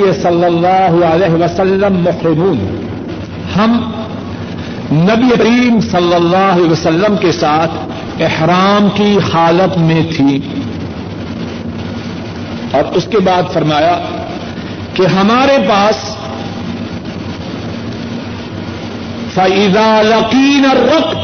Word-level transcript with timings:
صلی 0.00 0.44
اللہ 0.44 1.04
علیہ 1.06 1.34
وسلم 1.34 1.96
محرمون۔ 1.98 2.86
ہم 3.56 3.90
نبی 4.92 5.36
کریم 5.38 5.80
صلی 5.80 6.14
اللہ 6.14 6.36
علیہ 6.36 6.70
وسلم 6.70 7.16
کے 7.16 7.32
ساتھ 7.32 7.70
احرام 8.22 8.88
کی 8.94 9.18
حالت 9.34 9.78
میں 9.78 10.02
تھی۔ 10.16 10.40
اور 12.72 12.84
اس 12.94 13.06
کے 13.10 13.18
بعد 13.18 13.42
فرمایا 13.52 13.98
کہ 14.94 15.06
ہمارے 15.06 15.58
پاس 15.68 16.16
فعیدہ 19.34 20.02
لقین 20.02 20.64
رق 20.64 21.14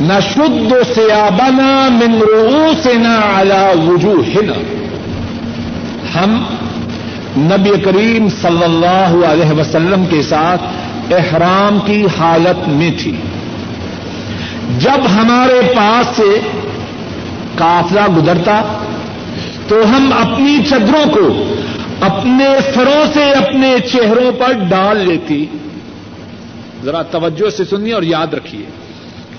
نہ 0.00 0.20
شد 0.34 0.72
سیابنا 0.94 1.88
من 1.90 2.14
رؤوسنا 2.14 3.40
على 3.40 3.88
وجوہنا 3.88 4.52
ہم 6.18 6.44
نبی 7.40 7.80
کریم 7.80 8.28
صلی 8.28 8.64
اللہ 8.64 9.26
علیہ 9.26 9.60
وسلم 9.60 10.04
کے 10.10 10.22
ساتھ 10.22 10.62
احرام 11.12 11.78
کی 11.86 12.06
حالت 12.18 12.68
میں 12.68 12.90
تھی۔ 12.98 13.16
جب 14.78 15.06
ہمارے 15.14 15.60
پاس 15.76 16.16
سے 16.16 16.40
قافلہ 17.58 18.06
گزرتا 18.16 18.84
تو 19.68 19.82
ہم 19.88 20.12
اپنی 20.12 20.58
چدروں 20.68 21.14
کو 21.14 21.54
اپنے 22.00 22.44
سروں 22.74 23.04
سے 23.14 23.30
اپنے 23.30 23.76
چہروں 23.92 24.32
پر 24.32 24.52
ڈال 24.52 24.96
لیتی۔ 24.96 25.46
ذرا 26.84 27.02
توجہ 27.02 27.50
سے 27.50 27.64
سنیے 27.64 27.92
اور 27.92 28.02
یاد 28.02 28.34
رکھیے۔ 28.34 28.66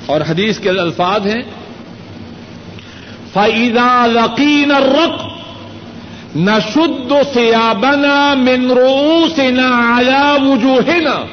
اور 0.06 0.22
حدیث 0.30 0.59
کے 0.59 0.70
الفاظ 0.70 1.28
ہیں 1.28 1.42
فعیدہ 3.34 4.06
لقین 4.08 4.72
رق 4.72 5.41
نہ 6.35 6.52
سیابنا 7.34 8.34
من 8.34 8.72
رؤوسنا 8.72 9.98
على 9.98 10.48
وجوہنا 10.48 11.26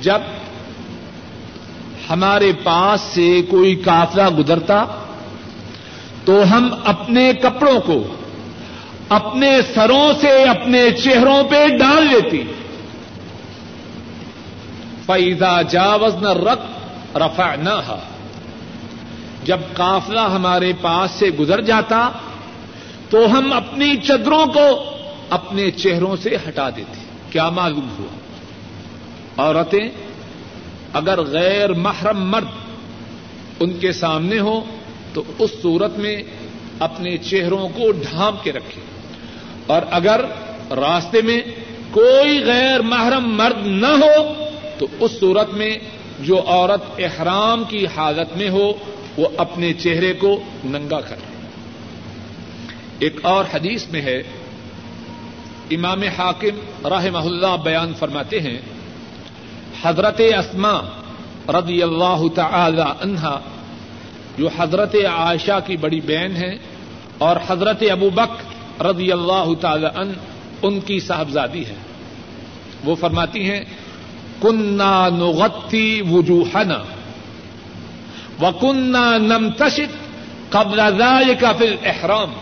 جب 0.00 0.20
ہمارے 2.10 2.52
پاس 2.62 3.00
سے 3.00 3.42
کوئی 3.50 3.74
قافلہ 3.74 4.28
گزرتا 4.38 4.84
تو 6.24 6.42
ہم 6.50 6.74
اپنے 6.84 7.32
کپڑوں 7.32 7.80
کو 7.80 8.02
اپنے 9.08 9.62
سروں 9.74 10.12
سے 10.20 10.42
اپنے 10.42 10.90
چہروں 10.90 11.44
پہ 11.44 11.66
ڈال 11.68 12.06
لیتی۔ 12.06 12.42
فیضا 15.06 15.62
جاوز 15.62 16.14
نہ 16.14 16.28
رق 16.28 17.16
رفا 17.16 17.54
نہ 17.54 17.96
جب 19.44 19.58
قافلہ 19.74 20.20
ہمارے 20.20 20.72
پاس 20.80 21.10
سے 21.10 21.30
گزر 21.30 21.60
جاتا 21.60 22.10
تو 23.12 23.38
ہم 23.38 23.52
اپنی 23.52 23.96
چدروں 23.96 24.46
کو 24.46 24.94
اپنے 25.30 25.70
چہروں 25.70 26.16
سے 26.16 26.36
ہٹا 26.48 26.70
دیتے 26.70 27.00
کیا 27.30 27.50
معلوم 27.50 27.88
ہوا؟ 27.98 28.16
عورتیں 29.36 29.88
اگر 30.92 31.20
غیر 31.20 31.72
محرم 31.72 32.30
مرد 32.30 32.44
ان 33.60 33.78
کے 33.78 33.92
سامنے 33.92 34.38
ہو 34.38 34.64
تو 35.14 35.22
اس 35.38 35.50
صورت 35.62 35.98
میں 35.98 36.22
اپنے 36.78 37.16
چہروں 37.18 37.68
کو 37.68 37.92
ڈھانپ 37.92 38.44
کے 38.44 38.52
رکھے 38.52 38.80
اور 39.66 39.82
اگر 39.90 40.20
راستے 40.70 41.22
میں 41.22 41.40
کوئی 41.90 42.44
غیر 42.44 42.80
محرم 42.80 43.36
مرد 43.36 43.66
نہ 43.66 43.86
ہو 43.86 44.32
تو 44.78 44.86
اس 45.00 45.20
صورت 45.20 45.54
میں 45.54 45.78
جو 46.20 46.42
عورت 46.46 46.82
احرام 46.98 47.64
کی 47.64 47.86
حالت 47.86 48.36
میں 48.36 48.48
ہو 48.48 48.72
وہ 49.16 49.28
اپنے 49.36 49.74
چہرے 49.74 50.12
کو 50.12 50.42
ننگا 50.64 51.00
کرے 51.00 51.31
ایک 52.98 53.20
اور 53.22 53.44
حدیث 53.54 53.86
میں 53.88 54.02
ہے، 54.02 54.22
امام 55.70 56.02
حاکم 56.02 56.86
راہ 56.88 57.04
اللہ 57.14 57.56
بیان 57.62 57.92
فرماتے 57.98 58.40
ہیں، 58.40 58.58
حضرت 59.82 60.20
اسما 60.38 60.80
رضی 61.48 61.82
اللہ 61.82 62.26
تعالی 62.34 62.82
عنہا، 63.00 63.40
جو 64.38 64.48
حضرت 64.56 64.94
عائشہ 64.94 65.58
کی 65.66 65.76
بڑی 65.76 66.00
بہن 66.00 66.36
ہے 66.36 66.56
اور 67.18 67.36
حضرت 67.46 67.82
ابو 67.90 68.10
بک 68.10 68.82
رضی 68.82 69.10
اللہ 69.12 69.52
تعالی 69.60 69.86
عنہ 69.94 70.12
ان 70.62 70.80
کی 70.80 70.98
صاحبزادی 71.00 71.64
ہے 71.66 71.74
وہ 72.84 72.94
فرماتی 72.94 73.50
ہیں 73.50 73.64
کنہ 74.40 75.08
نغتی 75.12 76.00
وجوہنا 76.10 76.82
و 78.40 78.50
کنہ 78.60 79.04
نمتشت 79.18 80.00
قبل 80.50 80.80
ذلك 80.80 81.44
فی 81.58 81.66
الاحرام. 81.66 82.32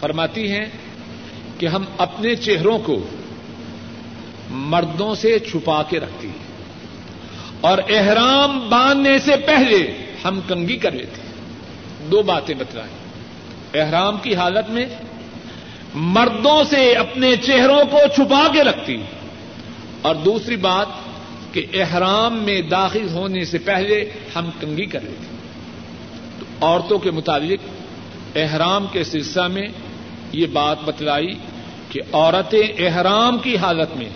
فرماتی 0.00 0.50
ہیں 0.50 0.66
کہ 1.58 1.66
ہم 1.66 1.84
اپنے 1.98 2.34
چہروں 2.34 2.78
کو 2.78 3.06
مردوں 4.50 5.14
سے 5.14 5.38
چھپا 5.38 5.82
کے 5.82 6.00
رکھتی 6.00 6.28
ہیں۔ 6.28 6.50
اور 7.60 7.78
احرام 7.88 8.68
باندھنے 8.70 9.18
سے 9.18 9.36
پہلے 9.46 9.92
ہم 10.24 10.40
کنگی 10.48 10.76
کر 10.76 10.92
لیتے 10.92 11.20
دو 12.10 12.22
باتیں 12.22 12.54
بتلائیں۔ 12.54 13.00
احرام 13.74 14.18
کی 14.18 14.34
حالت 14.34 14.70
میں 14.70 14.86
مردوں 15.94 16.64
سے 16.64 16.92
اپنے 16.92 17.36
چہروں 17.36 17.84
کو 17.90 17.98
چھپا 18.14 18.48
کے 18.52 18.64
رکھتی 18.64 18.96
اور 20.02 20.14
دوسری 20.14 20.56
بات 20.56 20.86
کہ 21.54 21.66
احرام 21.74 22.38
میں 22.38 22.62
داخل 22.62 23.08
ہونے 23.08 23.44
سے 23.44 23.58
پہلے 23.58 24.10
ہم 24.36 24.50
کنگی 24.60 24.86
کر 24.86 25.00
لیتے 25.00 25.36
تو 26.40 26.66
عورتوں 26.66 26.98
کے 26.98 27.10
مطابق 27.10 27.68
احرام 28.36 28.86
کے 28.92 29.04
سلسلہ 29.04 29.48
میں 29.48 29.68
یہ 30.32 30.46
بات 30.46 30.76
بتلائی 30.84 31.34
کہ 31.88 32.00
عورتیں 32.12 32.62
احرام 32.78 33.38
کی 33.38 33.56
حالت 33.56 33.96
میں 33.96 34.08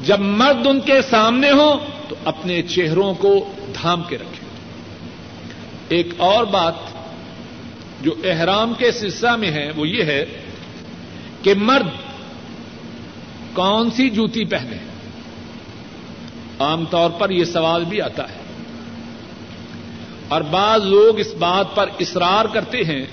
جب 0.00 0.20
مرد 0.20 0.66
ان 0.66 0.80
کے 0.80 1.02
سامنے 1.02 1.50
ہوں 1.50 1.86
تو 2.08 2.16
اپنے 2.24 2.62
چہروں 2.62 3.14
کو 3.14 3.52
دھام 3.82 4.02
کے 4.02 4.18
رکھیں۔ 4.18 4.48
ایک 5.88 6.06
اور 6.16 6.44
بات 6.44 6.74
جو 8.00 8.14
احرام 8.24 8.74
کے 8.78 8.92
سلسلہ 8.92 9.36
میں 9.36 9.50
ہے 9.50 9.70
وہ 9.76 9.88
یہ 9.88 10.02
ہے 10.02 10.24
کہ 11.42 11.54
مرد 11.54 11.88
کون 13.52 13.90
سی 13.90 14.10
جوتی 14.10 14.44
پہنے؟ 14.44 14.76
عام 16.58 16.84
طور 16.84 17.10
پر 17.10 17.30
یہ 17.30 17.44
سوال 17.44 17.84
بھی 17.84 18.00
آتا 18.00 18.22
ہے۔ 18.22 18.46
اور 20.28 20.40
بعض 20.40 20.84
لوگ 20.84 21.20
اس 21.20 21.34
بات 21.38 21.74
پر 21.74 21.88
اصرار 22.00 22.44
کرتے 22.44 22.78
ہیں 22.78 23.06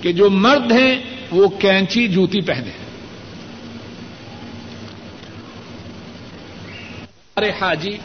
کہ 0.00 0.12
جو 0.12 0.30
مرد 0.30 0.72
ہیں 0.72 1.02
وہ 1.30 1.48
کینچی 1.48 2.08
جوتی 2.08 2.40
پہنے 2.40 2.70
ارے 7.36 7.50
حاجی، 7.60 7.98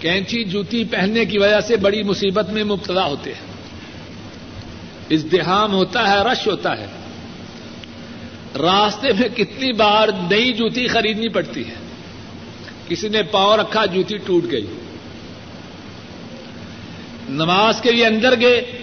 کینچی 0.00 0.44
جوتی 0.44 0.84
پہننے 0.84 1.24
کی 1.24 1.38
وجہ 1.38 1.60
سے 1.60 1.76
بڑی 1.76 2.02
مصیبت 2.02 2.50
میں 2.50 2.64
مبتلا 2.64 3.06
ہوتے 3.06 3.32
ہیں۔ 3.32 3.56
ازدحام 5.10 5.72
ہوتا 5.72 6.10
ہے، 6.10 6.18
رش 6.32 6.46
ہوتا 6.46 6.78
ہے۔ 6.78 6.86
راستے 8.58 9.08
میں 9.12 9.28
کتنی 9.28 9.72
بار 9.72 10.08
نئی 10.30 10.52
جوتی 10.52 10.86
خریدنی 10.86 11.28
پڑتی 11.28 11.68
ہے۔ 11.68 11.74
کسی 12.88 13.08
نے 13.08 13.22
پاؤ 13.22 13.56
رکھا، 13.56 13.86
جوتی 13.86 14.16
ٹوٹ 14.16 14.44
گئی۔ 14.50 14.66
نماز 17.28 17.80
کے 17.80 17.92
لیے 17.92 18.06
اندر 18.06 18.40
گئے 18.40 18.82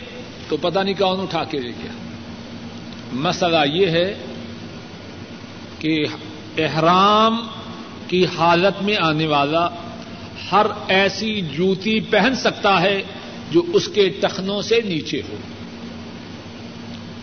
تو 0.54 0.58
پتہ 0.58 0.80
نہیں 0.80 0.94
کون 0.94 1.20
اٹھا 1.20 1.44
کے 1.44 1.60
لے 1.60 1.70
گیا۔ 1.70 1.92
مسئلہ 3.12 3.58
یہ 3.74 3.88
ہے 3.88 4.14
کہ 5.80 6.06
احرام 6.58 7.48
کی 8.08 8.26
حالت 8.38 8.84
میں 8.84 8.96
آنے 9.00 9.28
والا 9.28 9.70
ہر 10.52 10.66
ایسی 10.88 11.42
جوتی 11.42 12.00
پہن 12.00 12.36
سکتا 12.36 12.82
ہے 12.82 13.04
جو 13.52 13.62
اس 13.74 13.88
کے 13.88 14.10
ٹخنوں 14.10 14.62
سے 14.62 14.82
نیچے 14.86 15.22
ہو۔ 15.30 15.36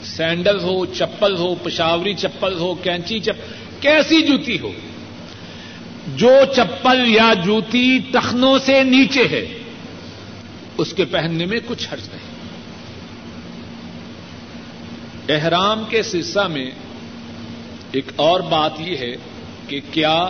سینڈل 0.03 0.61
ہو، 0.61 0.87
چپل 0.87 1.37
ہو، 1.37 1.55
پشاوری 1.55 2.15
چپل 2.15 2.59
ہو، 2.59 2.75
کینچی 2.75 3.21
چپل 3.21 3.55
کیسی 3.81 4.23
جوتی 4.23 4.59
ہو۔ 4.59 4.73
جو 6.17 6.31
چپل 6.57 7.05
یا 7.07 7.33
جوتی 7.45 7.99
ٹخنوں 8.13 8.59
سے 8.59 8.85
نیچے 8.85 9.29
ہے، 9.31 9.59
اس 10.79 10.93
کے 10.93 11.05
پہننے 11.05 11.47
میں 11.47 11.61
کچھ 11.67 11.89
حرج 11.93 12.09
نہیں۔ 12.09 12.30
احرام 15.31 15.85
کے 15.89 16.03
سلسلہ 16.03 16.47
میں 16.47 16.71
ایک 17.93 18.05
اور 18.17 18.41
بات 18.41 18.73
یہ 18.79 18.97
ہے 18.97 19.17
کہ 19.69 19.81
کیا 19.93 20.29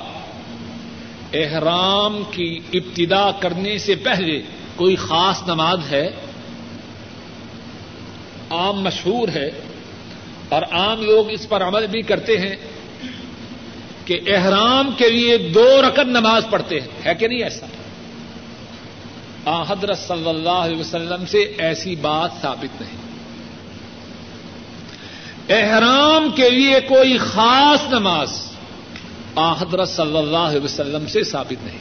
احرام 1.33 2.23
کی 2.31 2.61
ابتدا 2.73 3.31
کرنے 3.31 3.79
سے 3.79 3.95
پہلے 3.95 4.43
کوئی 4.77 4.97
خاص 4.97 5.43
نماز 5.47 5.79
ہے؟ 5.91 6.07
عام 8.51 8.81
مشہور 8.81 9.29
ہے 9.29 9.51
اور 10.49 10.63
عام 10.63 11.03
لوگ 11.03 11.31
اس 11.31 11.49
پر 11.49 11.63
عمل 11.63 11.87
بھی 11.87 12.03
کرتے 12.03 12.39
ہیں 12.39 12.57
کہ 14.05 14.21
احرام 14.27 14.91
کے 14.99 15.11
لیے 15.11 15.39
دو 15.39 15.83
رقم 15.83 16.11
نماز 16.11 16.43
پڑھتے 16.51 16.81
ہیں۔ 16.81 16.89
ہے 17.07 17.15
کہ 17.15 17.29
نہیں 17.29 17.43
ایسا؟ 17.43 17.67
آ، 19.45 19.63
حضرت 19.63 19.99
صلی 19.99 20.29
اللہ 20.29 20.49
علیہ 20.49 20.81
وسلم 20.81 21.27
سے 21.27 21.39
ایسی 21.39 21.97
بات 21.97 22.31
ثابت 22.43 22.81
نہیں۔ 22.83 23.10
احرام 25.49 26.29
کے 26.35 26.51
لیے 26.51 26.81
کوئی 26.81 27.19
خاص 27.19 27.93
نماز 27.93 28.43
آ 29.35 29.53
حضرت 29.53 29.89
صلی 29.89 30.17
اللہ 30.17 30.37
علیہ 30.37 30.61
وسلم 30.61 31.07
سے 31.07 31.25
ثابت 31.25 31.67
نہیں۔ 31.67 31.79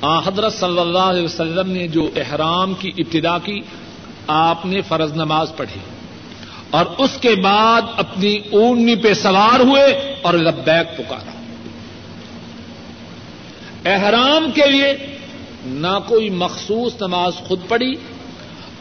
آ 0.00 0.18
حضرت 0.18 0.52
صلی 0.52 0.78
اللہ 0.78 0.98
علیہ 0.98 1.22
وسلم 1.22 1.70
نے 1.70 1.88
جو 1.88 2.10
احرام 2.16 2.74
کی 2.74 2.92
ابتدا 2.98 3.38
کی، 3.38 3.60
آپ 4.26 4.66
نے 4.66 4.80
فرض 4.80 5.12
نماز 5.12 5.52
پڑھی۔ 5.56 5.80
اور 6.70 6.86
اس 6.98 7.10
کے 7.20 7.34
بعد 7.34 7.82
اپنی 7.96 8.38
اونی 8.52 8.96
پہ 8.96 9.14
سوار 9.14 9.60
ہوئے 9.60 10.14
اور 10.22 10.34
لبیک 10.34 10.98
پکارا۔ 10.98 11.42
احرام 13.90 14.50
کے 14.54 14.70
لیے 14.70 15.16
نہ 15.64 15.98
کوئی 16.06 16.30
مخصوص 16.30 16.92
نماز 17.00 17.34
خود 17.34 17.60
پڑھی 17.68 17.94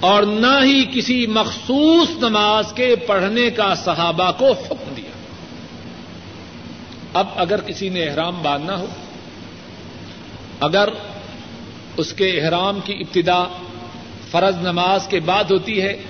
اور 0.04 0.24
نہ 0.24 0.64
ہی 0.64 0.86
کسی 0.94 1.28
مخصوص 1.28 2.10
نماز 2.10 2.74
کے 2.74 2.96
پڑھنے 2.96 3.50
کا 3.50 3.76
صحابہ 3.76 4.32
کو 4.38 4.52
حکم 4.52 4.94
دیا۔ 4.98 5.12
اب 7.14 7.28
اگر 7.36 7.62
کسی 7.62 7.90
نے 7.90 8.06
احرام 8.06 8.44
باندھنا 8.44 8.78
ہو، 8.78 8.86
اگر 10.60 10.90
اس 11.98 12.14
کے 12.14 12.30
احرام 12.30 12.80
کی 12.86 12.94
ابتدا 12.94 13.44
فرض 14.32 14.56
نماز 14.58 15.08
کے 15.08 15.20
بعد 15.20 15.44
ہوتی 15.44 15.82
ہے، 15.82 16.02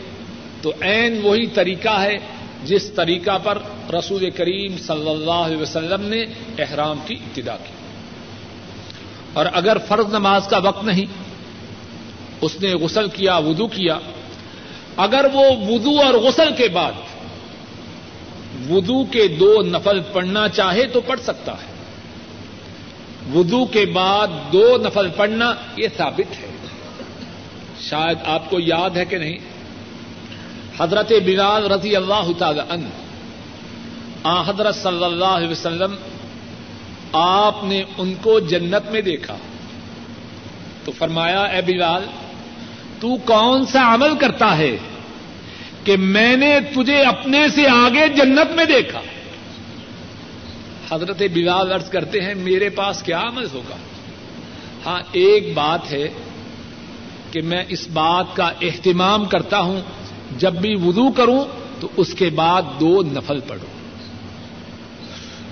تو 0.62 0.74
عین 0.82 1.20
وہی 1.24 1.48
طریقہ 1.48 2.02
ہے 2.02 2.18
جس 2.64 2.92
طریقہ 2.92 3.38
پر 3.44 3.58
رسول 3.94 4.30
کریم 4.30 4.78
صلی 4.78 5.10
اللہ 5.10 5.32
علیہ 5.32 5.58
وسلم 5.58 6.02
نے 6.02 6.26
احرام 6.60 7.00
کی 7.08 7.14
ابتدا 7.14 7.56
کی۔ 7.56 7.74
اور 9.34 9.46
اگر 9.54 9.78
فرض 9.88 10.06
نماز 10.06 10.48
کا 10.48 10.58
وقت 10.58 10.84
نہیں 10.84 11.23
اس 12.44 12.62
نے 12.62 12.74
غسل 12.74 13.08
کیا، 13.08 13.38
وضو 13.38 13.68
کیا۔ 13.68 14.00
اگر 14.98 15.26
وہ 15.34 15.44
وضو 15.70 16.02
اور 16.02 16.14
غسل 16.14 16.54
کے 16.58 16.68
بعد 16.68 16.92
وضو 18.70 19.06
کے 19.06 19.28
دو 19.28 19.62
نفل 19.62 20.00
پڑھنا 20.14 20.50
چاہے 20.50 20.88
تو 20.88 21.02
پڑھ 21.02 21.20
سکتا 21.20 21.52
ہے۔ 21.52 21.74
وضو 23.40 23.66
کے 23.66 23.86
بعد 23.86 24.28
دو 24.54 24.78
نفل 24.78 25.10
پڑھنا 25.16 25.54
یہ 25.78 25.88
ثابت 25.98 26.42
ہے۔ 26.42 26.48
شاید 27.82 28.18
آپ 28.26 28.50
کو 28.50 28.60
یاد 28.60 28.90
ہے 28.90 29.06
کہ 29.06 29.18
نہیں؟ 29.18 29.38
حضرت 30.80 31.12
بلال 31.26 31.72
رضی 31.72 31.96
اللہ 31.96 32.32
تعالی 32.38 32.62
عنہ، 32.70 32.88
آ 34.24 34.42
حضرت 34.48 34.76
صلی 34.76 35.04
اللہ 35.04 35.26
علیہ 35.26 35.48
وسلم، 35.48 35.96
آپ 37.12 37.64
نے 37.64 37.84
ان 37.98 38.14
کو 38.22 38.40
جنت 38.40 38.92
میں 38.92 39.02
دیکھا۔ 39.02 39.38
تو 40.86 40.92
فرمایا، 40.98 41.42
اے 41.42 41.62
بلال 41.62 42.06
تو 43.04 43.18
کون 43.26 43.66
سا 43.66 43.94
عمل 43.94 44.16
کرتا 44.16 44.58
ہے 44.58 44.78
کہ 45.84 45.98
میں 45.98 46.38
نے 46.38 46.60
تجھے 46.76 47.02
اپنے 47.02 47.50
سے 47.50 47.68
آگے 47.68 48.08
جنت 48.08 48.52
میں 48.52 48.66
دیکھا؟ 48.66 49.02
حضرت 50.92 51.22
بلال 51.34 51.72
عرض 51.72 51.90
کرتے 51.90 52.22
ہیں، 52.22 52.36
میرے 52.36 52.70
پاس 52.70 53.04
کیا 53.04 53.20
عمل 53.20 53.48
ہوگا؟ 53.54 53.76
ہاں 54.86 55.02
ایک 55.12 55.54
بات 55.54 55.92
ہے 55.92 56.08
کہ 57.32 57.42
میں 57.42 57.64
اس 57.70 57.88
بات 57.94 58.26
کا 58.34 58.50
اہتمام 58.62 59.26
کرتا 59.26 59.60
ہوں، 59.60 59.82
جب 60.38 60.54
بھی 60.54 60.76
وضو 60.76 61.12
کروں 61.12 61.46
تو 61.80 61.88
اس 61.98 62.14
کے 62.14 62.30
بعد 62.30 62.62
دو 62.80 63.02
نفل 63.02 63.40
پڑھوں۔ 63.40 64.00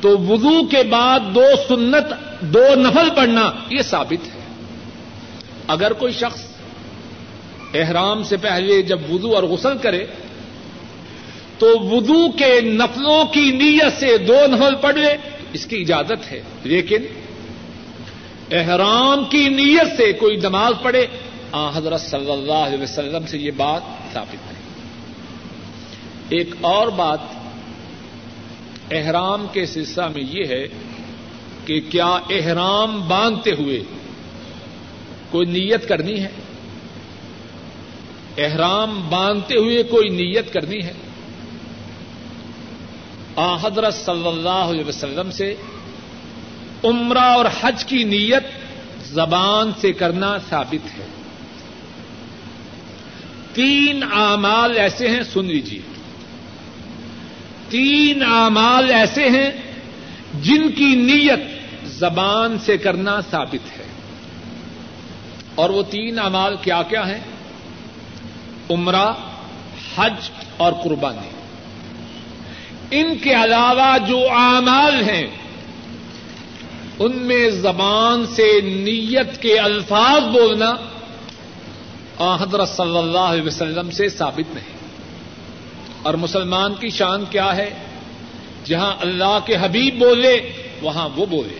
تو 0.01 0.17
وضو 0.17 0.67
کے 0.67 0.83
بعد 0.83 1.19
دو 1.35 1.45
سنت، 1.67 2.13
دو 2.41 2.63
نفل 2.75 3.09
پڑھنا 3.15 3.51
یہ 3.69 3.81
ثابت 3.81 4.35
ہے۔ 4.35 4.41
اگر 5.67 5.93
کوئی 5.93 6.13
شخص 6.13 6.50
احرام 7.73 8.23
سے 8.23 8.37
پہلے 8.37 8.81
جب 8.81 9.13
وضو 9.13 9.35
اور 9.35 9.43
غسل 9.43 9.77
کرے، 9.77 10.05
تو 11.57 11.79
وضو 11.79 12.31
کے 12.31 12.61
نفلوں 12.61 13.25
کی 13.25 13.51
نیت 13.51 13.99
سے 13.99 14.17
دو 14.17 14.35
نفل 14.47 14.75
پڑھ 14.81 14.95
لے، 14.95 15.17
اس 15.53 15.65
کی 15.65 15.81
اجازت 15.81 16.31
ہے۔ 16.31 16.41
لیکن 16.63 17.01
احرام 18.51 19.23
کی 19.29 19.49
نیت 19.49 19.97
سے 19.97 20.13
کوئی 20.13 20.35
نماز 20.35 20.73
پڑھے، 20.81 21.05
آ، 21.51 21.77
حضرت 21.77 22.01
صلی 22.01 22.31
اللہ 22.31 22.53
علیہ 22.53 22.81
وسلم 22.81 23.25
سے 23.27 23.37
یہ 23.37 23.51
بات 23.57 23.81
ثابت 24.13 24.51
ہے۔ 24.51 24.61
ایک 26.29 26.55
اور 26.61 26.87
بات 26.87 27.19
احرام 28.91 29.45
کے 29.53 29.65
سلسلہ 29.65 30.07
میں 30.07 30.23
یہ 30.31 30.45
ہے 30.45 30.67
کہ 31.65 31.81
کیا 31.89 32.17
احرام 32.29 33.07
باندھتے 33.07 33.51
ہوئے 33.59 33.83
کوئی 35.29 35.47
نیت 35.47 35.89
کرنی 35.89 36.19
ہے؟ 36.19 36.27
احرام 38.37 39.09
باندھتے 39.09 39.55
ہوئے 39.55 39.83
کوئی 39.83 40.09
نیت 40.09 40.53
کرنی 40.53 40.83
ہے؟ 40.83 40.93
آ، 43.35 43.55
حضرت 43.55 43.93
صلی 43.93 44.27
اللہ 44.27 44.49
علیہ 44.49 44.85
وسلم 44.85 45.31
سے 45.31 45.55
عمرہ 46.83 47.19
اور 47.19 47.45
حج 47.61 47.85
کی 47.85 48.03
نیت 48.03 48.43
زبان 49.05 49.71
سے 49.81 49.93
کرنا 49.93 50.37
ثابت 50.49 50.99
ہے۔ 50.99 51.05
تین 53.53 54.03
اعمال 54.03 54.77
ایسے 54.77 55.07
ہیں، 55.07 55.23
سن 55.23 55.45
لیجیے 55.45 55.81
تین 57.69 58.23
اعمال 58.23 58.91
ایسے 58.91 59.29
ہیں 59.29 59.51
جن 60.41 60.71
کی 60.71 60.95
نیت 60.95 61.39
زبان 61.85 62.57
سے 62.59 62.77
کرنا 62.77 63.19
ثابت 63.31 63.79
ہے۔ 63.79 63.85
اور 65.55 65.69
وہ 65.69 65.83
تین 65.89 66.19
اعمال 66.19 66.55
کیا 66.61 66.81
کیا 66.83 67.07
ہیں؟ 67.07 67.30
عمرہ، 68.71 69.13
حج 69.97 70.29
اور 70.57 70.73
قربانی۔ 70.73 71.29
ان 72.91 73.17
کے 73.17 73.43
علاوہ 73.43 73.97
جو 74.07 74.19
اعمال 74.31 75.09
ہیں، 75.09 75.27
ان 76.99 77.17
میں 77.17 77.49
زبان 77.49 78.25
سے 78.25 78.61
نیت 78.61 79.41
کے 79.41 79.59
الفاظ 79.59 80.21
بولنا 80.23 80.73
حضرت 82.39 82.69
صلی 82.69 82.97
اللہ 82.97 83.19
علیہ 83.19 83.47
وسلم 83.47 83.91
سے 83.91 84.09
ثابت 84.09 84.55
نہیں۔ 84.55 84.77
اور 86.03 86.13
مسلمان 86.13 86.73
کی 86.73 86.89
شان 86.89 87.23
کیا 87.29 87.55
ہے؟ 87.55 87.73
جہاں 88.65 88.93
اللہ 89.01 89.39
کے 89.45 89.55
حبیب 89.55 89.99
بولے، 89.99 90.51
وہاں 90.81 91.09
وہ 91.15 91.25
بولے۔ 91.25 91.59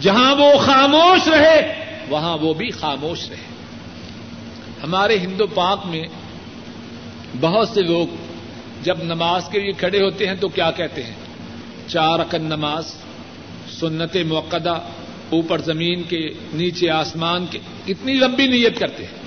جہاں 0.00 0.36
وہ 0.36 0.58
خاموش 0.58 1.28
رہے، 1.28 1.74
وہاں 2.08 2.38
وہ 2.38 2.54
بھی 2.54 2.70
خاموش 2.70 3.30
رہے۔ 3.30 3.52
ہمارے 4.82 5.18
ہندو 5.18 5.46
پاک 5.46 5.86
میں 5.86 6.04
بہت 7.40 7.68
سے 7.68 7.82
لوگ 7.82 8.06
جب 8.82 9.02
نماز 9.02 9.48
کے 9.52 9.60
لیے 9.60 9.72
کھڑے 9.72 10.02
ہوتے 10.02 10.26
ہیں 10.26 10.34
تو 10.34 10.48
کیا 10.48 10.70
کہتے 10.70 11.02
ہیں؟ 11.02 11.14
چار 11.86 12.20
اکن 12.20 12.42
نماز، 12.42 12.94
سنت 13.70 14.16
موقع 14.26 14.56
اوپر 15.30 15.58
زمین 15.58 16.02
کے 16.02 16.28
نیچے 16.54 16.90
آسمان 16.90 17.46
کے، 17.50 17.58
اتنی 17.88 18.14
لمبی 18.14 18.46
نیت 18.46 18.78
کرتے 18.78 19.04
ہیں۔ 19.04 19.22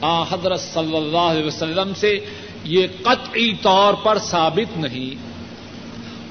آ، 0.00 0.22
حضرت 0.22 0.60
صلی 0.60 0.96
اللہ 0.96 1.18
علیہ 1.18 1.44
وسلم 1.44 1.92
سے 1.96 2.18
یہ 2.64 2.86
قطعی 3.02 3.52
طور 3.62 3.94
پر 3.94 4.18
ثابت 4.18 4.78
نہیں۔ 4.78 5.34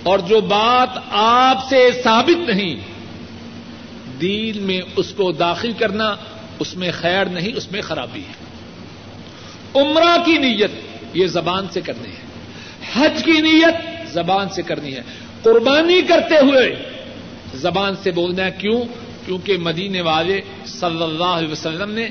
اور 0.03 0.19
جو 0.19 0.41
بات 0.41 0.99
آپ 1.11 1.69
سے 1.69 1.89
ثابت 2.03 2.49
نہیں، 2.49 2.75
دین 4.21 4.63
میں 4.63 4.81
اس 4.95 5.13
کو 5.13 5.31
داخل 5.31 5.71
کرنا 5.71 6.15
اس 6.59 6.75
میں 6.75 6.91
خیر 6.93 7.25
نہیں، 7.25 7.53
اس 7.55 7.71
میں 7.71 7.81
خرابی 7.81 8.21
ہے۔ 8.21 8.43
عمرہ 9.81 10.23
کی 10.25 10.37
نیت 10.37 10.71
یہ 11.13 11.27
زبان 11.27 11.67
سے 11.71 11.81
کرنی 11.81 12.09
ہے۔ 12.09 12.33
حج 12.93 13.23
کی 13.23 13.31
نیت 13.31 13.75
زبان 14.13 14.49
سے 14.49 14.61
کرنی 14.61 14.95
ہے۔ 14.95 15.01
قربانی 15.43 16.01
کرتے 16.01 16.35
ہوئے 16.35 16.75
زبان 17.53 17.93
سے 18.03 18.11
بولنا 18.11 18.45
ہے۔ 18.45 18.51
کیوں؟ 18.51 18.81
کیونکہ 19.25 19.57
مدینے 19.57 20.01
والے 20.01 20.41
صلی 20.65 21.03
اللہ 21.03 21.23
علیہ 21.23 21.51
وسلم 21.51 21.91
نے 21.91 22.07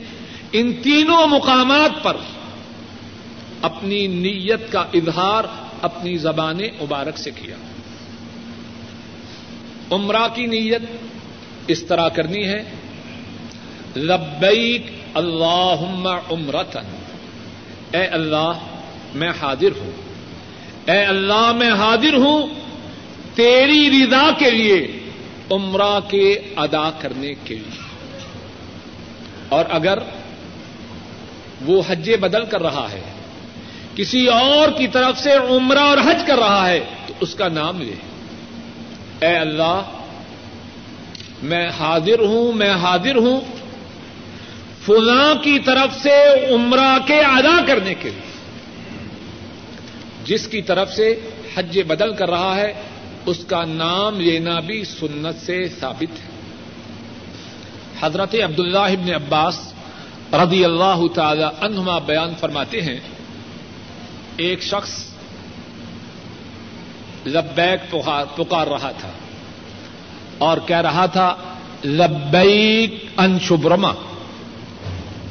ان 0.52 0.72
تینوں 0.72 1.26
مقامات 1.26 2.02
پر 2.02 2.16
اپنی 3.62 4.06
نیت 4.06 4.72
کا 4.72 4.84
اظہار 4.94 5.44
اپنی 5.82 6.16
زبان 6.16 6.56
مبارک 6.56 7.18
سے 7.18 7.30
کیا۔ 7.30 7.56
عمرہ 9.90 10.28
کی 10.34 10.46
نیت 10.46 10.82
اس 11.66 11.82
طرح 11.82 12.08
کرنی 12.08 12.44
ہے۔ 12.48 12.62
لبیک 13.96 14.86
اللہ 15.14 15.74
عمرتن۔ 16.30 16.96
اے 17.92 18.06
اللہ 18.06 18.52
میں 19.14 19.32
حاضر 19.42 19.78
ہوں۔ 19.78 19.90
اے 20.90 21.04
اللہ، 21.04 21.52
میں 21.52 21.70
حاضر 21.70 22.14
ہوں 22.14 22.46
تیری 23.34 23.90
رضا 23.90 24.30
کے 24.38 24.50
لیے 24.50 24.98
عمرہ 25.50 26.00
کے 26.08 26.38
ادا 26.56 26.90
کرنے 26.90 27.34
کے 27.44 27.54
لیے۔ 27.54 27.82
اور 29.48 29.64
اگر 29.70 29.98
وہ 31.64 31.82
حج 31.88 32.10
بدل 32.20 32.44
کر 32.44 32.62
رہا 32.62 32.88
ہے، 32.92 33.02
کسی 33.96 34.26
اور 34.26 34.68
کی 34.78 34.86
طرف 34.86 35.18
سے 35.18 35.32
عمرہ 35.32 35.78
اور 35.78 35.98
حج 35.98 36.22
کر 36.26 36.38
رہا 36.38 36.68
ہے، 36.68 36.84
تو 37.06 37.14
اس 37.20 37.34
کا 37.34 37.48
نام 37.48 37.82
لے۔ 37.82 37.94
اے 39.20 39.36
اللہ، 39.36 39.82
میں 41.42 41.68
حاضر 41.68 42.20
ہوں، 42.20 42.52
میں 42.52 42.70
حاضر 42.70 43.16
ہوں 43.16 43.40
فلاں 44.86 45.34
کی 45.34 45.58
طرف 45.58 46.02
سے 46.02 46.46
عمرہ 46.54 46.98
کے 47.06 47.20
ادا 47.20 47.64
کرنے 47.66 47.94
کے 47.94 48.10
لیے۔ 48.10 48.21
جس 50.24 50.46
کی 50.48 50.62
طرف 50.62 50.92
سے 50.92 51.14
حج 51.54 51.78
بدل 51.86 52.12
کر 52.12 52.30
رہا 52.30 52.56
ہے، 52.56 52.72
اس 53.26 53.44
کا 53.44 53.64
نام 53.64 54.20
لینا 54.20 54.58
بھی 54.60 54.84
سنت 54.84 55.44
سے 55.46 55.68
ثابت 55.80 56.18
ہے۔ 56.20 56.30
حضرت 58.00 58.34
عبداللہ 58.44 58.88
ابن 58.90 59.12
عباس 59.14 59.58
رضی 60.32 60.64
اللہ 60.64 61.00
تعالی 61.14 61.44
عنہما 61.60 61.98
بیان 61.98 62.34
فرماتے 62.40 62.80
ہیں، 62.82 62.98
ایک 64.36 64.62
شخص 64.62 64.92
لبیک 67.26 67.90
پکار 68.36 68.66
رہا 68.66 68.90
تھا 68.90 69.10
اور 70.38 70.58
کہہ 70.66 70.80
رہا 70.80 71.06
تھا، 71.06 71.34
لبیک 71.84 73.04
ان 73.18 73.38
شبرما 73.40 73.92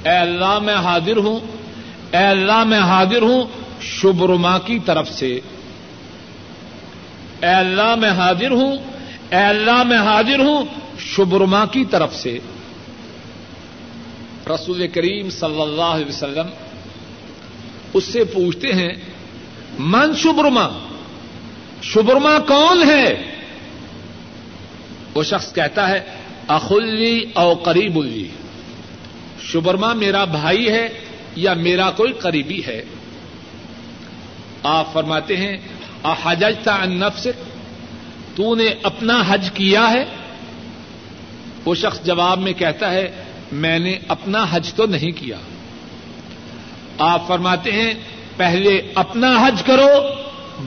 اے 0.03 0.17
اللہ 0.17 0.59
میں 0.59 0.75
حاضر 0.75 1.17
ہوں، 1.17 1.39
اے 2.11 2.25
اللہ 2.25 2.63
میں 2.63 2.79
حاضر 2.79 3.21
ہوں 3.21 3.60
شبرما 3.81 4.57
کی 4.59 4.79
طرف 4.85 5.09
سے 5.09 5.39
اے 7.41 7.49
اللہ 7.49 7.95
میں 7.95 8.09
حاضر 8.09 8.51
ہوں، 8.51 8.77
اے 9.29 9.43
اللہ 9.45 9.83
میں 9.83 9.97
حاضر 9.97 10.39
ہوں 10.39 10.65
شبرما 10.99 11.65
کی 11.65 11.85
طرف 11.85 12.15
سے۔ 12.15 12.39
رسول 14.47 14.87
کریم 14.87 15.29
صلی 15.29 15.61
اللہ 15.61 15.81
علیہ 15.81 16.05
وسلم 16.05 16.47
اس 17.93 18.03
سے 18.03 18.23
پوچھتے 18.23 18.73
ہیں، 18.73 18.93
من 19.79 20.13
شبرما 20.15 20.67
شبرما 21.81 22.39
کون 22.39 22.89
ہے؟ 22.89 23.33
وہ 25.15 25.23
شخص 25.23 25.53
کہتا 25.53 25.89
ہے 25.89 26.03
اخلی 26.47 27.25
او 27.33 27.53
قریب 27.53 27.97
اللی 27.97 28.27
شبرما 29.41 29.93
میرا 29.93 30.25
بھائی 30.25 30.69
ہے 30.69 30.87
یا 31.35 31.53
میرا 31.53 31.91
کوئی 31.91 32.13
قریبی 32.13 32.61
ہے؟ 32.65 32.83
آپ 34.63 34.93
فرماتے 34.93 35.37
ہیں 35.37 35.57
احجتا 36.03 36.75
ان 36.75 36.99
نفس 36.99 37.27
تو 38.35 38.55
نے 38.55 38.67
اپنا 38.83 39.23
حج 39.27 39.49
کیا 39.53 39.89
ہے؟ 39.89 40.05
وہ 41.65 41.75
شخص 41.75 42.05
جواب 42.05 42.39
میں 42.39 42.53
کہتا 42.53 42.91
ہے، 42.91 43.23
میں 43.51 43.79
نے 43.79 43.99
اپنا 44.07 44.45
حج 44.51 44.73
تو 44.73 44.85
نہیں 44.85 45.11
کیا۔ 45.11 45.37
آپ 46.97 47.27
فرماتے 47.27 47.71
ہیں، 47.71 47.93
پہلے 48.37 48.81
اپنا 48.95 49.47
حج 49.47 49.63
کرو، 49.65 50.07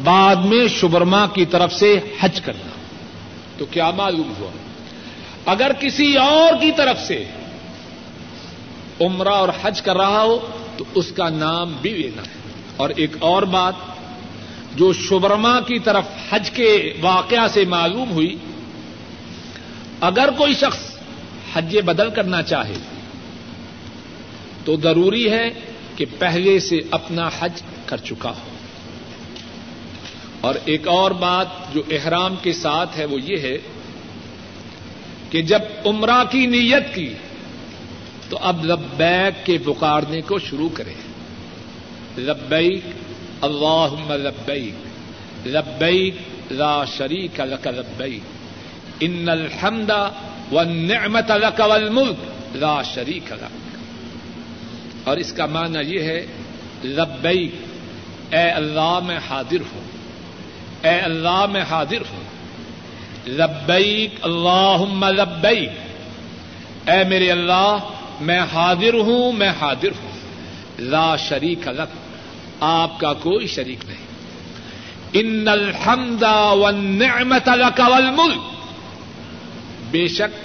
بعد 0.05 0.37
میں 0.37 0.69
شبرما 0.69 1.27
کی 1.27 1.45
طرف 1.45 1.75
سے 1.75 2.01
حج 2.21 2.41
کرنا۔ 2.41 2.69
تو 3.59 3.67
کیا 3.67 3.91
معلوم 3.91 4.33
ہوا؟ 4.39 4.51
اگر 5.47 5.73
کسی 5.81 6.17
اور 6.17 6.61
کی 6.61 6.71
طرف 6.77 7.01
سے 7.01 7.25
عمرہ 9.01 9.29
اور 9.29 9.49
حج 9.63 9.83
کر 9.83 9.97
رہا 9.97 10.23
ہو، 10.23 10.47
تو 10.77 10.85
اس 10.95 11.13
کا 11.13 11.29
نام 11.29 11.77
بھی 11.83 11.91
لینا 11.91 12.23
ہے۔ 12.23 12.44
اور 12.77 12.91
ایک 12.97 13.17
اور 13.19 13.43
بات، 13.43 13.75
جو 14.75 14.93
شبرما 14.93 15.61
کی 15.61 15.79
طرف 15.79 16.05
حج 16.31 16.51
کے 16.51 16.95
واقعہ 17.01 17.49
سے 17.49 17.65
معلوم 17.65 18.11
ہوئی، 18.11 18.37
اگر 20.01 20.29
کوئی 20.39 20.55
شخص 20.55 20.97
حج 21.55 21.77
بدل 21.85 22.11
کرنا 22.11 22.43
چاہے، 22.43 22.75
تو 24.65 24.77
ضروری 24.77 25.31
ہے 25.31 25.51
کہ 25.97 26.05
پہلے 26.19 26.59
سے 26.59 26.81
اپنا 26.91 27.31
حج 27.41 27.63
کر 27.87 27.97
چکا 27.97 28.31
ہو۔ 28.31 28.51
اور 30.41 30.55
ایک 30.65 30.89
اور 30.89 31.11
بات 31.11 31.47
جو 31.75 31.83
احرام 31.91 32.35
کے 32.43 32.53
ساتھ 32.53 32.99
ہے، 32.99 33.05
وہ 33.05 33.21
یہ 33.21 33.39
ہے 33.39 33.59
کہ 35.31 35.43
جب 35.43 35.59
عمرہ 35.87 36.25
کی 36.31 36.47
نیت 36.47 36.95
کی، 36.95 37.15
تو 38.29 38.39
اب 38.41 38.65
لبیک 38.65 39.47
کے 39.47 39.59
پکارنے 39.59 40.21
کو 40.21 40.39
شروع 40.39 40.69
کرے 40.75 40.95
لبیک 42.19 42.81
اللہ 43.41 44.11
لبیک 44.11 44.75
لبیک 45.47 46.15
لا 46.53 46.85
شریک 46.85 47.41
لک 47.41 47.67
لبیک، 47.67 48.21
ان 49.01 49.29
الحمد 49.29 49.91
والنعمت 50.53 51.31
لک 51.31 51.61
والملک 51.61 52.57
لا 52.57 52.83
شریک 52.83 53.33
لک۔ 53.33 53.77
اور 55.09 55.17
اس 55.17 55.33
کا 55.33 55.47
معنی 55.47 55.79
یہ 55.95 56.03
ہے، 56.03 56.27
لبیک، 56.85 57.55
اے 58.35 58.51
اللہ 58.51 58.99
میں 59.07 59.19
حاضر 59.31 59.61
ہوں 59.61 59.85
اے 60.83 61.01
اللہ 61.01 61.47
میں 61.53 61.63
حاضر 61.71 62.01
ہوں 62.13 62.25
لبیک 63.29 64.15
اللہ 64.23 64.77
لبیک، 65.09 65.71
اے 66.91 67.05
میرے 67.05 67.31
اللہ، 67.31 67.79
میں 68.21 68.41
حاضر 68.53 68.95
ہوں، 68.95 69.33
میں 69.33 69.53
حاضر 69.61 69.89
ہوں۔ 69.89 70.11
لا 70.79 71.17
شریک 71.17 71.69
لک۔ 71.69 72.04
آپ 72.67 73.01
کا 73.01 73.13
کوئی 73.13 73.47
شریک 73.47 73.85
نہیں۔ 73.87 74.07
ان 75.13 75.49
الحمد 75.49 76.23
والنعمت 76.51 77.49
لک 77.49 77.81
والملک 77.81 78.41
بے 79.91 80.09
شک 80.09 80.39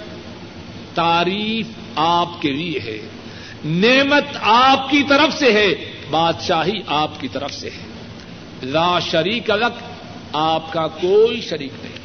تعریف 0.96 1.66
آپ 1.96 2.42
کے 2.42 2.52
لیے 2.52 2.80
ہے۔ 2.84 2.98
نعمت 3.64 4.36
آپ 4.42 4.90
کی 4.90 5.02
طرف 5.08 5.38
سے 5.38 5.52
ہے۔ 5.52 5.92
بادشاہی 6.10 6.80
آپ 6.86 7.20
کی 7.20 7.28
طرف 7.28 7.52
سے 7.52 7.70
ہے۔ 7.70 7.86
لا 8.62 8.98
شریک 8.98 9.50
الگ 9.50 9.80
آپ 10.32 10.72
کا 10.72 10.86
کوئی 10.86 11.40
شریک 11.40 11.72
نہیں۔ 11.82 11.98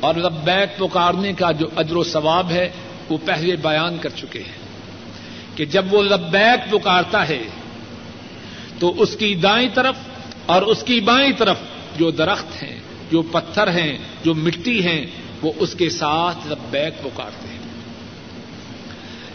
اور 0.00 0.14
لبیک 0.14 0.78
پکارنے 0.78 1.32
کا 1.32 1.52
جو 1.52 1.66
اجر 1.76 1.96
و 1.96 2.04
ثواب 2.04 2.50
ہے، 2.50 2.70
وہ 3.08 3.18
پہلے 3.24 3.56
بیان 3.56 3.98
کر 3.98 4.08
چکے 4.08 4.38
ہیں 4.38 4.68
کہ 5.56 5.64
جب 5.64 5.94
وہ 5.94 6.02
لبیک 6.02 6.72
پکارتا 6.72 7.28
ہے 7.28 7.42
تو 8.78 9.02
اس 9.02 9.16
کی 9.16 9.34
دائیں 9.34 9.68
طرف 9.74 9.94
اور 10.46 10.62
اس 10.62 10.82
کی 10.82 11.00
بائیں 11.00 11.32
طرف 11.38 11.56
جو 11.96 12.10
درخت 12.10 12.62
ہیں، 12.62 12.80
جو 13.10 13.22
پتھر 13.22 13.68
ہیں، 13.68 13.98
جو 14.24 14.34
مٹی 14.34 14.86
ہیں، 14.86 15.06
وہ 15.42 15.52
اس 15.56 15.74
کے 15.74 15.90
ساتھ 15.90 16.38
لبیک 16.46 17.02
پکارتے 17.02 17.48
ہیں۔ 17.48 17.58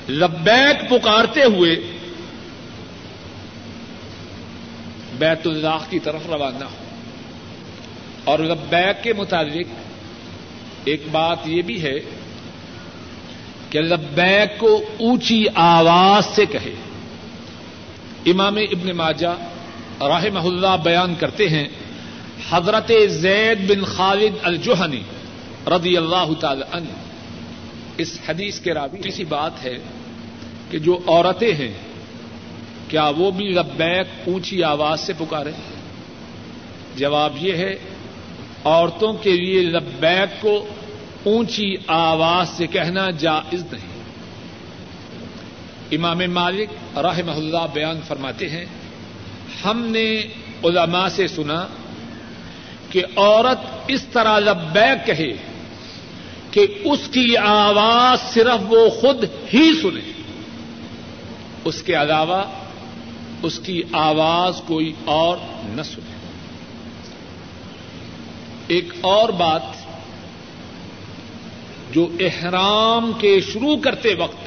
لبیک 0.09 0.89
پکارتے 0.89 1.43
ہوئے 1.43 1.75
بیت 5.17 5.47
اللہ 5.47 5.77
کی 5.89 5.99
طرف 5.99 6.21
روانہ 6.25 6.63
ہو۔ 6.63 6.75
اور 8.23 8.39
لبیک 8.39 9.03
کے 9.03 9.13
متعلق 9.13 9.67
ایک 10.85 11.01
بات 11.11 11.37
یہ 11.45 11.61
بھی 11.61 11.83
ہے 11.83 11.99
کہ 13.69 13.81
لبیک 13.81 14.59
کو 14.59 14.83
اونچی 14.99 15.45
آواز 15.55 16.25
سے 16.25 16.45
کہے۔ 16.45 16.73
امام 18.25 18.57
ابن 18.57 18.95
ماجہ 18.95 19.35
راہ 19.99 20.25
اللہ 20.43 20.75
بیان 20.83 21.15
کرتے 21.15 21.49
ہیں، 21.49 21.67
حضرت 22.49 22.91
زید 23.07 23.69
بن 23.69 23.83
خالد 23.83 24.37
الجوہنی 24.43 25.01
رضی 25.67 25.97
اللہ 25.97 26.33
تعالی 26.39 26.63
عنہ۔ 26.71 26.93
اس 27.97 28.19
حدیث 28.29 28.59
کے 28.59 28.73
راوی 28.73 29.11
سی 29.11 29.23
بات 29.23 29.63
ہے 29.63 29.77
کہ 30.71 30.79
جو 30.79 30.99
عورتیں 31.07 31.53
ہیں، 31.53 31.73
کیا 32.87 33.11
وہ 33.17 33.31
بھی 33.31 33.45
لبیک 33.45 34.27
اونچی 34.27 34.63
آواز 34.63 34.99
سے 34.99 35.13
پکارے 35.17 35.51
جواب 36.95 37.33
یہ 37.37 37.53
ہے، 37.53 37.75
عورتوں 38.63 39.13
کے 39.13 39.31
لیے 39.31 39.61
لبیک 39.61 40.41
کو 40.41 40.67
اونچی 41.23 41.75
آواز 41.87 42.49
سے 42.49 42.67
کہنا 42.67 43.09
جائز 43.09 43.63
نہیں۔ 43.71 43.92
امام 45.95 46.21
مالک 46.33 46.97
رحم 46.97 47.29
اللہ 47.29 47.65
بیان 47.73 47.99
فرماتے 48.07 48.49
ہیں، 48.49 48.65
ہم 49.65 49.85
نے 49.85 50.05
علماء 50.63 51.07
سے 51.07 51.27
سنا 51.27 51.67
کہ 52.89 53.03
عورت 53.15 53.59
اس 53.87 54.03
طرح 54.03 54.39
لبیک 54.39 55.05
کہے 55.07 55.31
کہ 56.51 56.65
اس 56.83 57.07
کی 57.11 57.37
آواز 57.37 58.33
صرف 58.33 58.65
وہ 58.69 58.89
خود 58.89 59.23
ہی 59.53 59.71
سنے، 59.81 60.11
اس 61.65 61.83
کے 61.83 61.93
علاوہ 61.95 62.43
اس 63.43 63.59
کی 63.59 63.81
آواز 63.91 64.61
کوئی 64.67 64.93
اور 65.05 65.37
نہ 65.65 65.81
سنے۔ 65.81 66.11
ایک 68.67 68.93
اور 69.01 69.29
بات 69.29 69.61
جو 71.91 72.07
احرام 72.19 73.11
کے 73.19 73.39
شروع 73.41 73.75
کرتے 73.77 74.13
وقت 74.13 74.42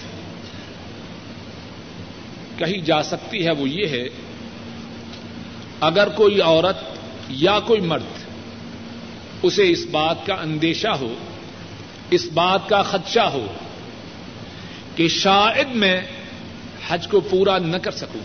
کہی 2.58 2.80
جا 2.80 3.02
سکتی 3.02 3.44
ہے 3.46 3.50
وہ 3.50 3.68
یہ 3.68 3.86
ہے، 3.86 4.06
اگر 5.80 6.08
کوئی 6.08 6.40
عورت 6.40 6.76
یا 7.28 7.58
کوئی 7.60 7.80
مرد 7.80 8.24
اسے 9.42 9.70
اس 9.70 9.84
بات 9.90 10.26
کا 10.26 10.34
اندیشہ 10.34 10.94
ہو، 11.00 11.14
اس 12.10 12.26
بات 12.34 12.68
کا 12.68 12.82
خدشہ 12.82 13.26
ہو 13.32 13.46
کہ 14.94 15.08
شاید 15.08 15.74
میں 15.74 16.00
حج 16.88 17.08
کو 17.08 17.20
پورا 17.20 17.58
نہ 17.58 17.76
کر 17.76 17.90
سکوں، 17.90 18.20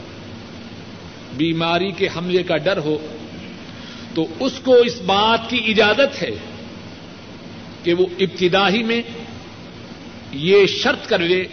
بیماری 1.37 1.91
کے 1.91 2.07
حملے 2.15 2.43
کا 2.43 2.57
ڈر 2.57 2.77
ہو، 2.77 2.97
تو 4.13 4.25
اس 4.39 4.59
کو 4.63 4.75
اس 4.75 5.01
بات 5.01 5.49
کی 5.49 5.59
اجازت 5.67 6.21
ہے 6.21 6.31
کہ 7.83 7.93
وہ 7.93 8.05
ابتدائی 8.19 8.83
میں 8.83 9.01
یہ 10.31 10.65
شرط 10.65 11.07
کر 11.09 11.19
لے 11.19 11.43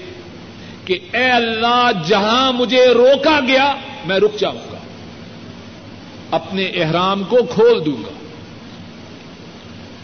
کہ 0.88 0.99
اے 1.12 1.25
اللہ، 1.25 1.90
جہاں 2.07 2.52
مجھے 2.52 2.87
روکا 2.87 3.40
گیا، 3.49 3.75
میں 4.04 4.16
رک 4.16 4.38
جاؤں 4.38 4.73
گا۔ 4.73 4.78
اپنے 6.30 6.64
احرام 6.64 7.25
کو 7.25 7.37
کھول 7.50 7.87
دوں 7.87 8.02
گا۔ 8.02 8.12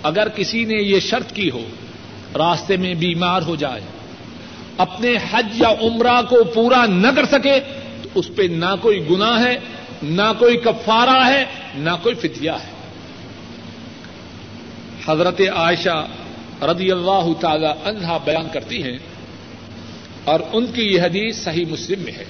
اگر 0.03 0.29
کسی 0.29 0.65
نے 0.65 0.83
یہ 0.83 1.01
شرط 1.01 1.33
کی 1.33 1.51
ہو، 1.51 1.63
راستے 2.35 2.77
میں 2.77 2.95
بیمار 2.95 3.43
ہو 3.43 3.57
جائے، 3.57 3.81
اپنے 4.79 5.15
حج 5.31 5.47
یا 5.55 5.69
عمرہ 5.69 6.23
کو 6.23 6.45
پورا 6.45 6.87
نہ 6.87 7.09
کر 7.17 7.25
سکے، 7.25 7.61
تو 8.03 8.09
اس 8.15 8.31
پہ 8.37 8.43
نہ 8.43 8.75
کوئی 8.83 9.11
گنا 9.11 9.41
ہے، 9.41 9.59
نہ 10.03 10.33
کوئی 10.39 10.57
کفارہ 10.57 11.27
ہے، 11.27 11.45
نہ 11.75 11.91
کوئی 12.03 12.15
فتیہ 12.15 12.51
ہے۔ 12.51 12.75
حضرت 15.07 15.41
عائشہ 15.57 16.07
رضی 16.63 16.93
اللہ 16.93 17.33
تعالی 17.41 17.69
عنہا 17.85 18.19
بیان 18.25 18.49
کرتی 18.53 18.83
ہیں 18.83 18.99
اور 20.25 20.41
ان 20.53 20.67
کی 20.67 20.83
یہ 20.83 21.03
حدیث 21.03 21.37
صحیح 21.37 21.65
مسلم 21.71 22.01
میں 22.01 22.13
ہے۔ 22.13 22.25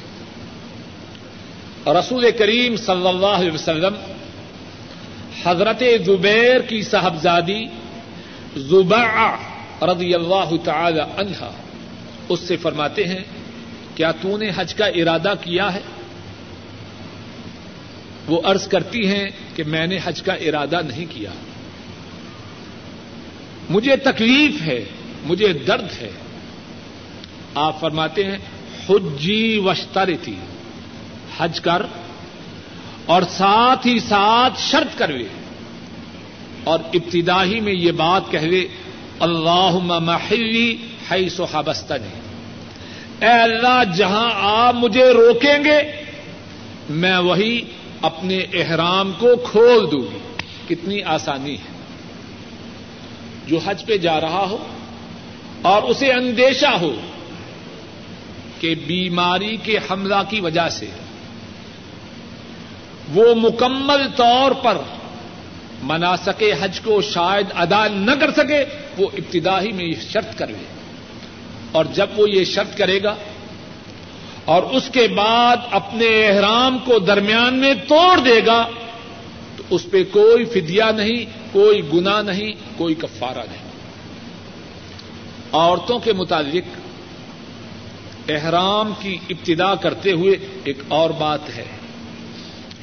رسول 1.87 2.31
کریم 2.39 2.77
صلی 2.77 3.09
اللہ 3.09 3.27
علیہ 3.27 3.53
وسلم 3.53 3.95
حضرت 5.45 5.83
زبیر 6.07 6.61
کی 6.61 6.83
صاحبزادی 6.83 7.65
زبا 8.57 9.37
رضی 9.83 10.15
اللہ 10.15 10.51
تعالی 10.65 11.01
عنہا 11.01 11.51
اس 12.29 12.41
سے 12.41 12.57
فرماتے 12.57 13.05
ہیں، 13.05 13.25
کیا 13.95 14.13
تو 14.13 14.37
نے 14.37 14.51
حج 14.57 14.75
کا 14.75 14.87
ارادہ 14.87 15.33
کیا 15.41 15.75
ہے؟ 15.75 15.81
وہ 18.27 18.41
عرض 18.45 18.69
کرتی 18.69 19.07
ہیں 19.07 19.31
کہ 19.55 19.65
میں 19.65 19.87
نے 19.87 19.99
حج 20.05 20.23
کا 20.23 20.33
ارادہ 20.33 20.81
نہیں 20.87 21.07
کیا۔ 21.11 21.31
مجھے 23.71 23.97
تکلیف 23.97 24.63
ہے، 24.63 24.85
مجھے 25.25 25.53
درد 25.53 25.87
ہے۔ 26.01 26.11
آپ 27.55 27.81
فرماتے 27.81 28.25
ہیں، 28.25 28.39
حجی 28.89 29.59
وشتر 29.65 30.09
تھی 30.23 30.35
حج 31.39 31.61
کر 31.61 31.83
اور 33.07 33.23
ساتھ 33.23 33.87
ہی 33.87 33.99
ساتھ 33.99 34.61
شرط 34.61 34.99
کروے 34.99 35.25
اور 36.65 36.79
ابتدائی 36.95 37.61
میں 37.61 37.73
یہ 37.73 37.93
بات 37.93 38.31
کہوے 38.31 38.67
اللہ 39.21 39.71
محلی 39.83 40.77
ہے 41.11 41.29
سوہابستنی 41.29 42.21
اے 43.27 43.33
اللہ، 43.33 43.83
جہاں 43.97 44.31
آپ 44.35 44.75
مجھے 44.75 45.05
روکیں 45.05 45.65
گے، 45.65 46.03
میں 46.91 47.19
وہی 47.19 47.61
اپنے 48.03 48.39
احرام 48.53 49.13
کو 49.19 49.37
کھول 49.51 49.91
دوں 49.91 50.15
گی۔ 50.15 50.19
کتنی 50.69 51.03
آسانی 51.03 51.55
ہے۔ 51.55 51.75
جو 53.47 53.59
حج 53.65 53.85
پہ 53.87 53.97
جا 53.97 54.21
رہا 54.21 54.47
ہو 54.51 54.57
اور 55.63 55.83
اسے 55.83 56.13
اندیشہ 56.13 56.67
ہو 56.67 56.95
کہ 58.65 58.75
بیماری 58.75 59.57
کے 59.63 59.79
حملہ 59.91 60.21
کی 60.29 60.41
وجہ 60.41 60.69
سے 60.69 60.87
وہ 63.15 63.35
مکمل 63.35 64.07
طور 64.17 64.53
پر 64.53 64.79
منا 65.83 66.17
سکے 66.17 66.53
حج 66.61 66.81
کو 66.81 67.01
شاید 67.03 67.47
ادا 67.55 67.87
نہ 67.89 68.11
کر 68.21 68.31
سکے، 68.31 68.65
وہ 68.99 69.09
ابتدائی 69.13 69.73
میں 69.73 69.85
یہ 69.85 70.01
شرط 70.11 70.39
کرے 70.39 70.55
اور 71.73 71.85
جب 71.93 72.07
وہ 72.17 72.31
یہ 72.31 72.45
شرط 72.45 72.77
کرے 72.77 73.03
گا 73.03 73.15
اور 74.45 74.63
اس 74.63 74.89
کے 74.93 75.07
بعد 75.09 75.57
اپنے 75.71 76.07
احرام 76.27 76.79
کو 76.79 76.99
درمیان 76.99 77.55
میں 77.55 77.75
توڑ 77.89 78.19
دے 78.21 78.41
گا، 78.47 78.63
تو 79.57 79.63
اس 79.71 79.87
پہ 79.91 80.03
کوئی 80.13 80.45
فدیہ 80.45 80.91
نہیں، 80.97 81.25
کوئی 81.53 81.83
گنا 81.95 82.23
نہیں، 82.23 82.53
کوئی 82.77 82.95
کفارہ 82.95 83.45
نہیں۔ 83.51 83.63
عورتوں 85.53 85.99
کے 85.99 86.13
متعلق 86.13 86.84
احرام 88.29 88.93
کی 89.01 89.19
ابتدا 89.31 89.75
کرتے 89.75 90.13
ہوئے 90.13 90.37
ایک 90.65 90.79
اور 90.89 91.11
بات 91.11 91.57
ہے۔ 91.57 91.65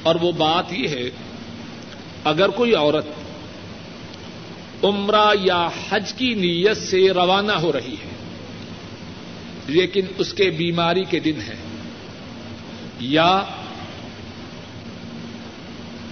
اور 0.03 0.15
وہ 0.21 0.31
بات 0.31 0.73
یہ 0.73 0.87
ہے، 0.87 1.09
اگر 2.23 2.49
کوئی 2.49 2.75
عورت 2.75 3.05
عمرہ 4.83 5.33
یا 5.41 5.67
حج 5.89 6.13
کی 6.13 6.33
نیت 6.33 6.77
سے 6.77 7.09
روانہ 7.09 7.51
ہو 7.51 7.71
رہی 7.71 7.93
ہے، 7.93 8.09
لیکن 9.67 10.01
اس 10.17 10.33
کے 10.33 10.49
بیماری 10.49 11.03
کے 11.03 11.19
دن 11.19 11.41
ہے، 11.47 11.55
یا 12.99 13.43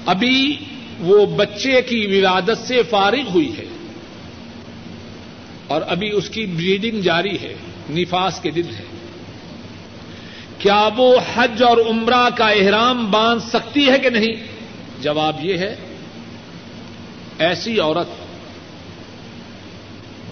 ابھی 0.05 0.57
وہ 0.99 1.25
بچے 1.25 1.81
کی 1.81 2.07
ولادت 2.07 2.67
سے 2.67 2.83
فارغ 2.83 3.29
ہوئی 3.33 3.57
ہے 3.57 3.65
اور 5.67 5.81
ابھی 5.87 6.11
اس 6.11 6.29
کی 6.29 6.45
بلیڈنگ 6.45 7.01
جاری 7.01 7.37
ہے، 7.41 7.55
نفاس 7.89 8.39
کے 8.41 8.51
دن 8.51 8.65
ہے۔ 8.79 8.98
کیا 10.59 10.89
وہ 10.97 11.13
حج 11.35 11.63
اور 11.63 11.77
عمرہ 11.77 12.29
کا 12.37 12.47
احرام 12.49 13.11
باندھ 13.11 13.43
سکتی 13.43 13.89
ہے 13.89 13.99
کہ 13.99 14.09
نہیں؟ 14.09 14.35
جواب 15.01 15.45
یہ 15.45 15.57
ہے، 15.57 15.75
ایسی 17.39 17.79
عورت 17.79 18.07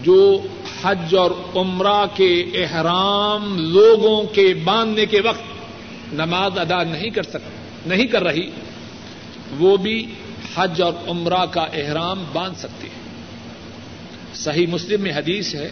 جو 0.01 0.41
حج 0.83 1.15
اور 1.15 1.31
عمرہ 1.55 2.05
کے 2.13 2.31
احرام 2.55 3.57
لوگوں 3.59 4.23
کے 4.23 4.53
باندھنے 4.63 5.05
کے 5.05 5.21
وقت 5.21 6.13
نماز 6.13 6.59
ادا 6.59 6.83
نہیں 6.83 7.09
کر 7.09 7.23
سک، 7.23 7.87
نہیں 7.87 8.07
کر 8.07 8.23
رہی، 8.23 8.49
وہ 9.57 9.77
بھی 9.77 10.05
حج 10.55 10.81
اور 10.81 10.93
عمرہ 11.07 11.45
کا 11.45 11.65
احرام 11.73 12.23
باندھ 12.33 12.57
سکتی 12.59 12.87
ہے۔ 12.87 13.01
صحیح 14.35 14.67
مسلم 14.67 15.01
میں 15.01 15.11
حدیث 15.11 15.55
ہے، 15.55 15.69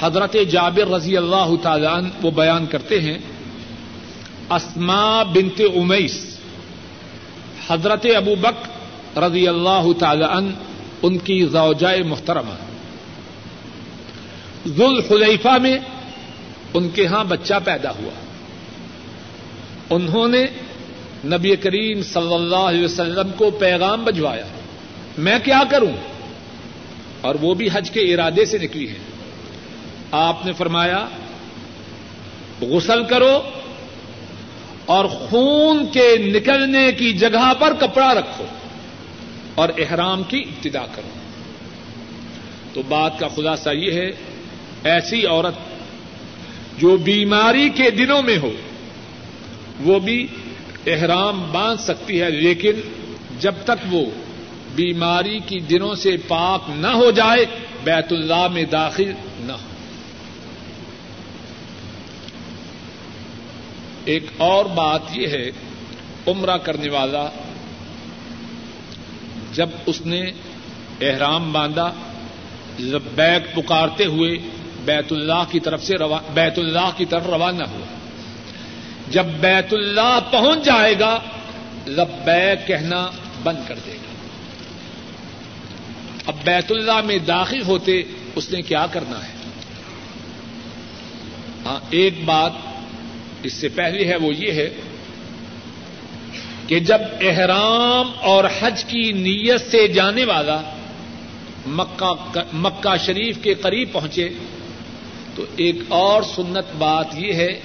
حضرت 0.00 0.36
جابر 0.50 0.88
رضی 0.88 1.16
اللہ 1.16 1.50
تعالیٰ 1.62 2.00
وہ 2.22 2.30
بیان 2.30 2.66
کرتے 2.66 3.00
ہیں 3.00 3.18
اسما 4.50 5.22
بنت 5.22 5.60
امیس، 5.74 6.38
حضرت 7.70 8.06
ابو 8.16 8.34
بک 8.34 8.68
رضی 9.18 9.48
اللہ 9.48 9.86
تعالی 9.98 10.24
عنہ، 10.24 10.50
ان 11.02 11.18
کی 11.18 11.46
زوجائے 11.46 12.02
محترمہ۔ 12.02 12.54
ذل 14.68 15.00
خلیفہ 15.08 15.58
میں 15.62 15.78
ان 16.74 16.88
کے 16.88 17.06
ہاں 17.06 17.24
بچہ 17.24 17.54
پیدا 17.64 17.90
ہوا۔ 17.90 18.10
انہوں 19.90 20.28
نے 20.28 20.46
نبی 21.24 21.56
کریم 21.56 22.02
صلی 22.02 22.34
اللہ 22.34 22.56
علیہ 22.56 22.84
وسلم 22.84 23.30
کو 23.36 23.50
پیغام 23.50 24.04
بجوایا 24.04 24.46
میں 25.18 25.38
کیا 25.44 25.62
کروں؟ 25.70 25.92
اور 27.20 27.34
وہ 27.40 27.54
بھی 27.54 27.68
حج 27.72 27.90
کے 27.90 28.00
ارادے 28.00 28.44
سے 28.44 28.58
نکلی 28.58 28.88
ہیں۔ 28.88 29.10
آپ 30.12 30.46
نے 30.46 30.52
فرمایا، 30.52 31.06
غسل 32.60 33.04
کرو 33.04 33.42
اور 34.90 35.04
خون 35.04 35.86
کے 35.92 36.16
نکلنے 36.18 36.92
کی 36.92 37.12
جگہ 37.12 37.52
پر 37.58 37.72
کپڑا 37.78 38.14
رکھو 38.14 38.44
اور 39.54 39.68
احرام 39.78 40.22
کی 40.22 40.38
ابتدا 40.38 40.86
کرو۔ 40.94 41.08
تو 42.74 42.82
بات 42.88 43.18
کا 43.18 43.28
خلاصہ 43.28 43.70
یہ 43.74 43.92
ہے، 43.92 44.10
ایسی 44.84 45.26
عورت 45.26 45.54
جو 46.78 46.96
بیماری 46.96 47.68
کے 47.68 47.90
دنوں 47.90 48.22
میں 48.22 48.38
ہو، 48.38 48.52
وہ 49.80 49.98
بھی 49.98 50.26
احرام 50.86 51.42
باندھ 51.52 51.80
سکتی 51.80 52.20
ہے، 52.20 52.30
لیکن 52.30 52.80
جب 53.40 53.54
تک 53.64 53.86
وہ 53.90 54.04
بیماری 54.76 55.38
کی 55.46 55.58
دنوں 55.60 55.94
سے 55.94 56.16
پاک 56.28 56.70
نہ 56.76 56.92
ہو 56.94 57.10
جائے، 57.10 57.44
بیت 57.84 58.12
اللہ 58.12 58.46
میں 58.48 58.64
داخل 58.64 59.12
نہ 59.40 59.52
ہو 59.52 59.68
ایک 64.10 64.26
اور 64.36 64.64
بات 64.64 65.00
یہ 65.12 65.26
ہے، 65.28 65.50
عمرہ 66.26 66.56
کرنے 66.56 66.90
والا 66.90 67.28
جب 69.52 69.68
اس 69.86 70.06
نے 70.06 70.20
احرام 71.00 71.52
باندھا، 71.52 71.92
جب 72.78 73.02
بیگ 73.14 73.40
پکارتے 73.54 74.04
ہوئے 74.04 74.30
بیت 74.84 75.12
اللہ 75.12 75.44
کی 75.50 75.60
طرف 75.60 75.84
سے 75.84 75.94
بیت 76.34 76.58
اللہ 76.58 76.90
کی 76.96 77.04
طرف 77.04 77.26
روانہ 77.26 77.64
ہوا۔ 77.64 77.86
جب 79.10 79.24
بیت 79.24 79.72
اللہ 79.72 80.18
پہنچ 80.30 80.64
جائے 80.64 80.94
گا 81.00 81.18
بیگ 82.24 82.56
کہنا 82.66 83.10
بند 83.42 83.68
کر 83.68 83.78
دے 83.86 83.92
گا۔ 83.92 84.10
اب 86.26 86.34
بیت 86.44 86.72
اللہ 86.72 87.00
میں 87.04 87.18
داخل 87.18 87.62
ہوتے 87.62 88.02
اس 88.34 88.50
نے 88.50 88.62
کیا 88.62 88.86
کرنا 88.86 89.18
ہے؟ 89.28 89.32
ہاں 91.64 91.80
ایک 91.90 92.24
بات 92.24 92.52
اس 93.42 93.52
سے 93.52 93.68
پہلے 93.68 94.04
ہے 94.04 94.16
وہ 94.16 94.34
یہ 94.34 94.52
ہے 94.52 94.70
کہ 96.66 96.80
جب 96.80 96.98
احرام 97.20 98.10
اور 98.20 98.44
حج 98.60 98.84
کی 98.84 99.12
نیت 99.12 99.70
سے 99.70 99.88
جانے 99.88 100.24
والا 100.24 100.62
مکہ 101.66 102.40
مکہ 102.52 102.96
شریف 102.96 103.38
کے 103.42 103.54
قریب 103.54 103.92
پہنچے، 103.92 104.28
تو 105.34 105.44
ایک 105.56 105.76
اور 105.88 106.22
سنت 106.22 106.76
بات 106.78 107.06
یہ 107.14 107.32
ہے 107.32 107.60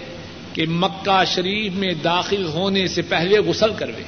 کہ 0.54 0.66
مکہ 0.68 1.24
شریف 1.28 1.74
میں 1.74 1.94
داخل 1.94 2.46
ہونے 2.46 2.88
سے 2.88 3.02
پہلے 3.02 3.40
غسل 3.40 3.74
کروے۔ 3.74 4.04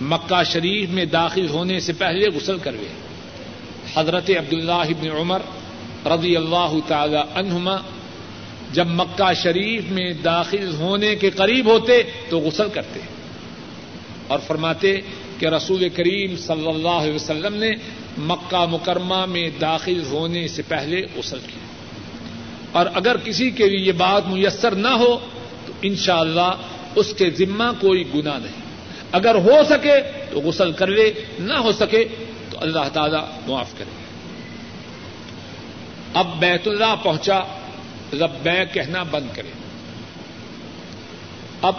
مکہ 0.00 0.42
شریف 0.42 0.90
میں 0.90 1.04
داخل 1.04 1.48
ہونے 1.48 1.80
سے 1.80 1.92
پہلے 1.92 2.28
غسل 2.28 2.58
کروے۔ 2.58 2.88
حضرت 3.94 4.30
عبداللہ 4.30 4.72
ابن 4.72 5.10
عمر 5.10 5.40
رضی 6.06 6.36
اللہ 6.36 6.74
تعالی 6.86 7.18
عنہما 7.34 7.76
جب 8.72 8.86
مکہ 8.86 9.32
شریف 9.32 9.84
میں 9.90 10.12
داخل 10.12 10.74
ہونے 10.74 11.14
کے 11.14 11.30
قریب 11.30 11.66
ہوتے 11.66 12.02
تو 12.28 12.38
غسل 12.38 12.68
کرتے 12.72 13.00
اور 14.26 14.38
فرماتے 14.46 15.00
کہ 15.38 15.46
رسول 15.46 15.88
کریم 15.88 16.36
صلی 16.36 16.68
اللہ 16.68 16.88
علیہ 16.88 17.14
وسلم 17.14 17.54
نے 17.54 17.70
مکہ 18.18 18.64
مکرمہ 18.64 19.26
میں 19.26 19.50
داخل 19.60 20.02
ہونے 20.10 20.48
سے 20.48 20.62
پہلے 20.68 21.02
غسل 21.16 21.38
کیا 21.38 21.66
اور 22.72 22.86
اگر 22.94 23.16
کسی 23.16 23.50
کے 23.50 23.68
لیے 23.68 23.78
یہ 23.78 23.92
بات 23.92 24.26
میسر 24.26 24.74
نہ 24.74 24.88
ہو 24.88 25.18
تو 25.66 25.72
انشاءاللہ 25.82 26.40
اللہ 26.40 26.62
اس 26.94 27.14
کے 27.18 27.30
ذمہ 27.30 27.64
کوئی 27.80 28.04
گنا 28.14 28.38
نہیں۔ 28.38 28.68
اگر 29.12 29.34
ہو 29.34 29.56
سکے 29.68 29.92
تو 30.30 30.40
غسل 30.40 30.72
کر 30.72 30.86
لے، 30.86 31.12
نہ 31.38 31.54
ہو 31.54 31.72
سکے 31.72 32.04
تو 32.50 32.58
اللہ 32.60 32.88
تعالی 32.92 33.16
معاف 33.46 33.78
کرے۔ 33.78 33.90
اب 36.14 36.40
بیت 36.40 36.68
اللہ 36.68 36.94
پہنچا۔ 37.02 37.40
رب 38.12 38.48
کہنا 38.72 39.02
بند 39.02 39.36
کرے۔ 39.36 39.48
اب 41.62 41.74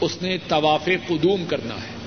اس 0.00 0.22
نے 0.22 0.38
طواف 0.48 0.84
قدوم 0.84 1.44
کرنا 1.44 1.74
ہے۔ 1.74 1.98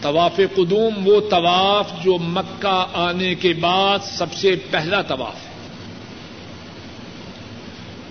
طواف 0.00 0.36
قدوم 0.36 1.08
وہ 1.08 1.20
طواف 1.30 2.04
جو 2.04 2.18
مکہ 2.18 2.86
آنے 2.92 3.34
کے 3.34 3.52
بعد 3.52 3.98
سب 4.04 4.32
سے 4.32 4.56
پہلا 4.70 5.02
طواف 5.02 5.34
ہے۔ 5.34 5.52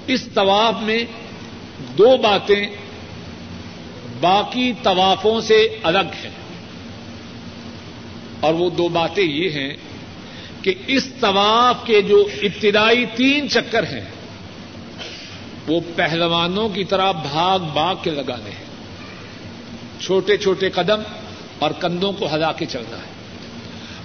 اس 0.07 0.29
طواف 0.33 0.73
میں 0.81 1.03
دو 1.97 2.17
باتیں 2.17 2.67
باقی 4.21 4.73
طوافوں 4.83 5.41
سے 5.41 5.67
الگ 5.83 6.13
ہیں۔ 6.23 6.31
اور 8.39 8.53
وہ 8.53 8.69
دو 8.69 8.87
باتیں 8.87 9.23
یہ 9.23 9.49
ہیں 9.49 9.73
کہ 10.61 10.73
اس 10.87 11.07
طواف 11.19 11.85
کے 11.85 12.01
جو 12.01 12.27
ابتدائی 12.41 13.05
تین 13.15 13.49
چکر 13.49 13.83
ہیں، 13.83 14.05
وہ 15.67 15.81
پہلوانوں 15.95 16.69
کی 16.69 16.83
طرح 16.83 17.11
بھاگ 17.11 17.59
بھاگ 17.59 17.95
کے 18.03 18.11
لگانے 18.11 18.49
ہیں۔ 18.49 18.71
چھوٹے 20.01 20.37
چھوٹے 20.37 20.69
قدم 20.69 21.01
اور 21.59 21.71
کندھوں 21.79 22.13
کو 22.13 22.35
ہلا 22.35 22.51
کے 22.51 22.65
چلنا 22.65 22.97
ہے۔ 22.97 23.11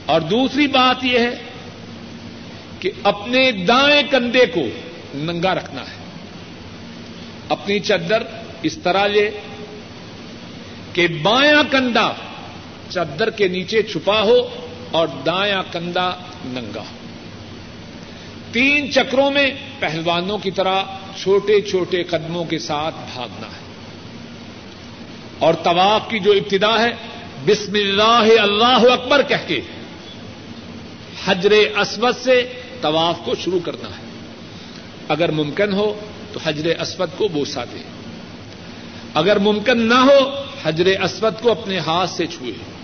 اور 0.06 0.20
دوسری 0.20 0.66
بات 0.66 1.04
یہ 1.04 1.18
ہے 1.18 1.34
کہ 2.80 2.90
اپنے 3.02 3.52
دائیں 3.52 4.02
کندھے 4.10 4.46
کو 4.46 4.60
ننگا 5.14 5.54
رکھنا 5.54 5.80
ہے۔ 5.80 5.96
اپنی 7.48 7.80
چادر 7.80 8.22
اس 8.62 8.78
طرح 8.78 9.06
لے 9.06 9.30
کہ 10.92 11.06
بایاں 11.22 11.62
کندھا 11.70 12.14
چادر 12.88 13.30
کے 13.30 13.48
نیچے 13.48 13.82
چھپا 13.82 14.22
ہو 14.22 14.65
اور 14.90 15.08
دایاں 15.26 15.62
کندھا 15.72 16.16
ننگا۔ 16.44 16.82
تین 18.52 18.92
چکروں 18.92 19.30
میں 19.30 19.50
پہلوانوں 19.78 20.38
کی 20.38 20.50
طرح 20.50 20.82
چھوٹے 21.22 21.60
چھوٹے 21.60 22.02
قدموں 22.02 22.44
کے 22.44 22.58
ساتھ 22.58 22.94
بھاگنا 23.14 23.46
ہے۔ 23.46 23.66
اور 25.38 25.54
طواف 25.54 26.10
کی 26.10 26.18
جو 26.18 26.32
ابتدا 26.32 26.82
ہے، 26.82 26.92
بسم 27.46 27.72
اللہ 27.74 28.40
اللہ 28.40 28.92
اکبر 28.92 29.22
کہہ 29.22 29.36
کے 29.46 29.60
حجر 31.26 31.50
اسود 31.50 32.16
سے 32.24 32.52
طواف 32.80 33.18
کو 33.24 33.34
شروع 33.34 33.60
کرنا 33.60 33.88
ہے۔ 33.88 34.04
اگر 35.08 35.30
ممکن 35.30 35.72
ہو 35.72 36.00
تو 36.32 36.40
حجر 36.44 36.80
اسود 36.80 37.08
کو 37.16 37.28
بوسا 37.28 37.64
دے۔ 37.64 37.82
اگر 39.14 39.38
ممکن 39.38 39.88
نہ 39.88 39.94
ہو، 39.94 40.32
حجر 40.64 41.00
اسود 41.00 41.42
کو 41.42 41.50
اپنے 41.50 41.78
ہاتھ 41.78 42.10
سے 42.10 42.26
چھوئے۔ 42.26 42.75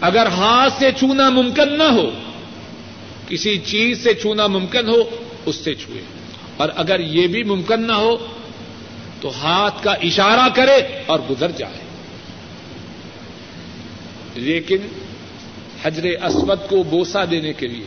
اگر 0.00 0.26
ہاتھ 0.26 0.72
سے 0.78 0.92
چھونا 0.92 1.30
ممکن 1.30 1.78
نہ 1.78 1.82
ہو، 1.82 2.10
کسی 3.28 3.58
چیز 3.58 4.04
سے 4.04 4.14
چھونا 4.14 4.46
ممکن 4.46 4.88
ہو، 4.88 5.02
اس 5.46 5.56
سے 5.56 5.74
چھوئے۔ 5.74 6.02
اور 6.56 6.68
اگر 6.76 7.00
یہ 7.00 7.26
بھی 7.26 7.44
ممکن 7.44 7.86
نہ 7.86 7.92
ہو، 7.92 8.26
تو 9.20 9.30
ہاتھ 9.42 9.84
کا 9.84 9.92
اشارہ 9.92 10.48
کرے 10.54 11.02
اور 11.06 11.20
گزر 11.30 11.50
جائے۔ 11.50 11.78
لیکن 14.34 14.76
حجر 15.84 16.04
اسود 16.24 16.68
کو 16.68 16.82
بوسا 16.82 17.24
دینے 17.30 17.52
کے 17.52 17.66
لیے 17.66 17.84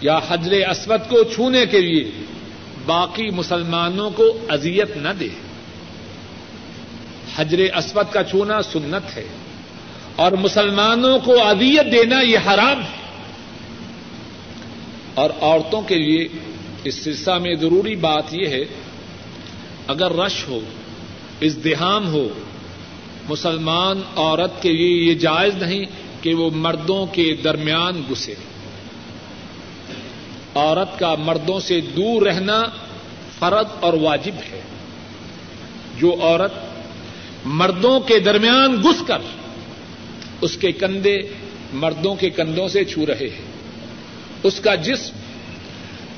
یا 0.00 0.18
حجر 0.28 0.52
اسود 0.52 1.10
کو 1.10 1.24
چھونے 1.24 1.66
کے 1.66 1.80
لیے 1.80 2.10
باقی 2.86 3.30
مسلمانوں 3.30 4.10
کو 4.10 4.38
اذیت 4.48 4.96
نہ 4.96 5.08
دے۔ 5.20 5.28
حجر 7.36 7.76
اسود 7.76 8.12
کا 8.12 8.24
چھونا 8.24 8.62
سنت 8.62 9.16
ہے۔ 9.16 9.24
اور 10.16 10.32
مسلمانوں 10.32 11.18
کو 11.18 11.44
اذیت 11.44 11.92
دینا 11.92 12.20
یہ 12.20 12.38
حرام 12.46 12.80
ہے۔ 12.80 13.06
اور 15.14 15.30
عورتوں 15.40 15.82
کے 15.82 15.94
لیے 15.94 16.28
اس 16.84 16.94
سلسلہ 16.94 17.38
میں 17.38 17.54
ضروری 17.54 17.96
بات 17.96 18.34
یہ 18.34 18.46
ہے، 18.46 18.64
اگر 19.86 20.12
رش 20.12 20.48
ہو، 20.48 20.60
ازدحام 21.42 22.08
ہو، 22.08 22.28
مسلمان 23.28 24.00
عورت 24.16 24.62
کے 24.62 24.72
لیے 24.72 25.10
یہ 25.10 25.14
جائز 25.14 25.54
نہیں 25.62 25.84
کہ 26.22 26.34
وہ 26.34 26.50
مردوں 26.50 27.06
کے 27.06 27.36
درمیان 27.44 28.02
گسے 28.12 28.34
عورت 30.54 30.98
کا 30.98 31.14
مردوں 31.14 31.60
سے 31.60 31.80
دور 31.80 32.22
رہنا 32.22 32.62
فرد 33.38 33.66
اور 33.80 33.92
واجب 33.92 34.34
ہے۔ 34.52 34.60
جو 35.98 36.16
عورت 36.20 36.52
مردوں 37.44 38.00
کے 38.00 38.18
درمیان 38.18 38.82
گس 38.82 39.02
کر 39.06 39.18
اس 40.40 40.56
کے 40.56 40.72
کندھے 40.72 41.18
مردوں 41.72 42.14
کے 42.14 42.30
کندھوں 42.30 42.68
سے 42.68 42.84
چھو 42.84 43.06
رہے 43.06 43.26
ہیں۔ 43.26 43.56
اس 44.42 44.60
کا 44.60 44.74
جسم 44.74 45.16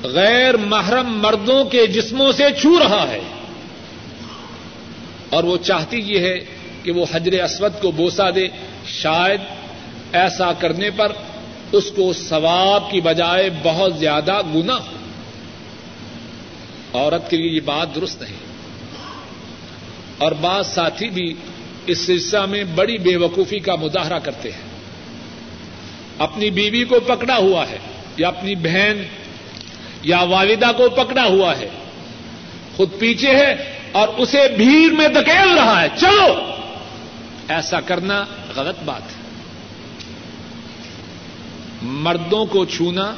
غیر 0.07 0.57
محرم 0.57 1.19
مردوں 1.19 1.65
کے 1.65 1.87
جسموں 1.87 2.31
سے 2.31 2.43
چھو 2.61 2.79
رہا 2.79 3.09
ہے۔ 3.09 3.19
اور 5.29 5.43
وہ 5.43 5.57
چاہتی 5.57 5.97
یہ 5.97 6.19
ہے 6.19 6.45
کہ 6.83 6.91
وہ 6.91 7.05
حجر 7.11 7.43
اسود 7.43 7.81
کو 7.81 7.91
بوسا 7.91 8.29
دے۔ 8.29 8.47
شاید 8.85 9.41
ایسا 10.13 10.53
کرنے 10.53 10.89
پر 10.89 11.11
اس 11.71 11.91
کو 11.95 12.13
ثواب 12.13 12.91
کی 12.91 13.01
بجائے 13.01 13.49
بہت 13.63 13.97
زیادہ 13.99 14.41
گنا 14.55 14.75
ہو۔ 14.75 14.95
عورت 16.93 17.29
کے 17.29 17.37
لیے 17.37 17.51
یہ 17.51 17.59
بات 17.65 17.95
درست 17.95 18.21
نہیں۔ 18.21 18.35
اور 20.17 20.31
بعض 20.31 20.67
ساتھی 20.67 21.09
بھی 21.09 21.33
اس 21.85 21.97
سلسلہ 21.97 22.45
میں 22.45 22.63
بڑی 22.63 22.97
بے 22.97 23.15
وقوفی 23.15 23.59
کا 23.59 23.75
مظاہرہ 23.75 24.19
کرتے 24.19 24.51
ہیں۔ 24.51 24.69
اپنی 26.17 26.49
بیوی 26.49 26.83
کو 26.83 26.99
پکڑا 26.99 27.37
ہوا 27.37 27.69
ہے، 27.69 27.77
یا 28.17 28.27
اپنی 28.27 28.55
بہن 28.55 29.03
یا 30.03 30.19
والدہ 30.21 30.71
کو 30.77 30.89
پکڑا 30.89 31.25
ہوا 31.25 31.57
ہے۔ 31.57 31.69
خود 32.75 32.89
پیچھے 32.99 33.35
ہے 33.35 33.55
اور 33.91 34.07
اسے 34.07 34.41
بھیڑ 34.57 34.91
میں 34.91 35.07
دکیل 35.07 35.57
رہا 35.57 35.81
ہے۔ 35.81 35.87
چلو۔ 35.99 36.39
ایسا 37.47 37.79
کرنا 37.79 38.25
غلط 38.55 38.75
بات 38.85 39.01
ہے۔ 39.01 39.19
مردوں 41.81 42.45
کو 42.45 42.65
چھونا، 42.65 43.15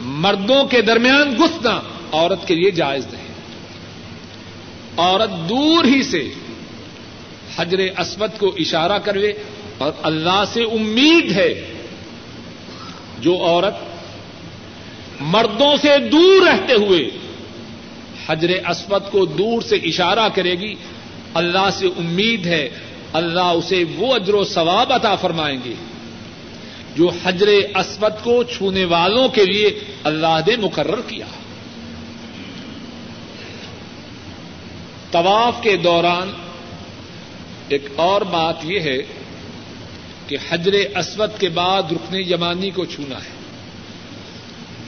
مردوں 0.00 0.64
کے 0.64 0.82
درمیان 0.82 1.34
گسنا 1.40 1.80
عورت 2.12 2.48
کے 2.48 2.54
لیے 2.54 2.70
جائز 2.70 3.06
نہیں۔ 3.12 3.23
عورت 4.96 5.48
دور 5.48 5.84
ہی 5.84 6.02
سے 6.02 6.28
حجر 7.56 7.78
اسود 7.78 8.38
کو 8.38 8.54
اشارہ 8.58 8.98
کرے 8.98 9.32
اور 9.78 9.92
اللہ 10.02 10.44
سے 10.52 10.62
امید 10.62 11.32
ہے 11.32 11.64
جو 13.18 13.36
عورت 13.36 13.74
مردوں 15.20 15.76
سے 15.76 15.88
دور 15.98 16.46
رہتے 16.46 16.74
ہوئے 16.74 17.10
حجر 18.28 18.50
اسود 18.68 19.10
کو 19.10 19.24
دور 19.24 19.62
سے 19.62 19.76
اشارہ 19.76 20.28
کرے 20.34 20.52
گی، 20.52 20.74
اللہ 21.34 21.70
سے 21.78 21.86
امید 21.86 22.46
ہے، 22.46 22.68
اللہ 23.12 23.40
اسے 23.40 23.84
وہ 23.96 24.14
اجر 24.14 24.34
و 24.34 24.44
ثواب 24.44 24.92
عطا 24.92 25.14
فرمائیں 25.14 25.58
گے 25.64 25.74
جو 26.96 27.10
حجر 27.24 27.48
اسود 27.74 28.24
کو 28.24 28.42
چھونے 28.42 28.84
والوں 28.84 29.28
کے 29.28 29.44
لیے 29.44 29.80
اللہ 30.04 30.40
نے 30.46 30.56
مقرر 30.56 31.00
کیا۔ 31.06 31.26
ہے 31.26 31.43
طواف 35.14 35.62
کے 35.62 35.76
دوران 35.76 36.32
ایک 37.68 37.88
اور 37.96 38.22
بات 38.22 38.54
یہ 38.64 38.80
ہے 38.80 38.98
کہ 40.26 40.36
حجر 40.50 40.72
اسود 40.98 41.30
کے 41.38 41.48
بعد 41.48 41.82
رکن 41.92 42.16
یمانی 42.16 42.70
کو 42.70 42.84
چھونا 42.84 43.16
ہے 43.16 43.30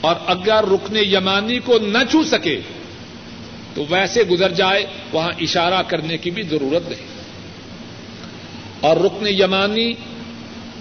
اور 0.01 0.15
اگر 0.27 0.65
رکن 0.69 0.97
یمانی 0.97 1.59
کو 1.59 1.79
نہ 1.79 1.99
چھو 2.11 2.25
سکے 2.25 2.61
تو 3.75 3.85
ویسے 3.91 4.23
گزر 4.23 4.53
جائے، 4.53 4.87
وہاں 5.13 5.31
اشارہ 5.41 5.83
کرنے 5.83 6.17
کی 6.17 6.31
بھی 6.31 6.43
ضرورت 6.43 6.89
نہیں۔ 6.89 7.07
اور 8.81 8.97
رکن 8.97 9.27
یمانی 9.27 9.95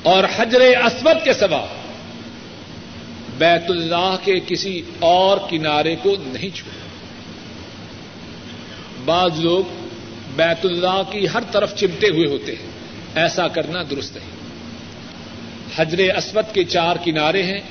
اور 0.04 0.24
حجر 0.36 0.62
اسود 0.62 1.24
کے 1.24 1.34
سوا 1.34 1.66
بیت 3.38 3.72
اللہ 3.72 4.16
کے 4.24 4.40
کسی 4.48 4.82
اور 5.00 5.38
کنارے 5.50 5.96
کو 5.96 6.16
نہیں 6.20 6.56
چھو 6.56 6.70
بعض 9.06 9.40
لوگ 9.40 9.64
بیت 10.36 10.66
اللہ 10.66 11.02
کی 11.12 11.28
ہر 11.34 11.40
طرف 11.52 11.76
چمٹے 11.76 12.10
ہوئے 12.10 12.28
ہوتے 12.28 12.52
ہیں۔ 12.52 12.70
ایسا 13.16 13.48
کرنا 13.48 13.84
درست 13.90 14.18
نہیں۔ 14.18 14.30
حجر 15.76 16.16
اسود 16.16 16.54
کے 16.54 16.64
چار 16.64 16.96
کنارے 17.04 17.44
ہیں 17.44 17.62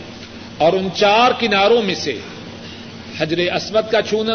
اور 0.59 0.73
ان 0.73 0.89
چار 0.97 1.31
کناروں 1.41 1.83
میں 1.83 1.95
سے 1.95 2.19
حجر 3.19 3.39
اسود 3.39 3.93
کا 3.93 4.03
چھونا 4.03 4.35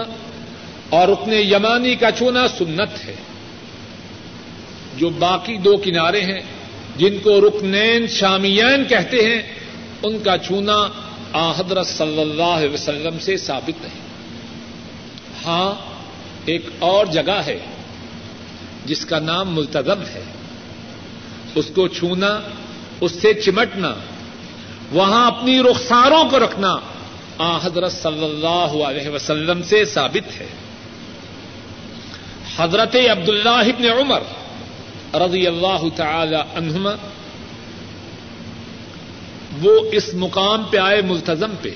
اور 0.89 1.07
رکن 1.07 1.33
یمانی 1.33 1.95
کا 1.95 2.11
چھونا 2.11 2.47
سنت 2.47 3.05
ہے۔ 3.05 3.15
جو 4.97 5.09
باقی 5.09 5.57
دو 5.57 5.77
کنارے 5.77 6.21
ہیں، 6.21 6.39
جن 6.97 7.17
کو 7.23 7.41
رکنین 7.41 8.07
شامین 8.07 8.85
کہتے 8.89 9.17
ہیں، 9.17 9.41
ان 10.03 10.19
کا 10.19 10.37
چھونا 10.37 10.87
آ 11.33 11.51
حضرت 11.51 11.87
صلی 11.87 12.21
اللہ 12.21 12.43
علیہ 12.43 12.73
وسلم 12.73 13.19
سے 13.19 13.37
ثابت 13.37 13.83
نہیں۔ 13.83 13.99
ہاں 15.45 15.88
ایک 16.45 16.65
اور 16.79 17.05
جگہ 17.05 17.41
ہے 17.45 17.59
جس 18.85 19.05
کا 19.05 19.19
نام 19.19 19.55
ملتظم 19.55 20.01
ہے۔ 20.01 20.23
اس 21.55 21.65
کو 21.75 21.87
چھونا، 21.87 22.39
اس 23.01 23.11
سے 23.11 23.33
چمٹنا، 23.33 23.93
وہاں 24.91 25.27
اپنی 25.27 25.59
رخساروں 25.59 26.29
کو 26.29 26.39
رکھنا 26.39 26.75
آ 27.37 27.57
حضرت 27.57 27.91
صلی 27.91 28.25
اللہ 28.25 28.83
علیہ 28.83 29.09
وسلم 29.09 29.61
سے 29.61 29.85
ثابت 29.85 30.41
ہے۔ 30.41 30.47
حضرت 32.57 32.95
عبداللہ 32.95 33.49
ابن 33.49 33.85
عمر 33.85 34.21
رضی 35.13 35.47
اللہ 35.47 35.83
تعالی 35.95 36.35
عنہما 36.35 36.91
وہ 39.61 39.79
اس 39.91 40.13
مقام 40.13 40.63
پہ 40.63 40.77
آئے 40.77 41.01
ملتظم 41.01 41.51
پہ 41.61 41.69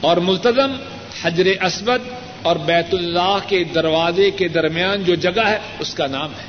اور 0.00 0.16
ملتظم 0.16 0.76
حجر 1.22 1.46
اسود 1.64 2.00
اور 2.44 2.56
بیت 2.56 2.94
اللہ 2.94 3.38
کے 3.48 3.64
دروازے 3.64 4.30
کے 4.30 4.48
درمیان 4.48 5.04
جو 5.04 5.14
جگہ 5.14 5.46
ہے، 5.46 5.58
اس 5.78 5.94
کا 5.94 6.06
نام 6.06 6.30
ہے۔ 6.30 6.46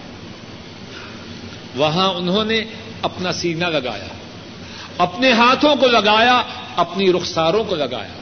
وہاں 1.75 2.09
انہوں 2.09 2.45
نے 2.45 2.63
اپنا 3.01 3.31
سینہ 3.31 3.65
لگایا، 3.65 4.07
اپنے 4.97 5.31
ہاتھوں 5.31 5.75
کو 5.75 5.87
لگایا، 5.87 6.41
اپنی 6.75 7.13
رخساروں 7.13 7.63
کو 7.63 7.75
لگایا۔ 7.75 8.13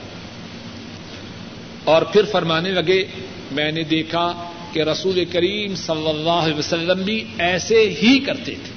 اور 1.84 2.02
پھر 2.02 2.24
فرمانے 2.32 2.72
لگے، 2.72 3.06
میں 3.52 3.72
نے 3.72 3.84
دیکھا 3.84 4.50
کہ 4.72 4.80
رسول 4.80 5.26
کریم 5.26 5.76
صلی 5.76 6.10
اللہ 6.10 6.30
علیہ 6.30 6.56
وسلم 6.56 7.02
بھی 7.02 7.24
ایسے 7.38 7.96
ہی 8.04 8.20
کرتے 8.20 8.56
تھے۔ 8.66 8.74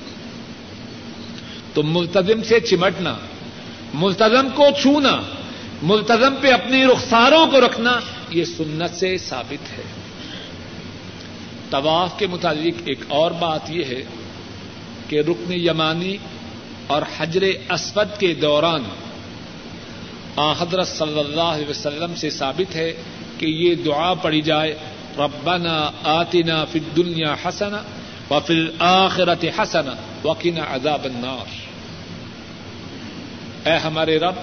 تو 1.74 1.82
ملتظم 1.82 2.42
سے 2.42 2.60
چمٹنا 2.60 3.16
ملتظم 3.94 4.48
کو 4.54 4.66
چھونا 4.82 5.22
ملتظم 5.82 6.34
پہ 6.40 6.50
اپنی 6.50 6.84
رخساروں 6.84 7.46
کو 7.46 7.60
رکھنا 7.60 8.00
یہ 8.30 8.44
سنت 8.44 8.98
سے 8.98 9.18
ثابت 9.18 9.78
ہے۔ 9.78 9.82
طواف 11.70 12.18
کے 12.18 12.26
متعلق 12.26 12.82
ایک 12.84 12.98
اور 13.08 13.30
بات 13.30 13.70
یہ 13.70 13.84
ہے 13.84 14.02
کہ 15.08 15.20
رکن 15.20 15.52
یمانی 15.52 16.16
اور 16.86 17.02
حجر 17.18 17.42
اسود 17.70 18.20
کے 18.20 18.34
دوران 18.34 18.82
آ 20.36 20.52
حضرت 20.52 20.88
صلی 20.88 21.18
اللہ 21.18 21.40
علیہ 21.40 21.70
وسلم 21.70 22.14
سے 22.14 22.30
ثابت 22.30 22.76
ہے 22.76 22.92
کہ 23.38 23.46
یہ 23.46 23.74
دعا 23.74 24.14
پڑی 24.14 24.40
جائے، 24.40 24.78
ربنا 25.18 25.90
آتنا 26.04 26.64
فی 26.64 26.78
الدنیا 26.78 27.34
حسنا 27.44 27.82
وفی 28.30 28.54
الآخرت 28.54 29.44
حسنا 29.58 29.92
وقنا 30.22 30.74
عذاب 30.74 31.04
النار۔ 31.04 31.66
اے 33.68 33.76
ہمارے 33.76 34.18
رب، 34.18 34.34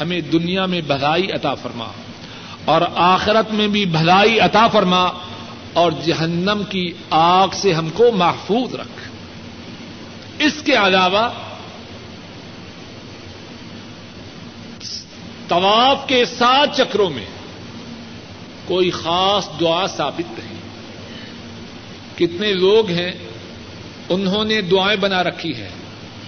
ہمیں 0.00 0.20
دنیا 0.20 0.66
میں 0.66 0.80
بھلائی 0.80 1.32
عطا 1.32 1.54
فرما۔ 1.54 1.86
اور 2.64 2.80
آخرت 2.94 3.52
میں 3.52 3.68
بھی 3.68 3.84
بھلائی 3.84 4.40
عطا 4.40 4.68
فرما 4.68 5.08
اور 5.72 5.92
جہنم 6.04 6.62
کی 6.68 6.92
آگ 7.10 7.48
سے 7.52 7.72
ہم 7.72 7.90
کو 7.90 8.12
محفوظ 8.12 8.74
رکھ۔ 8.74 9.10
اس 10.38 10.62
کے 10.64 10.72
علاوہ 10.72 11.28
طواف 15.48 16.08
کے 16.08 16.24
سات 16.24 16.76
چکروں 16.76 17.10
میں 17.10 17.24
کوئی 18.64 18.90
خاص 18.90 19.48
دعا 19.60 19.86
ثابت 19.86 20.38
نہیں۔ 20.38 20.58
کتنے 22.18 22.52
لوگ 22.52 22.90
ہیں، 22.90 23.12
انہوں 24.08 24.44
نے 24.44 24.60
دعائیں 24.60 25.00
بنا 25.00 25.24
رکھی 25.24 25.56
ہے 25.56 25.68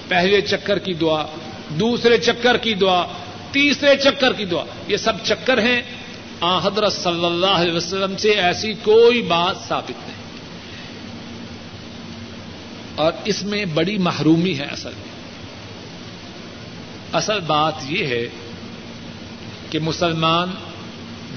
پہلے 0.09 0.41
چکر 0.41 0.79
کی 0.79 0.93
دعا، 0.93 1.25
دوسرے 1.69 2.19
چکر 2.19 2.57
کی 2.57 2.75
دعا، 2.75 3.07
تیسرے 3.53 3.97
چکر 3.97 4.33
کی 4.33 4.45
دعا، 4.45 4.65
یہ 4.89 4.97
سب 4.97 5.13
چکر 5.23 5.59
ہیں۔ 5.59 5.83
حضرت 6.41 6.93
صلی 6.93 7.25
اللہ 7.25 7.47
علیہ 7.47 7.73
وسلم 7.73 8.17
سے 8.17 8.31
ایسی 8.31 8.73
کوئی 8.73 9.23
بات 9.23 9.57
ثابت 9.69 9.91
نہیں۔ 9.91 10.25
اور 12.95 13.13
اس 13.25 13.43
میں 13.43 13.65
بڑی 13.65 13.99
محرومی 13.99 14.59
ہے 14.59 14.65
اصل۔ 14.65 14.91
میں 14.91 15.15
اصل 17.13 17.41
بات 17.41 17.73
یہ 17.89 18.07
ہے 18.07 18.29
کہ 19.71 19.79
مسلمان 19.79 20.51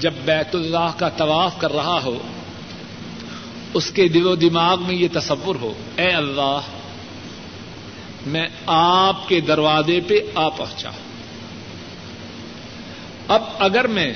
جب 0.00 0.12
بیت 0.24 0.54
اللہ 0.54 0.90
کا 0.96 1.08
طواف 1.08 1.54
کر 1.58 1.72
رہا 1.72 1.98
ہو، 2.04 2.18
اس 3.74 3.90
کے 3.90 4.08
دل 4.08 4.26
و 4.26 4.36
دماغ 4.36 4.82
میں 4.82 4.94
یہ 4.94 5.08
تصور 5.12 5.54
ہو، 5.54 5.72
اے 5.96 6.08
اللہ، 6.08 6.60
میں 8.26 8.48
آپ 8.66 9.28
کے 9.28 9.40
دروازے 9.40 10.00
پہ 10.00 10.14
آ 10.34 10.48
پہنچا۔ 10.48 10.90
اب 13.28 13.42
اگر 13.58 13.86
میں 13.86 14.12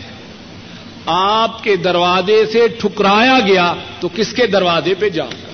آپ 1.06 1.64
کے 1.64 1.76
دروازے 1.76 2.46
سے 2.46 2.68
ٹھکرایا 2.68 3.40
گیا 3.40 3.74
تو 4.00 4.08
کس 4.14 4.32
کے 4.32 4.46
دروازے 4.46 4.94
پہ 4.94 5.08
جاؤں 5.08 5.30
گا؟ 5.30 5.52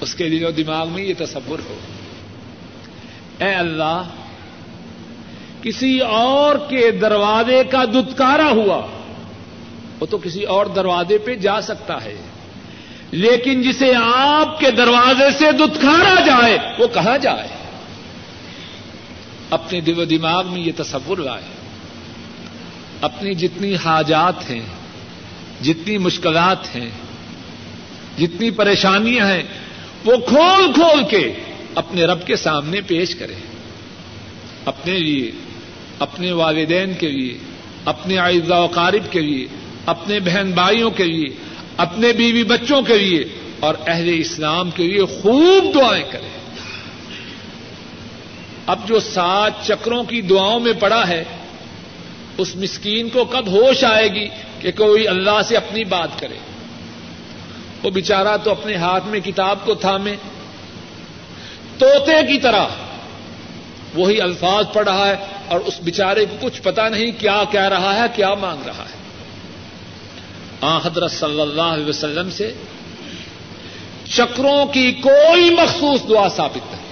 اس 0.00 0.14
کے 0.14 0.28
دل 0.28 0.44
و 0.44 0.50
دماغ 0.50 0.88
میں 0.88 1.02
یہ 1.02 1.14
تصور 1.18 1.58
ہو۔ 1.68 1.78
اے 3.38 3.54
اللہ، 3.54 4.02
کسی 5.62 5.98
اور 5.98 6.54
کے 6.68 6.90
دروازے 6.90 7.64
کا 7.64 7.84
دتکارا 7.84 8.50
ہوا، 8.50 8.86
وہ 10.00 10.06
تو 10.06 10.18
کسی 10.18 10.42
اور 10.42 10.66
دروازے 10.66 11.18
پہ 11.18 11.34
جا 11.34 11.60
سکتا 11.60 12.04
ہے۔ 12.04 12.16
لیکن 13.10 13.62
جسے 13.62 13.92
آپ 14.14 14.60
کے 14.60 14.70
دروازے 14.70 15.30
سے 15.38 15.52
دتکارا 15.52 16.20
جائے، 16.20 16.58
وہ 16.78 16.86
کہاں 16.86 17.18
جائے؟ 17.18 17.48
اپنے 19.50 19.80
دل 19.80 19.98
و 19.98 20.04
دماغ 20.04 20.46
میں 20.46 20.60
یہ 20.60 20.72
تصور 20.76 21.18
لائے۔ 21.18 21.55
اپنی 23.00 23.34
جتنی 23.34 23.76
حاجات 23.84 24.50
ہیں، 24.50 24.62
جتنی 25.62 25.98
مشکلات 25.98 26.76
ہیں، 26.76 26.90
جتنی 28.18 28.50
پریشانیاں 28.50 29.26
ہیں، 29.26 29.42
وہ 30.04 30.16
کھول 30.28 30.72
کھول 30.72 31.04
کے 31.10 31.32
اپنے 31.74 32.04
رب 32.04 32.26
کے 32.26 32.36
سامنے 32.36 32.80
پیش 32.80 33.14
کرے 33.14 33.34
اپنے 34.64 34.98
لیے، 34.98 35.30
اپنے 35.98 36.32
والدین 36.32 36.94
کے 36.94 37.08
لیے، 37.08 37.38
اپنے 37.84 38.18
اعزا 38.18 38.58
و 38.58 38.66
قارب 38.66 39.12
کے 39.12 39.20
لیے، 39.20 39.46
اپنے 39.86 40.20
بہن 40.20 40.50
بھائیوں 40.50 40.90
کے 40.90 41.04
لیے، 41.04 41.28
اپنے 41.76 42.12
بیوی 42.12 42.44
بچوں 42.44 42.82
کے 42.82 42.98
لیے 42.98 43.24
اور 43.60 43.74
اہل 43.86 44.14
اسلام 44.18 44.70
کے 44.70 44.82
لیے 44.82 45.04
خوب 45.04 45.74
دعائیں 45.74 46.04
کرے 46.10 46.28
اب 48.66 48.88
جو 48.88 49.00
سات 49.00 49.52
چکروں 49.66 50.04
کی 50.04 50.20
دعاؤں 50.20 50.60
میں 50.60 50.72
پڑا 50.72 51.08
ہے 51.08 51.24
اس 52.38 52.56
مسکین 52.56 53.08
کو 53.08 53.24
کب 53.24 53.46
ہوش 53.46 53.84
آئے 53.84 54.08
گی 54.08 54.28
کہ 54.60 54.72
کوئی 54.72 55.08
اللہ 55.08 55.42
سے 55.44 55.56
اپنی 55.56 55.84
بات 55.84 56.20
کرے؟ 56.20 56.34
وہ 57.82 57.90
بےچارا 57.90 58.36
تو 58.36 58.50
اپنے 58.50 58.74
ہاتھ 58.74 59.06
میں 59.06 59.20
کتاب 59.20 59.58
کو 59.64 59.74
تھامے 59.74 60.16
توتے 61.78 62.26
کی 62.26 62.40
طرح 62.40 62.66
وہی 63.94 64.20
الفاظ 64.20 64.64
پڑھ 64.72 64.88
رہا 64.88 65.08
ہے 65.08 65.14
اور 65.48 65.60
اس 65.60 65.80
بچارے 65.84 66.24
کو 66.24 66.46
کچھ 66.46 66.62
پتا 66.62 66.88
نہیں 66.88 67.20
کیا 67.20 67.42
کہہ 67.50 67.60
رہا 67.60 67.94
ہے، 67.94 68.02
کیا 68.14 68.34
مانگ 68.34 68.66
رہا 68.66 68.84
ہے۔ 68.84 68.96
آ، 70.60 70.78
حضرت 70.78 71.12
صلی 71.12 71.40
اللہ 71.40 71.62
علیہ 71.62 71.86
وسلم 71.86 72.30
سے 72.30 72.52
چکروں 74.14 74.66
کی 74.66 74.92
کوئی 74.92 75.50
مخصوص 75.50 76.00
دعا 76.08 76.28
ثابت 76.28 76.74
نہیں، 76.74 76.86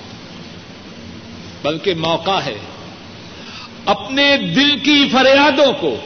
بلکہ 1.63 1.95
موقع 1.95 2.41
ہے 2.47 2.55
اپنے 3.87 4.37
دل 4.37 4.79
کی 4.79 5.09
فریادوں 5.13 5.73
کو، 5.73 5.97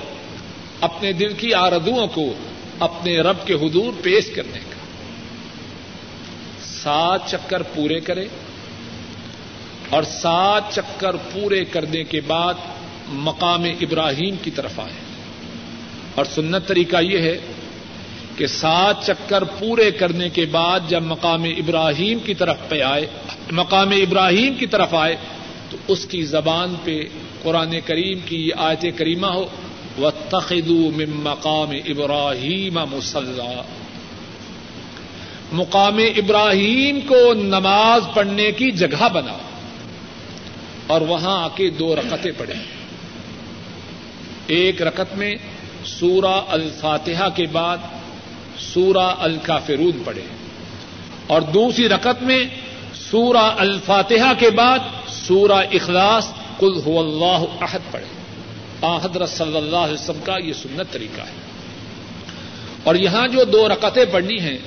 اپنے 0.81 1.13
دل 1.13 1.33
کی 1.33 1.55
آردوں 1.55 2.07
کو 2.07 2.35
اپنے 2.81 3.19
رب 3.19 3.47
کے 3.47 3.55
حضور 3.55 3.93
پیش 4.03 4.31
کرنے 4.35 4.59
کا۔ 4.59 4.79
سات 6.63 7.31
چکر 7.31 7.63
پورے 7.63 8.01
کرے 8.01 8.25
اور 9.91 10.03
سات 10.03 10.63
چکر 10.75 11.17
پورے 11.17 11.65
کرنے 11.65 12.05
کے 12.05 12.21
بعد 12.21 12.55
مقام 13.09 13.63
ابراہیم 13.63 14.35
کی 14.43 14.51
طرف 14.51 14.81
آئے۔ 14.81 14.93
اور 16.15 16.25
سنت 16.25 16.67
طریقہ 16.67 16.97
یہ 17.03 17.19
ہے 17.19 17.39
کہ 18.37 18.47
سات 18.47 19.07
چکر 19.07 19.45
پورے 19.45 19.91
کرنے 19.91 20.29
کے 20.29 20.45
بعد 20.45 20.81
جب 20.89 21.03
مقام 21.03 21.43
ابراہیم 21.43 22.19
کی 22.19 22.35
طرف 22.35 22.57
پہ 22.69 22.83
آئے، 22.83 23.07
مقام 23.51 23.91
ابراہیم 23.91 24.55
کی 24.55 24.67
طرف 24.67 24.95
آئے 24.95 25.17
تو 25.71 25.77
اس 25.89 26.07
کی 26.07 26.23
زبان 26.23 26.75
پہ 26.85 27.01
قرآن 27.43 27.75
کریم 27.85 28.19
کی 28.25 28.49
یہ 28.49 28.55
آیت 28.57 28.85
کریمہ 28.97 29.27
ہو 29.27 29.47
و 29.99 30.11
من 30.97 31.11
مقام 31.11 31.71
ابراہیم 31.71 32.79
مسلح 32.91 33.63
مقام 35.53 35.99
ابراہیم 36.17 37.01
کو 37.01 37.35
نماز 37.35 38.03
پڑھنے 38.15 38.53
کی 38.53 38.71
جگہ 38.71 39.09
بنا۔ 39.13 39.37
اور 40.87 41.01
وہاں 41.01 41.45
آ 41.45 41.49
کے 41.49 41.71
دو 41.71 41.97
رقطیں 41.97 42.33
پڑھے 42.39 42.55
ایک 44.47 44.83
رقط 44.83 45.15
میں 45.15 45.37
سورہ 45.85 46.41
الفاتحہ 46.49 47.29
کے 47.35 47.47
بعد 47.53 47.79
سورہ 48.59 49.15
الکافرون 49.19 50.03
پڑھے 50.05 50.23
اور 51.27 51.41
دوسری 51.41 51.89
رقط 51.89 52.23
میں 52.23 52.45
سورہ 52.95 53.37
الفاتحہ 53.37 54.33
کے 54.39 54.51
بعد 54.51 54.79
سورہ 55.29 55.65
اخلاص 55.73 56.29
کل 56.59 56.81
ہو 56.87 56.99
اللہ 57.01 57.65
عہد 57.65 57.93
پڑھے 57.93 58.07
حضرت 59.05 59.29
صلی 59.29 59.57
اللہ 59.57 59.77
علیہ 59.77 59.95
وسلم 59.95 60.21
کا 60.25 60.37
یہ 60.45 60.53
سنت 60.53 60.93
طریقہ 60.93 61.21
ہے۔ 61.21 61.37
اور 62.85 62.95
یہاں 62.95 63.29
جو 63.29 63.45
دو 63.45 63.69
رکعتیں 63.69 64.05
پڑھنی 64.11 64.41
ہیں، 64.41 64.59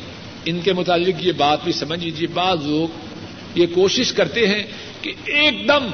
ان 0.45 0.59
کے 0.59 0.73
متعلق 0.73 1.23
یہ 1.25 1.31
بات 1.31 1.63
بھی 1.63 1.71
سمجھ 1.71 1.99
لیجیے 1.99 2.27
بعض 2.27 2.65
لوگ 2.65 3.57
یہ 3.57 3.65
کوشش 3.73 4.11
کرتے 4.13 4.47
ہیں 4.47 4.63
کہ 5.01 5.13
ایک 5.25 5.67
دم 5.67 5.87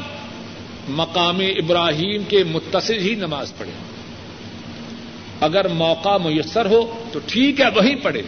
مقام 0.90 1.40
ابراہیم 1.40 2.24
کے 2.24 2.44
متصل 2.44 3.00
ہی 3.00 3.16
نماز 3.16 3.54
پڑھے 3.58 3.72
اگر 5.42 5.68
موقع 5.68 6.18
میسر 6.18 6.66
ہو 6.66 7.06
تو 7.14 7.20
ٹھیک 7.26 7.62
ہے، 7.62 7.66
وہیں 7.76 7.96
پڑھے 7.96 8.22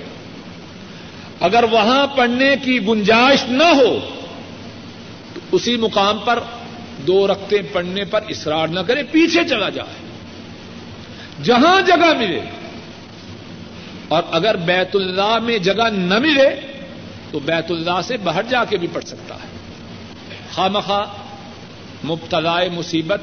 اگر 1.40 1.64
وہاں 1.72 2.08
پڑھنے 2.08 2.56
کی 2.64 2.80
گنجائش 2.88 3.44
نہ 3.50 3.70
ہو 3.76 4.00
اسی 5.52 5.78
مقام 5.78 6.20
پر 6.20 6.40
دو 7.08 7.28
رقطیں 7.28 7.62
پڑھنے 7.74 8.06
پر 8.06 8.24
اصرار 8.30 8.68
نہ 8.68 8.80
کرے، 8.80 9.04
پیچھے 9.04 9.48
چلا 9.50 9.70
جائے۔ 9.70 10.10
جہاں 11.44 11.82
جگہ 11.82 12.18
ملے، 12.18 12.42
اور 14.08 14.24
اگر 14.32 14.56
بیت 14.56 14.96
اللہ 14.96 15.38
میں 15.44 15.58
جگہ 15.58 15.90
نہ 15.90 16.20
ملے، 16.20 16.50
تو 17.32 17.40
بیت 17.40 17.72
اللہ 17.72 18.02
سے 18.04 18.18
باہر 18.18 18.44
جا 18.44 18.66
کے 18.66 18.78
بھی 18.78 18.88
پڑھ 18.94 19.06
سکتا 19.06 19.36
ہے۔ 19.36 19.48
خواہ 20.54 20.68
مخواہ 20.68 21.06
مبتلا 22.06 22.60
مصیبت 22.74 23.22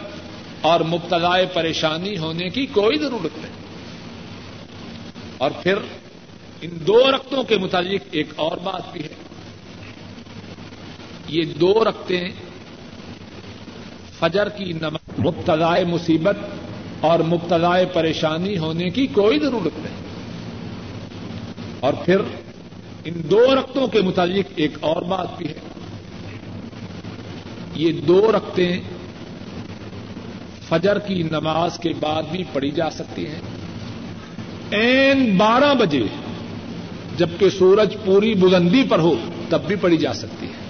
اور 0.60 0.80
مبتلا 0.80 1.34
پریشانی 1.52 2.18
ہونے 2.18 2.50
کی 2.50 2.66
کوئی 2.66 2.98
ضرورت 2.98 3.38
نہیں۔ 3.38 3.52
اور 5.38 5.50
پھر 5.50 5.74
ان 6.60 6.70
دو 6.86 7.10
رقطوں 7.10 7.42
کے 7.42 7.56
متعلق 7.56 8.00
ایک 8.10 8.26
اور 8.36 8.56
بات 8.56 8.92
بھی 8.92 9.02
ہے۔ 9.02 9.14
یہ 11.28 11.44
دو 11.60 11.84
رقطیں 11.84 12.28
فجر 14.18 14.48
کی 14.48 14.72
نماز 14.72 15.26
مبتلا 15.26 15.74
مصیبت 15.88 16.36
اور 17.00 17.18
مبتلا 17.18 17.74
پریشانی 17.92 18.58
ہونے 18.58 18.90
کی 18.90 19.06
کوئی 19.06 19.38
ضرورت 19.38 19.78
نہیں۔ 19.78 19.96
اور 21.80 21.92
پھر 21.92 22.16
ان 23.04 23.14
دو 23.30 23.54
رقطوں 23.54 23.86
کے 23.86 24.02
متعلق 24.02 24.52
ایک 24.56 24.70
اور 24.80 25.02
بات 25.02 25.38
بھی 25.38 25.46
ہے۔ 25.48 25.58
یہ 27.74 27.92
دو 27.92 28.32
رقطیں 28.32 28.80
فجر 30.68 30.98
کی 30.98 31.22
نماز 31.22 31.78
کے 31.78 31.92
بعد 32.00 32.22
بھی 32.32 32.44
پڑھی 32.52 32.70
جا 32.70 32.90
سکتی 32.90 33.26
ہیں 33.26 33.40
این 34.70 35.36
بارہ 35.36 35.74
بجے 35.74 36.02
جبکہ 37.16 37.50
سورج 37.50 37.96
پوری 38.04 38.34
بلندی 38.34 38.82
پر 38.88 38.98
ہو، 38.98 39.14
تب 39.48 39.60
بھی 39.66 39.76
پڑھی 39.76 39.96
جا 39.96 40.12
سکتی 40.12 40.46
ہے۔ 40.46 40.65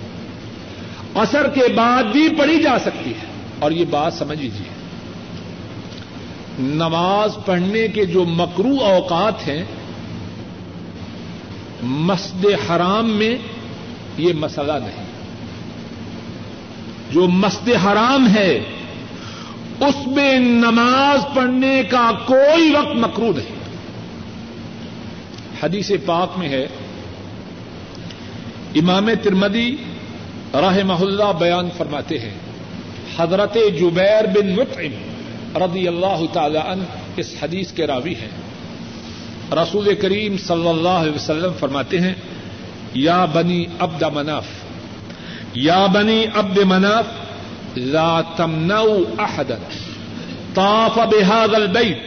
اثر 1.16 1.48
کے 1.48 1.72
بعد 1.72 2.02
بھی 2.02 2.29
پڑھی 2.38 2.62
جا 2.62 2.79
سکتی 2.79 3.11
ہے۔ 3.11 3.26
اور 3.59 3.70
یہ 3.70 3.85
بات 3.90 4.14
سمجھ 4.14 4.38
لیجیے 4.38 4.76
نماز 6.59 7.38
پڑھنے 7.46 7.88
کے 7.88 8.07
جو 8.07 8.24
مکرو 8.24 8.85
اوقات 8.85 9.48
ہیں، 9.48 9.64
مسجد 11.83 12.70
حرام 12.70 13.11
میں 13.11 13.37
یہ 14.18 14.33
مسئلہ 14.33 14.72
نہیں۔ 14.72 15.07
جو 17.11 17.26
مسجد 17.29 17.87
حرام 17.87 18.29
ہے، 18.35 18.57
اس 19.81 20.07
میں 20.07 20.38
نماز 20.38 21.35
پڑھنے 21.35 21.83
کا 21.90 22.11
کوئی 22.26 22.70
وقت 22.70 22.96
مکرو 22.96 23.33
نہیں۔ 23.37 23.57
حدیث 25.62 25.90
پاک 26.07 26.38
میں 26.38 26.48
ہے۔ 26.48 26.66
امام 28.74 29.09
ترمدی 29.22 29.76
راہ 30.54 30.78
محلہ 30.85 31.24
بیان 31.38 31.68
فرماتے 31.76 32.18
ہیں۔ 32.18 32.35
حضرت 33.18 33.54
جبیر 33.54 34.26
بن 34.26 34.50
مطعم 34.50 35.16
رضی 35.62 35.88
اللہ 35.88 36.24
تعالی 36.32 36.59
عنہ 36.59 36.82
اس 37.16 37.35
حدیث 37.42 37.72
کے 37.72 37.87
راوی 37.87 38.14
ہیں۔ 38.14 38.46
رسول 39.52 39.94
کریم 39.94 40.37
صلی 40.37 40.68
اللہ 40.68 40.88
علیہ 40.88 41.12
وسلم 41.12 41.52
فرماتے 41.61 42.00
ہیں، 42.00 42.14
یا 42.94 43.24
بنی 43.24 43.64
ابد 43.78 44.02
مناف، 44.02 44.44
یا 45.54 45.87
بنی 45.87 46.26
ابد 46.35 46.59
مناف، 46.59 47.04
لا 47.76 48.20
تمنعوا 48.37 49.22
احدا، 49.22 49.54
طاف 50.54 50.98
بهذا 50.98 51.56
البيت 51.56 51.98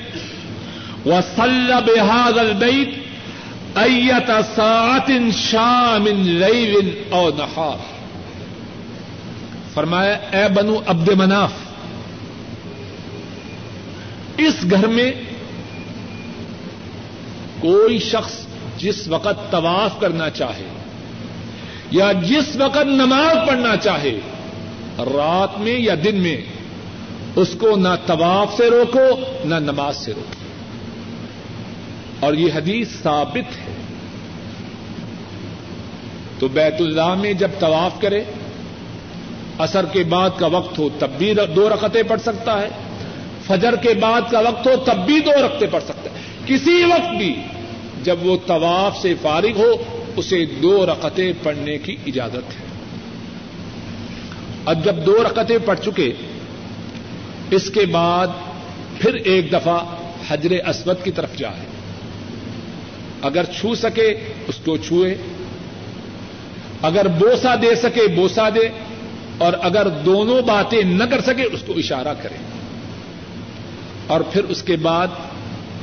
وصلى 1.05 1.73
بهذا 1.85 2.41
البيت 2.41 2.89
اية 3.77 4.41
ساعة 4.55 5.31
شام 5.31 6.07
ليل 6.23 7.03
او 7.09 7.29
نهار۔ 7.29 7.98
فرمایا، 9.73 10.13
اے 10.13 10.49
بنو 10.53 10.79
عبد 10.87 11.09
مناف، 11.09 11.51
اس 14.37 14.65
گھر 14.71 14.87
میں 14.87 15.11
کوئی 17.59 17.99
شخص 17.99 18.33
جس 18.77 19.07
وقت 19.07 19.51
طواف 19.51 19.99
کرنا 19.99 20.29
چاہے 20.29 20.67
یا 21.91 22.11
جس 22.11 22.55
وقت 22.55 22.85
نماز 22.85 23.47
پڑھنا 23.47 23.77
چاہے، 23.77 24.19
رات 24.99 25.59
میں 25.59 25.79
یا 25.79 25.95
دن 26.03 26.15
میں، 26.15 26.37
اس 27.35 27.55
کو 27.59 27.75
نہ 27.75 27.87
طواف 28.05 28.57
سے 28.57 28.69
روکو، 28.69 29.07
نہ 29.45 29.55
نماز 29.55 29.97
سے 29.97 30.13
روکو. 30.15 30.49
اور 32.19 32.33
یہ 32.33 32.51
حدیث 32.55 32.87
ثابت 33.03 33.67
ہے۔ 33.67 33.73
تو 36.39 36.47
بیت 36.47 36.75
اللہ 36.79 37.15
میں 37.15 37.33
جب 37.33 37.51
طواف 37.59 38.01
کرے 38.01 38.23
اثر 39.59 39.85
کے 39.85 40.03
بعد 40.03 40.29
کا 40.37 40.45
وقت 40.47 40.79
ہو 40.79 40.89
تب 40.99 41.09
بھی 41.17 41.33
دو 41.55 41.69
رقطیں 41.69 42.03
پڑھ 42.03 42.21
سکتا 42.21 42.61
ہے۔ 42.61 42.69
فجر 43.47 43.75
کے 43.75 43.93
بعد 43.93 44.21
کا 44.31 44.39
وقت 44.39 44.67
ہو 44.67 44.75
تب 44.75 45.05
بھی 45.05 45.19
دو 45.19 45.31
رقطیں 45.45 45.67
پڑھ 45.71 45.83
سکتا 45.83 46.09
ہے۔ 46.09 46.19
کسی 46.45 46.83
وقت 46.83 47.15
بھی 47.17 47.35
جب 48.03 48.15
وہ 48.21 48.37
طواف 48.47 48.97
سے 49.01 49.13
فارغ 49.21 49.57
ہو، 49.57 49.73
اسے 50.15 50.45
دو 50.45 50.85
رقطیں 50.85 51.33
پڑھنے 51.43 51.77
کی 51.77 51.95
اجازت 52.07 52.59
ہے۔ 52.59 52.65
اب 54.65 54.85
جب 54.85 54.95
دو 55.05 55.23
رقطیں 55.23 55.57
پڑھ 55.65 55.79
چکے، 55.85 56.13
اس 57.51 57.71
کے 57.73 57.85
بعد 57.85 58.27
پھر 58.99 59.13
ایک 59.13 59.51
دفعہ 59.51 59.79
حجر 60.29 60.69
اسود 60.69 60.95
کی 61.03 61.11
طرف 61.11 61.37
جائے۔ 61.37 61.65
اگر 63.21 63.43
چھو 63.43 63.75
سکے، 63.75 64.07
اس 64.47 64.55
کو 64.65 64.77
چھوئے۔ 64.77 65.15
اگر 66.81 67.07
بوسا 67.07 67.55
دے 67.55 67.75
سکے 67.75 68.07
بوسا 68.07 68.49
دے۔ 68.49 68.88
اور 69.39 69.53
اگر 69.61 69.87
دونوں 70.05 70.41
باتیں 70.41 70.81
نہ 70.83 71.03
کر 71.03 71.21
سکے، 71.21 71.43
اس 71.43 71.61
کو 71.67 71.73
اشارہ 71.77 72.13
کرے 72.21 72.37
اور 74.07 74.21
پھر 74.31 74.43
اس 74.43 74.63
کے 74.63 74.75
بعد 74.75 75.07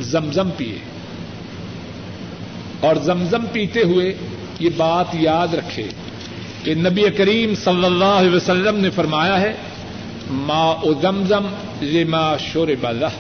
زمزم 0.01 0.51
پیے 0.57 0.79
اور 2.81 2.97
زمزم 3.05 3.47
پیتے 3.53 3.83
ہوئے 3.83 4.13
یہ 4.61 4.71
بات 4.77 5.15
یاد 5.15 5.55
رکھے 5.55 5.87
کہ 6.65 6.75
نبی 6.75 7.09
کریم 7.17 7.55
صلی 7.55 7.85
اللہ 7.85 8.15
علیہ 8.21 8.35
وسلم 8.35 8.81
نے 8.81 8.91
فرمایا 8.91 9.41
ہے، 9.41 9.53
ما 10.31 10.65
او 10.83 10.93
زمزم 11.03 11.47
لما 11.83 12.37
شور 12.37 12.69
بلح 12.81 13.15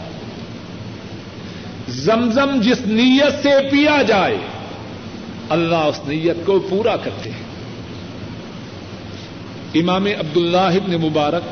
زمزم 1.88 2.61
جس 2.61 2.81
نیت 2.87 3.42
سے 3.42 3.55
پیا 3.70 4.03
جائے، 4.03 4.38
اللہ 5.49 5.85
اس 5.90 6.01
نیت 6.07 6.46
کو 6.46 6.59
پورا 6.59 6.96
کرتے 6.96 7.31
ہیں۔ 7.31 7.44
امام 9.77 10.07
عبد 10.07 10.37
اللہ 10.37 10.57
ابن 10.57 10.93
مبارک، 10.93 11.43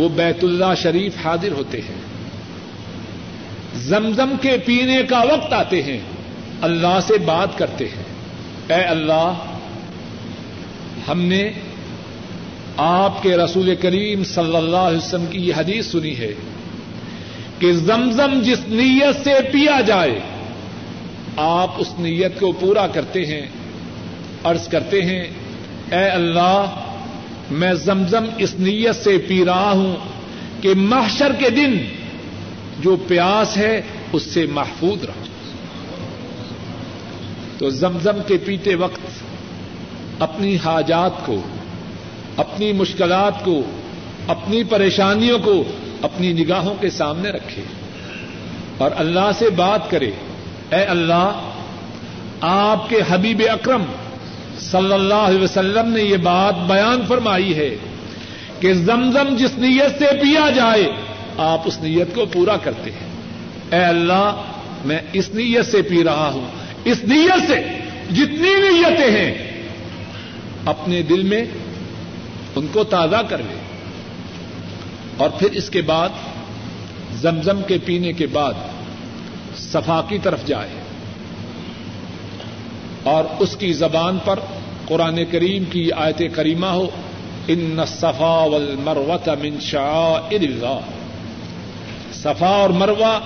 وہ 0.00 0.08
بیت 0.08 0.44
اللہ 0.44 0.74
شریف 0.82 1.26
حاضر 1.26 1.52
ہوتے 1.52 1.78
ہیں۔ 1.78 2.00
زمزم 3.74 4.34
کے 4.40 4.56
پینے 4.64 5.02
کا 5.08 5.18
وقت 5.18 5.52
آتے 5.52 5.82
ہیں۔ 5.82 6.00
اللہ 6.62 6.98
سے 7.02 7.18
بات 7.18 7.58
کرتے 7.58 7.84
ہیں۔ 7.84 8.02
اے 8.76 8.84
اللہ، 8.84 9.32
ہم 11.08 11.22
نے 11.22 11.50
آپ 12.76 13.22
کے 13.22 13.36
رسول 13.36 13.74
کریم 13.74 14.24
صلی 14.24 14.56
اللہ 14.56 14.76
علیہ 14.76 14.98
وسلم 14.98 15.26
کی 15.26 15.38
یہ 15.38 15.54
حدیث 15.56 15.86
سنی 15.86 16.16
ہے 16.16 16.32
کہ 17.58 17.72
زمزم 17.72 18.40
جس 18.42 18.58
نیت 18.68 19.24
سے 19.24 19.34
پیا 19.52 19.80
جائے، 19.80 20.20
آپ 21.36 21.70
اس 21.76 21.88
نیت 21.98 22.40
کو 22.40 22.52
پورا 22.52 22.86
کرتے 22.86 23.26
ہیں، 23.26 23.46
عرض 24.44 24.68
کرتے 24.68 25.02
ہیں۔ 25.02 25.45
اے 25.92 26.08
اللہ، 26.08 26.80
میں 27.50 27.74
زمزم 27.74 28.24
اس 28.38 28.54
نیت 28.58 28.96
سے 28.96 29.18
پی 29.18 29.44
رہا 29.44 29.70
ہوں 29.70 29.96
کہ 30.62 30.74
محشر 30.76 31.32
کے 31.38 31.50
دن 31.50 31.78
جو 32.80 32.96
پیاس 33.08 33.56
ہے 33.56 33.82
اس 34.12 34.22
سے 34.22 34.46
محفوظ 34.46 35.04
رہو 35.04 35.24
تو 37.58 37.70
زمزم 37.70 38.16
کے 38.26 38.36
پیتے 38.36 38.74
وقت 38.74 39.00
اپنی 40.22 40.56
حاجات 40.64 41.26
کو، 41.26 41.40
اپنی 42.36 42.72
مشکلات 42.72 43.44
کو، 43.44 43.62
اپنی 44.28 44.64
پریشانیوں 44.64 45.38
کو 45.38 45.64
اپنی 46.02 46.32
نگاہوں 46.32 46.74
کے 46.80 46.90
سامنے 46.90 47.30
رکھے۔ 47.30 47.62
اور 48.78 48.90
اللہ 48.96 49.30
سے 49.38 49.50
بات 49.50 49.90
کرے، 49.90 50.10
اے 50.72 50.82
اللہ، 50.84 51.50
آپ 52.40 52.88
کے 52.88 52.98
حبیب 53.08 53.42
اکرم 53.52 53.82
صلی 54.70 54.92
اللہ 54.92 55.14
علیہ 55.14 55.42
وسلم 55.42 55.88
نے 55.88 56.02
یہ 56.02 56.16
بات 56.16 56.54
بیان 56.66 57.02
فرمائی 57.08 57.56
ہے 57.56 57.76
کہ 58.60 58.74
زمزم 58.74 59.36
جس 59.36 59.58
نیت 59.58 59.98
سے 59.98 60.06
پیا 60.22 60.50
جائے، 60.50 60.92
آپ 61.38 61.60
اس 61.64 61.78
نیت 61.80 62.14
کو 62.14 62.26
پورا 62.26 62.56
کرتے 62.56 62.90
ہیں۔ 62.90 63.08
اے 63.72 63.84
اللہ، 63.84 64.42
میں 64.84 64.98
اس 65.12 65.28
نیت 65.34 65.66
سے 65.66 65.82
پی 65.82 66.04
رہا 66.04 66.30
ہوں۔ 66.34 66.46
اس 66.84 67.04
نیت 67.04 67.48
سے 67.48 67.60
جتنی 68.14 68.54
نیتیں 68.54 69.10
ہیں، 69.10 69.62
اپنے 70.64 71.02
دل 71.02 71.22
میں 71.22 71.44
ان 72.56 72.66
کو 72.72 72.84
تازہ 72.84 73.22
کر 73.28 73.38
لے 73.38 73.60
اور 75.16 75.30
پھر 75.30 75.50
اس 75.50 75.70
کے 75.70 75.82
بعد، 75.82 76.08
زمزم 77.12 77.60
کے 77.66 77.78
پینے 77.84 78.12
کے 78.12 78.26
بعد 78.26 78.52
صفا 79.56 80.00
کی 80.08 80.18
طرف 80.18 80.46
جائے۔ 80.46 80.68
اور 83.02 83.24
اس 83.38 83.56
کی 83.56 83.72
زبان 83.72 84.18
پر 84.24 84.38
قرآن 84.86 85.18
کریم 85.30 85.64
کی 85.64 85.92
آیت 85.92 86.22
کریمہ 86.32 86.66
ہو 86.66 86.86
ان 87.48 87.80
صفا 87.86 88.44
والمروہ 88.44 89.34
من 89.40 89.60
شعائر 89.60 90.40
اللہ 90.40 90.80
صفا 92.12 92.46
اور 92.46 92.70
مروا 92.70 93.18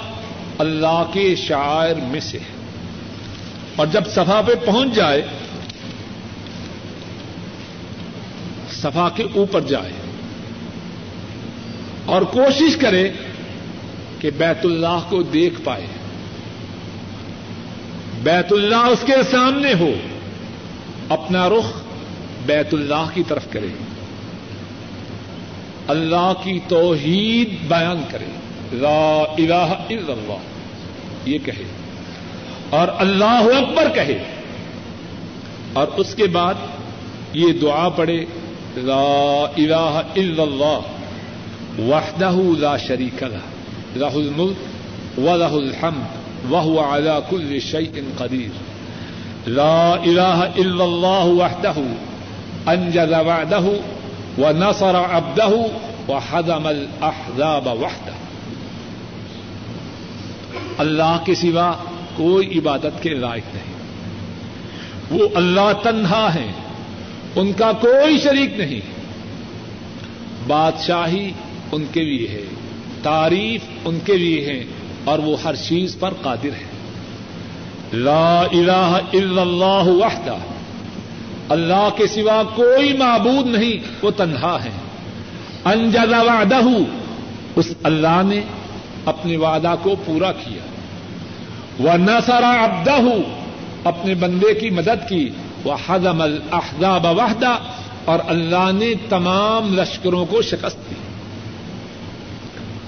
اللہ 0.59 1.03
کے 1.13 1.35
شاعر 1.35 1.95
میں 1.95 2.21
سے 2.21 2.39
ہے 2.39 2.61
اور 3.77 3.87
جب 3.87 4.07
صفا 4.07 4.41
پہ 4.47 4.53
پہنچ 4.67 4.95
جائے، 4.95 5.23
صفا 8.71 9.09
کے 9.15 9.25
اوپر 9.35 9.61
جائے 9.61 9.93
اور 12.05 12.23
کوشش 12.23 12.77
کرے 12.77 13.13
کہ 14.19 14.31
بیت 14.31 14.65
اللہ 14.65 14.99
کو 15.09 15.23
دیکھ 15.23 15.61
پائے۔ 15.65 15.87
بیت 18.23 18.53
اللہ 18.53 18.77
اس 18.77 19.05
کے 19.07 19.23
سامنے 19.31 19.73
ہو۔ 19.81 19.91
اپنا 21.11 21.49
رخ 21.49 21.73
بیت 22.47 22.75
اللہ 22.75 23.09
کی 23.15 23.23
طرف 23.29 23.43
کرے۔ 23.51 23.67
اللہ 25.89 26.33
کی 26.43 26.59
توحید 26.69 27.49
بیان 27.69 28.03
کرے۔ 28.11 28.25
لا 28.73 29.23
الہ 29.39 29.55
الا 29.55 30.13
اللہ۔ 30.13 30.37
یہ 31.25 31.39
کہے۔ 31.45 31.65
اور 32.71 32.89
اللہ 32.99 33.25
اکبر 33.25 33.89
کہے۔ 33.95 34.23
اور 35.73 35.87
اس 35.97 36.15
کے 36.15 36.27
بعد 36.27 36.55
یہ 37.33 37.53
دعا 37.53 37.89
پڑے 37.89 38.25
لا 38.77 39.45
الہ 39.57 40.03
الا 40.17 40.43
اللہ۔ 40.43 40.81
وحدہ 41.79 42.33
لا 42.59 42.77
شریک 42.77 43.23
له 43.23 43.39
له 43.97 44.21
الملک 44.21 44.57
وله 45.19 45.57
الحمد۔ 45.57 46.21
وهو 46.53 46.79
على 46.79 47.11
كل 47.31 47.61
شيء 47.61 48.03
قدير 48.17 48.70
لا 49.47 49.93
الہ 49.93 50.43
الا 50.57 50.85
اللہ 50.85 51.25
وحدہ 51.25 51.73
انجز 52.67 53.13
وعدہ 53.13 53.61
ونصر 54.39 54.95
عبدہ 54.95 55.49
وحدم 56.09 56.67
الاحزاب 56.67 57.67
وحدہ 57.67 58.13
اللہ 60.79 61.17
کے 61.25 61.35
سوا 61.35 61.73
کوئی 62.17 62.59
عبادت 62.59 63.03
کے 63.03 63.11
لائق 63.11 63.43
نہیں۔ 63.55 63.71
وہ 65.11 65.29
اللہ 65.35 65.73
تنہا 65.83 66.35
ہے، 66.35 66.53
ان 67.37 67.53
کا 67.53 67.73
کوئی 67.73 68.19
شریک 68.19 68.59
نہیں۔ 68.61 68.81
بادشاہی 70.47 71.33
ان 71.73 71.85
کے 71.93 72.03
لیے 72.03 72.29
ہے، 72.29 72.45
تعریف 73.03 73.61
ان 73.85 73.99
کے 74.05 74.17
لیے 74.17 74.47
ہے، 74.47 74.65
اور 75.05 75.19
وہ 75.19 75.37
ہر 75.45 75.55
چیز 75.57 75.97
پر 76.01 76.15
قادر 76.23 76.55
ہے۔ 76.61 76.70
لا 77.93 78.41
الہ 78.41 78.99
الا 79.13 79.43
اللہ 79.43 79.85
وحدہ۔ 79.85 80.37
اللہ 81.49 81.89
کے 81.97 82.07
سوا 82.07 82.43
کوئی 82.55 82.97
معبود 82.97 83.47
نہیں، 83.47 83.97
وہ 84.03 84.11
تنہا 84.11 84.59
ہے۔ 84.65 84.71
انجز 85.65 86.13
وعدہ، 86.13 86.61
اس 87.57 87.75
اللہ 87.83 88.23
نے 88.25 88.41
اپنے 89.05 89.37
وعدہ 89.37 89.75
کو 89.83 89.95
پورا 90.05 90.33
کیا۔ 90.33 90.63
وہ 91.79 91.97
نسرا 91.97 92.65
ابدہ 92.65 92.99
اپنے 93.85 94.15
بندے 94.15 94.55
کی 94.55 94.71
مدد 94.71 95.09
کی۔ 95.09 95.29
وہ 95.65 95.75
حضم 95.89 96.23
الحداب 96.23 97.07
وحدہ، 97.07 97.57
اور 98.05 98.19
اللہ 98.27 98.71
نے 98.73 98.95
تمام 99.09 99.79
لشکروں 99.79 100.27
کو 100.27 100.43
شکست 100.43 100.91
دی۔ 100.91 100.95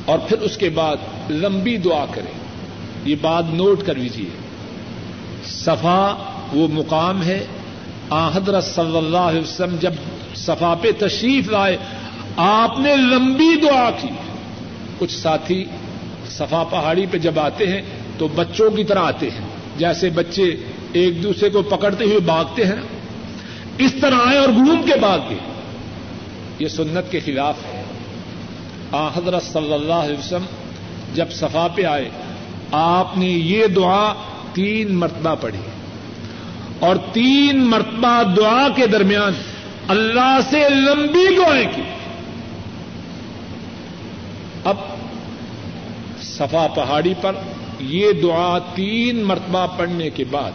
اور 0.05 0.19
پھر 0.19 0.39
اس 0.39 0.57
کے 0.57 0.69
بعد 0.69 0.97
لمبی 1.31 1.77
دعا 1.77 2.05
کرے 2.11 2.33
یہ 3.05 3.17
بات 3.21 3.45
نوٹ 3.53 3.87
کر 3.87 3.95
لیجیے 3.95 4.42
صفا 5.45 6.33
وہ 6.53 6.69
مقام 6.69 7.23
ہے۔ 7.23 7.47
آ، 8.11 8.29
حضرت 8.29 8.65
صلی 8.65 8.97
اللہ 8.97 9.17
علیہ 9.17 9.41
وسلم 9.41 9.77
جب 9.81 9.93
صفا 10.35 10.75
پہ 10.83 10.93
تشریف 10.99 11.49
لائے، 11.49 11.77
آپ 12.37 12.79
نے 12.79 12.97
لمبی 12.97 13.57
دعا 13.63 13.91
کی۔ 13.91 14.09
کچھ 14.99 15.13
ساتھی 15.13 15.65
صفا 16.31 16.65
پہاڑی 16.71 17.07
پہ 17.11 17.19
جب 17.19 17.39
آتے 17.39 17.67
ہیں 17.67 17.83
تو 18.19 18.29
بچوں 18.29 18.71
کی 18.71 18.85
طرح 18.85 18.99
آتے 18.99 19.31
ہیں، 19.31 19.47
جیسے 19.79 20.11
بچے 20.11 20.57
ایک 20.93 21.23
دوسرے 21.23 21.51
کو 21.51 21.63
پکڑتے 21.63 22.05
ہوئے 22.05 22.21
باغتے 22.21 22.65
ہیں۔ 22.65 22.83
اس 23.79 23.95
طرح 24.01 24.17
آئے 24.25 24.39
اور 24.39 24.49
گھوم 24.49 24.83
کے 24.87 25.01
باغ 25.01 25.19
گئے۔ 25.31 25.39
یہ 26.59 26.69
سنت 26.69 27.13
کے 27.13 27.21
خلاف 27.21 27.55
ہے۔ 27.73 27.83
آ، 28.93 29.09
حضرت 29.09 29.43
صلی 29.43 29.73
اللہ 29.73 29.93
علیہ 29.93 30.19
وسلم 30.19 30.45
جب 31.15 31.31
صفا 31.31 31.69
پہ 31.75 31.85
آئے، 31.85 32.09
آپ 32.73 33.19
نے 33.19 33.27
یہ 33.27 33.67
دعا 33.67 34.15
تین 34.53 34.95
مرتبہ 34.95 35.35
پڑھی 35.41 35.61
اور 36.79 36.97
تین 37.13 37.65
مرتبہ 37.65 38.23
دعا 38.37 38.69
کے 38.77 38.87
درمیان 38.87 39.33
اللہ 39.89 40.39
سے 40.51 40.69
لمبی 40.69 41.35
دعائیں 41.37 41.67
کی۔ 41.75 41.83
اب 44.65 44.77
صفا 46.23 46.67
پہاڑی 46.75 47.15
پر 47.21 47.33
یہ 47.81 48.13
دعا 48.13 48.59
تین 48.75 49.23
مرتبہ 49.23 49.67
پڑھنے 49.77 50.11
کے 50.11 50.25
بعد 50.31 50.53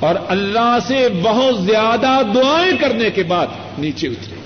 اور 0.00 0.14
اللہ 0.28 0.78
سے 0.86 1.08
بہت 1.22 1.62
زیادہ 1.64 2.20
دعائیں 2.34 2.76
کرنے 2.80 3.10
کے 3.10 3.22
بعد 3.22 3.46
نیچے 3.78 4.06
اترے 4.08 4.36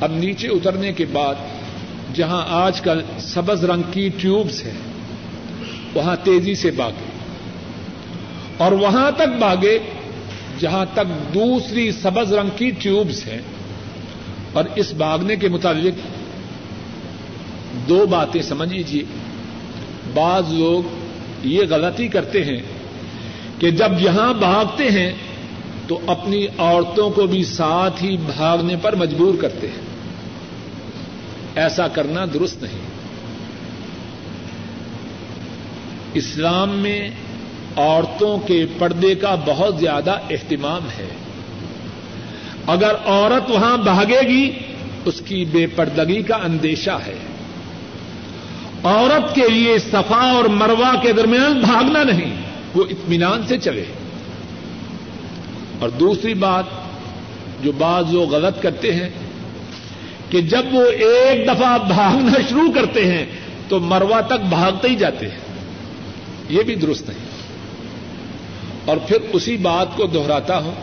اب 0.00 0.12
نیچے 0.12 0.48
اترنے 0.48 0.92
کے 0.92 1.04
بعد 1.12 1.34
جہاں 2.14 2.44
آج 2.48 2.80
کل 2.80 3.00
سبز 3.18 3.64
رنگ 3.64 3.82
کی 3.90 4.08
ٹیوبس 4.08 4.64
ہیں 4.64 4.87
وہاں 5.94 6.16
تیزی 6.24 6.54
سے 6.54 6.70
باغے۔ 6.70 7.04
اور 8.56 8.72
وہاں 8.72 9.10
تک 9.10 9.28
باغے 9.40 9.78
جہاں 10.58 10.86
تک 10.94 11.34
دوسری 11.34 11.92
سبز 11.92 12.32
رنگ 12.32 12.50
کی 12.56 12.70
ٹیوبس 12.70 13.26
ہیں۔ 13.26 13.40
اور 14.52 14.64
اس 14.76 14.92
باغنے 14.92 15.36
کے 15.36 15.48
متعلق 15.48 15.94
دو 17.88 18.06
باتیں 18.06 18.42
سمجھ 18.42 18.72
لیجیے 18.72 19.02
بعض 20.14 20.52
لوگ 20.52 20.82
یہ 21.44 21.60
غلطی 21.70 22.08
کرتے 22.08 22.44
ہیں 22.44 22.62
کہ 23.58 23.70
جب 23.70 23.92
یہاں 23.98 24.34
بھاگتے 24.34 24.90
ہیں 24.90 25.12
تو 25.86 26.00
اپنی 26.06 26.46
عورتوں 26.58 27.10
کو 27.10 27.26
بھی 27.26 27.44
ساتھ 27.44 28.04
ہی 28.04 28.16
بھاگنے 28.16 28.76
پر 28.82 28.94
مجبور 28.94 29.34
کرتے 29.40 29.68
ہیں۔ 29.68 29.88
ایسا 31.54 31.88
کرنا 31.88 32.24
درست 32.34 32.62
نہیں۔ 32.62 32.87
اسلام 36.14 36.70
میں 36.70 37.10
عورتوں 37.76 38.38
کے 38.38 38.66
پردے 38.78 39.14
کا 39.14 39.34
بہت 39.46 39.78
زیادہ 39.78 40.10
اہتمام 40.30 40.82
ہے۔ 40.98 41.08
اگر 42.66 42.92
عورت 43.06 43.50
وہاں 43.50 43.76
بھاگے 43.76 44.20
گی، 44.28 44.50
اس 45.04 45.22
کی 45.26 45.44
بے 45.44 45.66
پردگی 45.66 46.22
کا 46.22 46.34
اندیشہ 46.34 46.98
ہے۔ 47.06 47.14
عورت 48.84 49.34
کے 49.34 49.48
لیے 49.48 49.78
صفا 49.78 50.32
اور 50.32 50.44
مروا 50.44 50.94
کے 51.02 51.12
درمیان 51.12 51.60
بھاگنا 51.60 52.04
نہیں، 52.04 52.36
وہ 52.74 52.84
اطمینان 52.90 53.42
سے 53.48 53.58
چلے۔ 53.58 53.84
اور 55.78 55.88
دوسری 55.88 56.34
بات 56.34 56.64
جو 57.62 57.72
بعض 57.72 58.04
لوگ 58.10 58.34
غلط 58.34 58.62
کرتے 58.62 58.94
ہیں، 58.94 59.10
کہ 60.30 60.40
جب 60.40 60.62
وہ 60.72 60.86
ایک 60.86 61.46
دفعہ 61.46 61.78
بھاگنا 61.88 62.32
شروع 62.48 62.72
کرتے 62.72 63.12
ہیں، 63.12 63.26
تو 63.68 63.80
مروا 63.80 64.20
تک 64.20 64.40
بھاگتے 64.48 64.88
ہی 64.88 64.96
جاتے 64.96 65.28
ہیں۔ 65.28 65.47
یہ 66.48 66.62
بھی 66.62 66.74
درست 66.74 67.08
نہیں۔ 67.08 67.28
اور 68.84 68.96
پھر 68.96 69.16
اسی 69.32 69.56
بات 69.56 69.86
کو 69.96 70.06
دوہراتا 70.06 70.58
ہوں۔ 70.58 70.74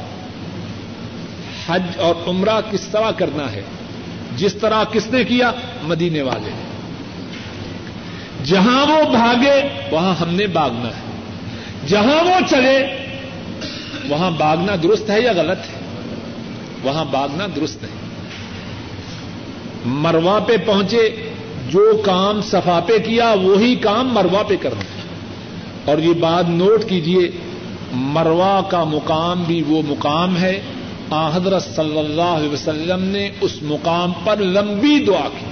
حج 1.68 1.84
اور 2.00 2.16
عمرہ 2.28 2.62
کس 2.72 2.82
طرح 2.82 3.12
کرنا 3.12 3.52
ہے؟ 3.52 3.62
جس 4.38 4.54
طرح 4.54 4.84
کس 4.84 5.08
نے 5.08 5.24
کیا؟ 5.24 5.52
مدینے 5.84 6.22
والے۔ 6.22 6.52
جہاں 8.44 8.86
وہ 8.86 9.04
بھاگے، 9.12 9.62
وہاں 9.92 10.16
ہم 10.16 10.30
نے 10.30 10.48
باغنا 10.48 10.88
ہے۔ 10.88 11.02
جہاں 11.88 12.24
وہ 12.24 12.48
چلے، 12.50 12.88
وہاں 14.10 14.32
باغنا 14.32 14.76
درست 14.84 15.10
ہے 15.10 15.22
یا 15.22 15.32
غلط 15.36 15.60
ہے؟ 15.60 15.80
وہاں 16.84 17.06
باغنا 17.06 17.48
درست 17.56 17.84
ہے 17.84 17.88
مروا 19.86 20.40
پہ 20.40 20.58
پہنچے، 20.66 21.30
جو 21.70 22.02
کام 22.06 22.42
صفا 22.42 22.80
پہ 22.88 22.98
کیا، 22.98 23.34
وہی 23.34 23.76
کام 23.76 24.14
مروا 24.14 24.44
پہ 24.44 24.56
کرنا۔ 24.56 24.82
ہے 24.82 25.05
اور 25.86 25.98
یہ 25.98 26.14
بات 26.14 26.50
نوٹ 26.50 26.90
کیجیے 26.90 27.32
مروا 27.92 28.62
کا 28.70 28.84
مقام 28.84 29.44
بھی 29.44 29.64
وہ 29.68 29.82
مقام 29.88 30.38
ہے۔ 30.38 30.62
آ، 31.10 31.30
حضرت 31.36 31.64
صلی 31.64 32.00
اللہ 32.00 32.22
علیہ 32.22 32.50
وسلم 32.50 33.04
نے 33.04 33.30
اس 33.42 33.52
مقام 33.62 34.12
پر 34.24 34.38
لمبی 34.38 35.06
دعا 35.08 35.28
کی۔ 35.40 35.46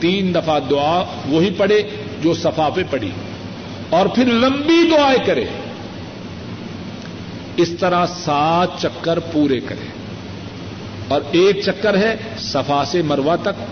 تین 0.00 0.34
دفعہ 0.34 0.60
دعا 0.70 1.04
وہی 1.28 1.50
پڑے 1.56 1.82
جو 2.22 2.34
صفا 2.34 2.68
پہ 2.74 2.80
پڑی 2.90 3.10
اور 3.90 4.06
پھر 4.06 4.24
لمبی 4.24 4.90
دعائیں 4.90 5.26
کرے۔ 5.26 5.44
اس 7.56 7.68
طرح 7.80 8.06
سات 8.06 8.68
چکر 8.82 9.18
پورے 9.18 9.60
کرے۔ 9.60 9.86
اور 11.08 11.20
ایک 11.30 11.60
چکر 11.64 11.98
ہے 11.98 12.16
صفا 12.38 12.84
سے 12.86 13.02
مروا 13.02 13.36
تک، 13.36 13.62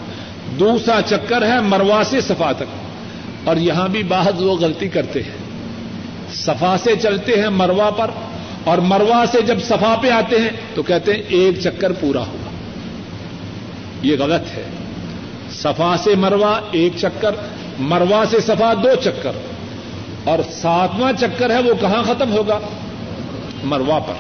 دوسرا 0.61 1.01
چکر 1.07 1.47
ہے 1.47 1.61
مروا 1.61 2.03
سے 2.05 2.21
صفا 2.21 2.53
تک۔ 2.53 2.86
اور 3.47 3.57
یہاں 3.57 3.89
بھی 3.89 4.03
بعض 4.03 4.43
وہ 4.43 4.57
غلطی 4.57 4.89
کرتے 4.89 5.23
ہیں۔ 5.23 5.47
صفا 6.35 6.77
سے 6.85 6.97
چلتے 7.03 7.33
ہیں 7.33 7.49
مروا 7.49 7.91
پر 7.91 8.11
اور 8.65 8.79
مروا 8.79 9.25
سے 9.33 9.43
جب 9.43 9.63
صفا 9.63 9.97
پہ 10.03 10.11
آتے 10.11 10.41
ہیں 10.41 10.49
تو 10.75 10.83
کہتے 10.83 11.15
ہیں 11.15 11.23
ایک 11.29 11.61
چکر 11.61 11.93
پورا 11.93 12.21
ہوا۔ 12.21 12.51
یہ 14.03 14.17
غلط 14.19 14.59
ہے۔ 14.59 14.63
صفا 15.51 15.97
سے 16.05 16.15
مروا 16.15 16.61
ایک 16.71 16.93
چکر 16.97 17.31
مروا 17.79 18.25
سے 18.31 18.41
صفا 18.41 18.75
دو 18.75 18.95
چکر۔ 19.05 19.33
اور 20.25 20.39
ساتواں 20.51 21.13
چکر 21.21 21.51
ہے 21.51 21.63
وہ 21.63 21.75
کہاں 21.81 22.03
ختم 22.03 22.33
ہوگا؟ 22.33 22.59
مروا 23.65 23.99
پر۔ 23.99 24.15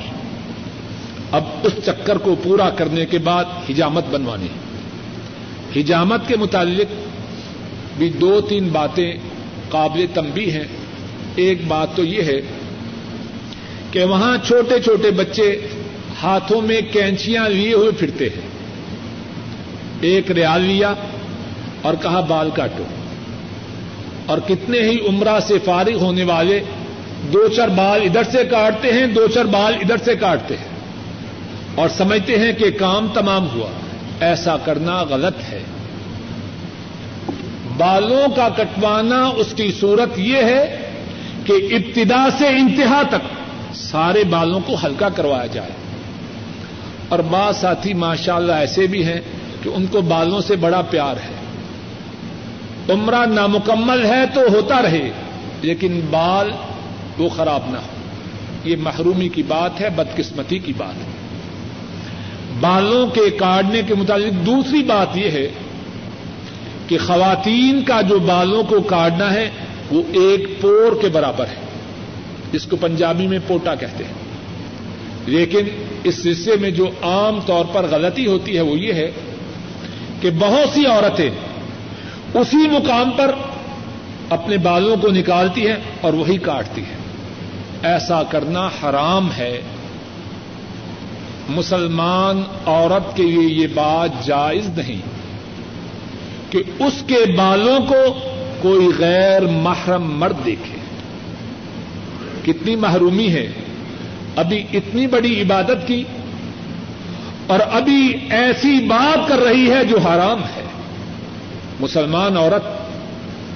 اب 1.33 1.45
اس 1.62 1.72
چکر 1.85 2.18
کو 2.18 2.37
پورا 2.43 2.70
کرنے 2.70 3.07
کے 3.07 3.18
بعد 3.18 3.45
ہجامت 3.70 4.05
بنوانی 4.11 4.49
ہجامت 5.81 6.29
کے 6.29 6.37
متعلق 6.37 7.05
بھی 7.99 8.11
دو 8.11 8.40
تین 8.40 8.68
باتیں 8.68 9.12
قابل 9.68 10.07
تنبی 10.14 10.51
ہیں۔ 10.51 10.64
ایک 11.36 11.59
بات 11.68 11.88
تو 11.97 12.05
یہ 12.05 12.22
ہے 12.22 12.40
کہ 13.90 14.05
وہاں 14.05 14.36
چھوٹے 14.47 14.80
چھوٹے 14.80 15.11
بچے 15.11 15.66
ہاتھوں 16.22 16.61
میں 16.61 16.80
کینچیاں 16.92 17.49
لیے 17.49 17.74
ہوئے 17.74 17.90
پھرتے 17.90 18.24
ہیں۔ 18.24 18.49
ایک 20.01 20.30
ریال 20.30 20.61
لیا 20.62 20.94
اور 21.82 21.94
کہا، 22.03 22.20
بال 22.20 22.51
کاٹو۔ 22.55 22.82
اور 24.26 24.38
کتنے 24.49 24.78
ہی 24.80 25.09
عمرہ 25.09 25.40
سے 25.40 25.59
فارغ 25.64 25.94
ہونے 25.94 26.24
والے 26.24 26.61
دو 27.32 27.49
چار 27.49 27.68
بال 27.68 28.03
ادھر 28.03 28.22
سے 28.22 28.44
کاٹتے 28.44 28.92
ہیں، 28.92 29.07
دو 29.07 29.26
چار 29.26 29.44
بال 29.44 29.74
ادھر 29.74 29.97
سے 29.97 30.16
کاٹتے 30.16 30.57
ہیں۔ 30.57 30.76
اور 31.74 31.88
سمجھتے 31.88 32.38
ہیں 32.38 32.53
کہ 32.53 32.70
کام 32.70 33.09
تمام 33.09 33.49
ہوا۔ 33.55 33.68
ایسا 34.20 34.57
کرنا 34.57 35.03
غلط 35.03 35.53
ہے۔ 35.53 35.62
بالوں 37.77 38.37
کا 38.37 38.49
کٹوانا 38.49 39.27
اس 39.27 39.47
کی 39.57 39.72
صورت 39.81 40.18
یہ 40.18 40.37
ہے 40.37 40.91
کہ 41.45 41.53
ابتدا 41.53 42.29
سے 42.39 42.49
انتہا 42.49 43.03
تک 43.11 43.35
سارے 43.74 44.24
بالوں 44.24 44.61
کو 44.61 44.77
ہلکا 44.85 45.09
کروایا 45.09 45.47
جائے۔ 45.47 45.70
اور 47.09 47.18
بعض 47.18 47.57
ساتھی 47.57 47.95
ماشاء 47.95 48.35
اللہ 48.35 48.53
ایسے 48.53 48.87
بھی 48.87 49.05
ہیں 49.05 49.20
کہ 49.62 49.68
ان 49.68 49.87
کو 49.87 50.01
بالوں 50.01 50.41
سے 50.41 50.57
بڑا 50.57 50.83
پیار 50.83 51.16
ہے۔ 51.16 51.37
عمرہ 52.93 53.27
نامکمل 53.27 54.07
ہے 54.07 54.27
تو 54.35 54.41
ہوتا 54.41 54.83
رہے، 54.83 55.11
لیکن 55.62 56.01
بال 56.11 56.51
وہ 57.18 57.29
خراب 57.29 57.61
نہ 57.66 57.79
ہو۔ 57.79 57.97
یہ 58.64 58.77
محرومی 58.79 59.29
کی 59.29 59.43
بات 59.43 59.81
ہے، 59.81 59.91
بدقسمتی 59.91 60.59
کی 60.59 60.72
بات 60.77 60.95
ہے۔ 60.95 61.11
بالوں 62.61 63.07
کے 63.07 63.31
کاٹنے 63.31 63.83
کے 63.87 63.95
متعلق 63.95 64.47
دوسری 64.47 64.83
بات 64.83 65.16
یہ 65.16 65.31
ہے 65.31 65.49
کہ 66.87 66.99
خواتین 66.99 67.82
کا 67.82 68.01
جو 68.01 68.18
بالوں 68.18 68.62
کو 68.62 68.80
کاٹنا 68.80 69.32
ہے، 69.32 69.51
وہ 69.91 70.03
ایک 70.12 70.61
پور 70.61 71.03
کے 71.03 71.09
برابر 71.09 71.45
ہے۔ 71.45 71.55
جس 72.53 72.66
کو 72.66 72.76
پنجابی 72.76 73.26
میں 73.26 73.39
پوٹا 73.47 73.74
کہتے 73.74 74.05
ہیں۔ 74.05 74.12
لیکن 75.26 75.64
اس 76.05 76.22
سلسلے 76.22 76.57
میں 76.57 76.70
جو 76.70 76.87
عام 77.03 77.41
طور 77.47 77.64
پر 77.72 77.87
غلطی 77.91 78.26
ہوتی 78.26 78.57
ہے، 78.57 78.61
وہ 78.61 78.78
یہ 78.78 78.93
ہے 78.93 79.11
کہ 80.20 80.30
بہت 80.39 80.74
سی 80.74 80.87
عورتیں 80.87 81.30
اسی 82.34 82.68
مقام 82.68 83.11
پر 83.11 83.34
اپنے 84.30 84.57
بالوں 84.57 84.97
کو 84.97 85.09
نکالتی 85.09 85.66
ہیں 85.66 85.76
اور 86.01 86.12
وہی 86.12 86.39
کاٹتی 86.39 86.80
ہیں۔ 86.80 86.97
ایسا 87.82 88.22
کرنا 88.22 88.66
حرام 88.66 89.32
ہے۔ 89.32 89.61
مسلمان 91.49 92.43
عورت 92.66 93.16
کے 93.16 93.22
لیے 93.22 93.62
یہ 93.62 93.66
بات 93.74 94.26
جائز 94.26 94.68
نہیں۔ 94.76 95.15
کہ 96.57 96.84
اس 96.84 97.04
کے 97.07 97.32
بالوں 97.36 97.78
کو 97.78 98.20
کوئی 98.62 98.88
غیر 98.98 99.42
محرم 99.42 100.18
مرد 100.18 100.36
دیکھے۔ 100.46 100.76
کتنی 102.44 102.76
محرومی 102.76 103.28
ہے۔ 103.28 103.52
ابھی 104.36 104.64
اتنی 104.72 105.07
بڑی 105.07 105.42
عبادت 105.42 105.86
کی۔ 105.86 106.04
اور 107.46 107.59
ابھی 107.72 108.16
ایسی 108.30 108.86
بات 108.88 109.28
کر 109.28 109.38
رہی 109.38 109.70
ہے 109.70 109.84
جو 109.84 109.98
حرام 109.98 110.42
ہے۔ 110.42 110.64
مسلمان 111.80 112.36
عورت 112.36 112.64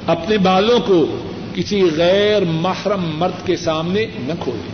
اپنے 0.07 0.39
بالوں 0.39 0.81
کو 0.81 1.19
کسی 1.55 1.83
غیر 1.97 2.43
محرم 2.45 3.11
مرد 3.19 3.47
کے 3.47 3.57
سامنے 3.57 4.07
نہ 4.19 4.33
کھولے۔ 4.41 4.73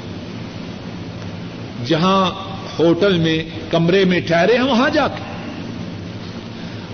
جہاں 1.86 2.30
ہوٹل 2.78 3.18
میں، 3.18 3.44
کمرے 3.70 4.04
میں 4.04 4.20
ٹھہرے 4.20 4.54
ہیں 4.54 4.64
وہاں 4.64 4.90
جا 4.90 5.08
کے۔ 5.08 5.22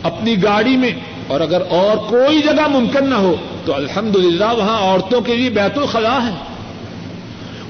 اپنی 0.02 0.42
گاڑی 0.42 0.76
میں 0.76 0.90
اور 1.26 1.40
اگر 1.40 1.62
اور 1.68 1.96
کوئی 1.96 2.42
جگہ 2.42 2.68
ممکن 2.68 3.10
نہ 3.10 3.14
ہو، 3.14 3.36
تو 3.64 3.74
الحمد 3.74 4.16
للہ 4.16 4.52
وہاں 4.56 4.78
عورتوں 4.78 5.20
کے 5.20 5.36
لیے 5.36 5.50
بیت 5.50 5.78
الخلا 5.78 6.26
ہے۔ 6.26 6.34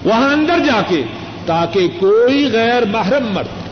وہاں 0.05 0.32
اندر 0.32 0.59
جا 0.59 0.82
کے، 0.88 1.03
تاکہ 1.46 1.88
کوئی 1.98 2.50
غیر 2.53 2.84
محرم 2.84 3.32
مرد 3.32 3.62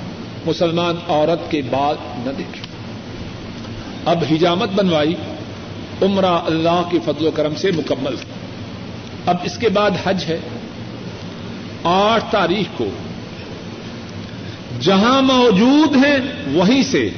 مسلمان 0.47 0.95
عورت 1.09 1.51
کے 1.51 1.63
بعد 1.71 1.95
نہ 2.19 2.31
دیکھے۔ 2.39 2.61
اب 4.05 4.23
ہجامت 4.33 4.69
بنوائی، 4.75 5.15
عمرہ 6.03 6.39
اللہ 6.47 6.83
کے 6.91 6.99
فضل 7.05 7.27
و 7.27 7.31
کرم 7.31 7.55
سے 7.55 7.71
مکمل۔ 7.77 8.17
اب 9.27 9.37
اس 9.45 9.59
کے 9.59 9.69
بعد 9.69 9.91
حج 10.05 10.25
ہے۔ 10.29 10.39
آٹھ 11.85 12.25
تاریخ 12.31 12.79
کو، 12.79 12.89
جہاں 14.81 15.23
موجود 15.23 15.97
ہیں، 15.97 16.17
وہیں 16.53 16.83
سے 16.83 17.11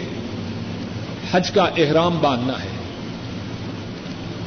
حج 1.32 1.50
کا 1.50 1.62
احرام 1.62 2.18
باندھنا 2.20 2.52
ہے۔ 2.52 2.68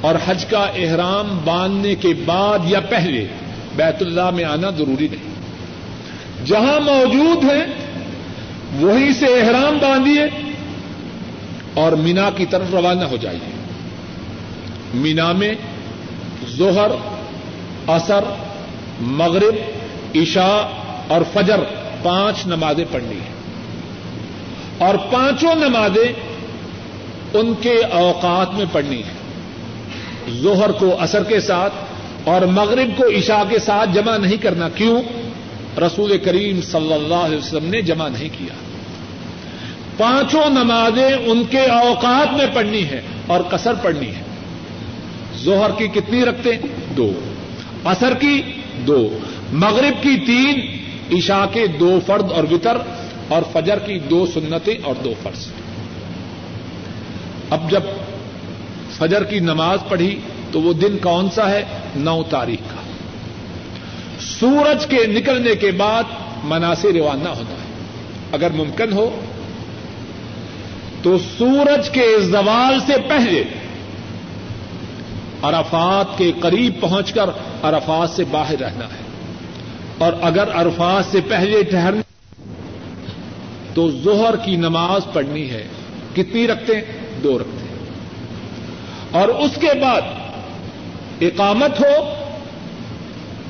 اور 0.02 0.16
حج 0.26 0.46
کا 0.46 0.66
احرام 0.76 1.40
باندھنے 1.46 1.96
کے 1.96 2.08
بعد 2.26 2.60
یا 2.66 2.80
پہلے 2.80 3.28
بیت 3.76 4.02
اللہ 4.02 4.30
میں 4.30 4.44
آنا 4.44 4.70
ضروری 4.70 5.08
نہیں۔ 5.08 5.36
جہاں 6.46 6.80
موجود 6.80 7.44
ہیں، 7.44 7.66
وہیں 8.80 9.14
سے 9.14 9.26
احرام 9.26 9.78
باندھیے 9.82 10.54
اور 11.74 11.92
مینا 11.92 12.30
کی 12.36 12.46
طرف 12.46 12.66
روانہ 12.72 13.04
ہو 13.04 13.18
جائیے۔ 13.18 13.56
مینا 14.94 15.32
میں 15.32 15.54
ظہر 16.58 16.92
اثر 17.88 18.24
مغرب، 19.02 19.56
عشاء 20.16 20.70
اور 21.08 21.22
فجر 21.34 21.60
پانچ 22.04 22.48
نمازیں 22.48 22.86
پڑھنی 22.92 23.16
ہیں۔ 23.16 23.36
اور 24.78 24.96
پانچوں 24.96 25.56
نمازیں 25.56 26.25
ان 27.40 27.54
کے 27.62 27.84
اوقات 27.84 28.54
میں 28.54 28.66
پڑھنی 28.72 29.00
ہے۔ 29.00 29.26
ظہر 30.42 30.72
کو 30.72 31.02
اثر 31.02 31.24
کے 31.24 31.40
ساتھ 31.40 31.74
اور 32.24 32.42
مغرب 32.42 32.98
کو 32.98 33.08
عشاء 33.08 33.44
کے 33.50 33.60
ساتھ 33.60 33.90
جمع 33.94 34.18
نہیں 34.18 34.38
کرنا۔ 34.38 34.70
کیوں؟ 34.70 35.02
رسول 35.80 36.18
کریم 36.18 36.62
صلی 36.62 36.94
اللہ 36.94 37.14
علیہ 37.14 37.38
وسلم 37.38 37.66
نے 37.66 37.82
جمع 37.82 38.08
نہیں 38.08 38.30
کیا۔ 38.38 38.54
پانچوں 39.98 40.50
نمازیں 40.50 41.14
ان 41.26 41.44
کے 41.50 41.60
اوقات 41.60 42.34
میں 42.34 42.46
پڑھنی 42.54 42.86
ہے 42.86 43.02
اور 43.28 43.42
کثر 43.42 43.74
پڑھنی 43.74 44.08
ہے 44.08 44.22
ظہر 45.44 45.72
کی 45.78 45.88
کتنی 45.88 46.26
رکھتے 46.26 46.50
دو۔ 46.98 47.12
اثر 47.84 48.14
کی؟ 48.14 48.42
دو۔ 48.88 49.20
مغرب 49.52 50.04
کی 50.04 50.18
تین۔ 50.26 50.78
عشاء 51.18 51.46
کے 51.54 51.68
دو 51.68 52.00
فرد 52.06 52.32
اور 52.32 52.44
وطر 52.52 52.78
اور 53.28 53.42
فجر 53.54 53.80
کی 53.80 54.00
دو 54.00 54.26
سنتیں 54.34 54.76
اور 54.84 54.96
دو 55.04 55.14
فرض۔ 55.24 55.48
اب 57.50 57.72
جب 57.72 57.82
فجر 58.98 59.24
کی 59.24 59.40
نماز 59.40 59.80
پڑھی 59.90 60.20
تو 60.52 60.62
وہ 60.62 60.74
دن 60.74 60.98
کون 60.98 61.30
سا 61.30 61.50
ہے؟ 61.50 61.64
نو 61.96 62.24
تاریخ 62.30 62.60
کا۔ 62.60 62.82
سورج 64.20 64.86
کے 64.86 65.08
نکلنے 65.08 65.56
کے 65.56 65.72
بعد 65.72 66.04
مناسب 66.44 66.88
روانہ 66.88 67.30
ہوتا 67.30 67.52
ہے۔ 67.52 67.74
اگر 68.32 68.52
ممکن 68.52 68.94
ہو 68.94 69.20
تو 71.04 71.18
سورج 71.38 71.90
کے 71.90 72.20
زوال 72.20 72.80
سے 72.80 72.94
پہلے 73.08 73.44
عرفات 75.42 76.18
کے 76.18 76.32
قریب 76.42 76.82
پہنچ 76.82 77.14
کر 77.14 77.30
عرفات 77.64 78.10
سے 78.10 78.24
باہر 78.32 78.56
رہنا 78.60 78.86
ہے۔ 78.86 79.06
اور 79.98 80.14
اگر 80.22 80.50
عرفات 80.54 81.06
سے 81.12 81.20
پہلے 81.28 81.64
ٹھہرنا 81.64 82.02
تو 83.74 83.92
زہر 83.92 84.36
کی 84.36 84.56
نماز 84.56 85.02
پڑھنی 85.14 85.50
ہے۔ 85.50 85.68
کتنی 86.16 86.48
رکھتے 86.48 86.76
ہیں؟ 86.76 87.05
دو 87.24 87.40
رکھتے 87.40 87.66
ہیں۔ 87.70 87.76
اور 89.12 89.28
اس 89.28 89.52
کے 89.62 89.80
بعد 89.82 90.02
اقامت 91.22 91.80
ہو 91.80 92.14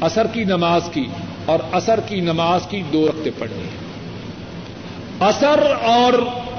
اثر 0.02 0.28
کی 0.28 0.44
نماز 0.44 0.82
کی، 0.94 1.06
اور 1.46 1.60
اثر 1.72 2.00
کی 2.00 2.20
نماز 2.20 2.62
کی 2.70 2.84
دو 2.94 3.08
رقطیں 3.08 3.32
پڑھنی 3.40 3.64
ہے 3.64 3.86
اثر 5.20 5.74
اور 5.82 6.14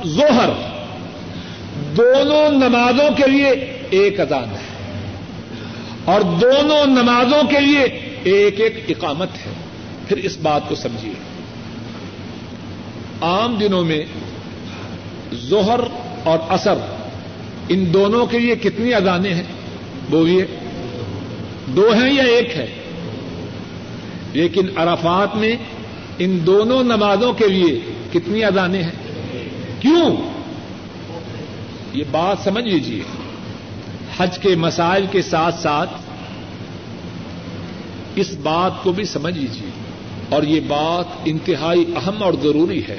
ظہر 0.07 0.49
دونوں 1.97 2.49
نمازوں 2.49 3.17
کے 3.17 3.27
لیے 3.27 3.79
ایک 3.91 4.21
اذان 4.21 4.45
ہے۔ 4.45 4.77
اور 6.05 6.21
دونوں 6.21 6.87
نمازوں 6.87 7.43
کے 7.51 7.61
لیے 7.61 7.83
ایک 8.23 8.61
ایک 8.61 8.85
اقامت 8.89 9.29
ہے۔ 9.47 9.53
پھر 10.09 10.17
اس 10.17 10.37
بات 10.43 10.61
کو 10.69 10.75
سمجھیے۔ 10.75 11.13
عام 13.21 13.57
دنوں 13.57 13.85
میں 13.85 14.05
ظہر 15.35 15.81
اور 16.25 16.39
اثر 16.49 16.75
ان 17.69 17.93
دونوں 17.93 18.27
کے 18.27 18.39
لیے 18.39 18.57
کتنی 18.57 18.95
اذانیں 18.95 19.35
ہیں؟ 19.35 19.43
بولیے۔ 20.11 20.47
دو 21.67 21.93
ہیں 21.93 22.13
یا 22.13 22.23
ایک 22.23 22.57
ہے؟ 22.57 22.67
لیکن 24.33 24.67
عرفات 24.77 25.37
میں 25.37 25.57
ان 26.19 26.39
دونوں 26.47 26.83
نمازوں 26.83 27.33
کے 27.33 27.49
لیے 27.49 27.81
کتنی 28.13 28.45
اذانیں 28.45 28.83
ہیں؟ 28.83 28.91
کیوں؟ 29.81 30.17
یہ 31.93 32.05
بات 32.11 32.37
سمجھ 32.45 32.65
لیجیے 32.65 33.03
حج 34.17 34.39
کے 34.39 34.57
مسائل 34.57 35.07
کے 35.11 35.23
ساتھ 35.23 35.55
ساتھ 35.55 35.91
اس 38.17 38.33
بات 38.43 38.73
کو 38.83 38.93
بھی 38.93 39.05
سمجھ 39.05 39.39
لیجیے 39.39 39.71
اور 40.29 40.43
یہ 40.43 40.61
بات 40.61 41.05
انتہائی 41.25 41.85
اہم 41.97 42.23
اور 42.23 42.33
ضروری 42.43 42.83
ہے۔ 42.89 42.99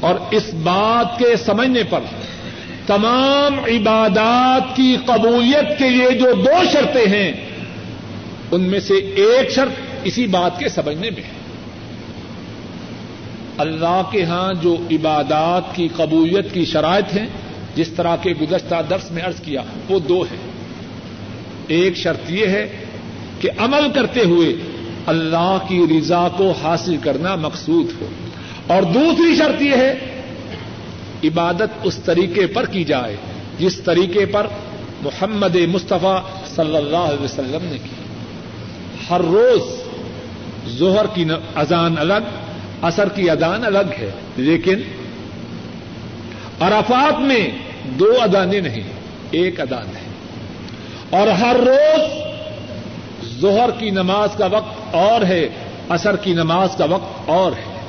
اور 0.00 0.14
اس 0.30 0.54
بات 0.54 1.18
کے 1.18 1.36
سمجھنے 1.36 1.82
پر 1.82 2.00
تمام 2.86 3.58
عبادات 3.58 4.76
کی 4.76 4.96
قبولیت 5.06 5.78
کے 5.78 5.90
لیے 5.90 6.10
جو 6.10 6.32
دو 6.36 6.64
شرطیں 6.72 7.06
ہیں، 7.06 7.32
ان 8.50 8.60
میں 8.60 8.80
سے 8.80 8.94
ایک 8.94 9.50
شرط 9.50 9.72
اسی 10.04 10.26
بات 10.26 10.58
کے 10.58 10.68
سمجھنے 10.68 11.10
میں 11.10 11.22
ہے۔ 11.22 11.42
اللہ 13.58 14.02
کے 14.10 14.24
ہاں 14.24 14.52
جو 14.62 14.76
عبادات 14.90 15.76
کی 15.76 15.88
قبولیت 15.96 16.54
کی 16.54 16.64
شرائط 16.64 17.16
ہیں، 17.16 17.26
جس 17.74 17.88
طرح 17.88 18.16
کے 18.16 18.30
گزشتہ 18.42 18.74
درس 18.90 19.10
میں 19.10 19.22
ارض 19.22 19.40
کیا، 19.40 19.62
وہ 19.88 19.98
دو 19.98 20.22
ہیں۔ 20.22 20.52
ایک 21.66 21.96
شرط 21.96 22.30
یہ 22.30 22.46
ہے 22.46 22.84
کہ 23.40 23.50
عمل 23.58 23.88
کرتے 23.94 24.20
ہوئے 24.20 24.56
اللہ 25.06 25.58
کی 25.68 25.86
رضا 25.90 26.28
کو 26.36 26.52
حاصل 26.62 26.96
کرنا 26.96 27.34
مقصود 27.34 27.86
ہو۔ 28.00 28.06
اور 28.66 28.82
دوسری 28.82 29.36
شرط 29.36 29.62
یہ 29.62 29.76
ہے 29.76 29.94
عبادت 31.24 31.68
اس 31.82 31.96
طریقے 31.96 32.46
پر 32.46 32.66
کی 32.66 32.84
جائے 32.84 33.16
جس 33.58 33.80
طریقے 33.80 34.26
پر 34.26 34.46
محمد 35.02 35.56
مصطفیٰ 35.56 36.20
صلی 36.56 36.76
اللہ 36.76 36.96
علیہ 36.96 37.24
وسلم 37.24 37.58
نے 37.62 37.78
کی۔ 37.78 38.02
ہر 39.10 39.20
روز 39.20 39.62
ظہر 40.78 41.06
کی 41.14 41.24
اذان 41.54 41.94
الگ 41.98 42.22
اثر 42.82 43.08
کی 43.08 43.30
ادان 43.30 43.64
الگ 43.64 43.92
ہے، 43.98 44.10
لیکن 44.36 44.80
عرفات 46.60 47.20
میں 47.20 47.48
دو 47.84 48.14
ادانے 48.20 48.60
نہیں، 48.60 48.82
ایک 49.30 49.60
ادان 49.60 49.86
ہے۔ 49.86 50.12
اور 51.10 51.26
ہر 51.26 51.56
روز 51.56 52.22
ظہر 53.40 53.70
کی 53.78 53.90
نماز 53.90 54.28
کا 54.38 54.46
وقت 54.46 54.94
اور 54.94 55.24
ہے 55.24 55.48
اثر 55.88 56.16
کی 56.16 56.32
نماز 56.32 56.68
کا 56.78 56.84
وقت 56.84 57.28
اور 57.28 57.52
ہے۔ 57.52 57.80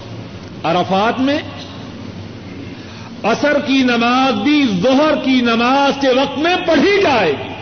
عرفات 0.63 1.19
میں 1.19 1.39
اثر 3.23 3.59
کی 3.67 3.77
نماز 3.77 4.33
بھی 4.33 4.65
ظہر 4.81 5.15
کی 5.23 5.41
نماز 5.41 6.01
کے 6.01 6.09
وقت 6.09 6.39
میں 6.39 6.55
پڑھی 6.67 7.01
جائے 7.01 7.31
گی۔ 7.31 7.53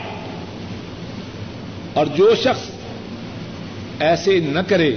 اور 1.94 2.06
جو 2.06 2.36
شخص 2.36 2.70
ایسے 4.00 4.40
نہ 4.40 4.60
کرے، 4.60 4.96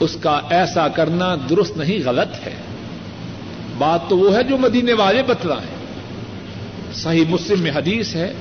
اس 0.00 0.16
کا 0.20 0.40
ایسا 0.50 0.88
کرنا 0.88 1.36
درست 1.50 1.76
نہیں، 1.76 2.08
غلط 2.08 2.46
ہے۔ 2.46 2.54
بات 3.78 4.08
تو 4.08 4.18
وہ 4.18 4.36
ہے 4.36 4.42
جو 4.42 4.58
مدینے 4.58 4.92
والے 4.92 5.22
بتلا 5.22 5.54
ہے۔ 5.54 5.76
صحیح 6.94 7.24
مسلم 7.28 7.60
میں 7.60 7.70
حدیث 7.70 8.14
ہے، 8.14 8.32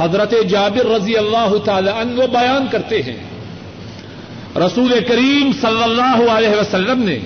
حضرت 0.00 0.34
جابر 0.48 0.86
رضی 0.86 1.16
اللہ 1.16 1.56
تعالی 1.64 1.90
عنہ 1.96 2.20
وہ 2.20 2.26
بیان 2.26 2.66
کرتے 2.70 3.02
ہیں۔ 3.02 3.16
رسول 4.56 4.92
کریم 5.08 5.50
صلی 5.60 5.82
اللہ 5.82 6.30
علیہ 6.30 6.60
وسلم 6.60 7.02
نے 7.02 7.18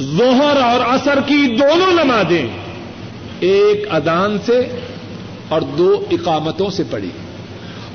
ظہر 0.00 0.62
اور 0.62 0.80
اثر 0.94 1.18
کی 1.26 1.56
دونوں 1.56 2.04
نمازیں 2.04 2.46
ایک 3.40 3.84
ادان 3.90 4.38
سے 4.46 4.80
اور 5.48 5.62
دو 5.62 6.04
اقامتوں 6.10 6.70
سے 6.70 6.82
پڑھی۔ 6.90 7.08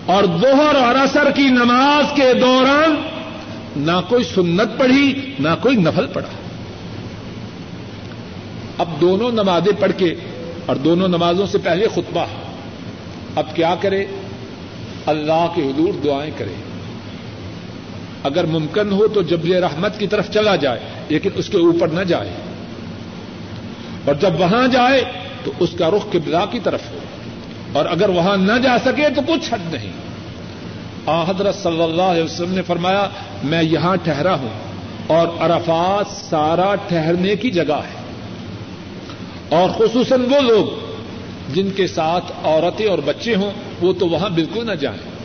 اور 0.05 0.23
ظہر 0.41 0.75
اور 0.75 0.95
اثر 0.95 1.31
کی 1.31 1.43
نماز 1.43 2.05
کے 2.15 2.33
دوران 2.33 2.95
نہ 3.75 4.01
کوئی 4.09 4.23
سنت 4.23 4.77
پڑھی، 4.77 5.33
نہ 5.39 5.49
کوئی 5.61 5.75
نفل 5.75 6.07
پڑھا۔ 6.07 6.29
اب 8.77 9.01
دونوں 9.01 9.31
نمازیں 9.31 9.81
پڑھ 9.81 9.91
کے 9.97 10.15
اور 10.65 10.75
دونوں 10.75 11.07
نمازوں 11.07 11.45
سے 11.45 11.57
پہلے 11.57 11.87
خطبہ۔ 11.87 12.25
اب 13.35 13.55
کیا 13.55 13.75
کرے؟ 13.81 14.05
اللہ 15.05 15.47
کے 15.55 15.61
حضور 15.61 15.93
دعائیں 16.03 16.31
کرے۔ 16.37 16.64
اگر 18.25 18.43
ممکن 18.43 18.91
ہو 18.91 19.07
تو 19.07 19.21
جبل 19.21 19.63
رحمت 19.63 19.99
کی 19.99 20.07
طرف 20.07 20.31
چلا 20.31 20.55
جائے، 20.55 20.79
لیکن 21.09 21.29
اس 21.35 21.49
کے 21.49 21.57
اوپر 21.57 21.87
نہ 21.87 22.01
جائے۔ 22.01 22.29
اور 24.05 24.15
جب 24.15 24.39
وہاں 24.39 24.67
جائے 24.67 25.03
تو 25.43 25.51
اس 25.59 25.69
کا 25.79 25.89
رخ 25.89 26.11
قبلہ 26.11 26.45
کی 26.51 26.59
طرف 26.59 26.81
ہو۔ 26.91 26.97
اور 27.73 27.85
اگر 27.85 28.09
وہاں 28.09 28.37
نہ 28.37 28.51
جا 28.63 28.77
سکے 28.85 29.09
تو 29.15 29.21
کچھ 29.27 29.53
حد 29.53 29.73
نہیں۔ 29.73 29.91
حضرت 31.27 31.55
صلی 31.55 31.83
اللہ 31.83 32.01
علیہ 32.01 32.23
وسلم 32.23 32.53
نے 32.53 32.61
فرمایا، 32.61 33.07
میں 33.43 33.63
یہاں 33.63 33.95
ٹھہرا 34.03 34.35
ہوں 34.35 34.49
اور 35.07 35.27
عرفات 35.39 36.11
سارا 36.11 36.75
ٹھہرنے 36.75 37.35
کی 37.35 37.51
جگہ 37.51 37.73
ہے۔ 37.73 38.05
اور 39.49 39.69
خصوصاً 39.69 40.21
وہ 40.21 40.39
لوگ 40.39 40.93
جن 41.53 41.69
کے 41.69 41.87
ساتھ 41.87 42.31
عورتیں 42.43 42.87
اور 42.87 42.99
بچے 43.05 43.35
ہوں، 43.35 43.51
وہ 43.81 43.93
تو 43.93 44.07
وہاں 44.07 44.29
بالکل 44.29 44.67
نہ 44.67 44.71
جائیں۔ 44.71 45.15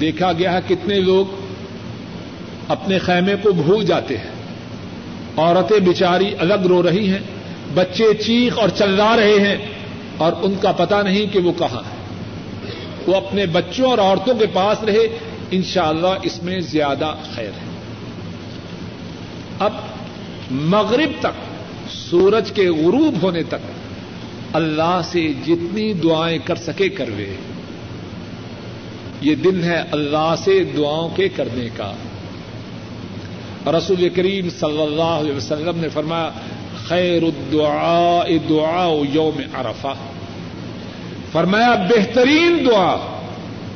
دیکھا 0.00 0.32
گیا 0.32 0.52
ہے 0.52 0.58
کتنے 0.68 1.00
لوگ 1.00 1.47
اپنے 2.68 2.98
خیمے 2.98 3.34
کو 3.42 3.52
بھول 3.52 3.84
جاتے 3.86 4.18
ہیں۔ 4.18 4.38
عورتیں 5.36 5.80
بچاری 5.80 6.34
الگ 6.38 6.54
رو 6.54 6.82
رہی 6.82 7.12
ہیں، 7.12 7.18
بچے 7.74 8.14
چیخ 8.14 8.58
اور 8.58 8.68
چلا 8.68 9.16
رہے 9.16 9.40
ہیں 9.40 9.56
اور 10.16 10.32
ان 10.42 10.54
کا 10.60 10.72
پتا 10.72 11.02
نہیں 11.02 11.32
کہ 11.32 11.38
وہ 11.38 11.52
کہاں 11.58 11.78
ہے 11.78 11.98
وہ 13.06 13.16
اپنے 13.16 13.46
بچوں 13.46 13.90
اور 13.90 13.98
عورتوں 13.98 14.34
کے 14.34 14.46
پاس 14.52 14.84
رہے 14.84 15.18
ان 15.50 15.62
شاء 15.62 15.88
اللہ 15.88 16.14
اس 16.22 16.42
میں 16.42 16.60
زیادہ 16.60 17.14
خیر 17.34 17.46
ہے۔ 17.46 17.68
اب 19.58 19.72
مغرب 20.50 21.10
تک، 21.20 21.38
سورج 21.90 22.52
کے 22.52 22.68
غروب 22.68 23.14
ہونے 23.22 23.42
تک، 23.42 23.70
اللہ 24.52 25.00
سے 25.04 25.32
جتنی 25.46 25.92
دعائیں 25.92 26.38
کر 26.44 26.54
سکے 26.54 26.88
کروے۔ 26.88 27.34
یہ 29.20 29.34
دن 29.34 29.64
ہے 29.64 29.82
اللہ 29.90 30.34
سے 30.44 30.64
دعاؤں 30.76 31.08
کے 31.16 31.28
کرنے 31.28 31.68
کا۔ 31.76 31.92
رسول 33.72 34.08
کریم 34.08 34.50
صلی 34.50 34.82
اللہ 34.82 35.02
علیہ 35.02 35.36
وسلم 35.36 35.78
نے 35.78 35.88
فرمایا، 35.88 36.30
خیر 36.88 37.22
الدعاء 37.22 38.28
دعاء 38.48 38.94
یوم 39.12 39.40
عرفہ۔ 39.54 39.94
فرمایا، 41.32 41.74
بہترین 41.90 42.66
دعا 42.70 42.96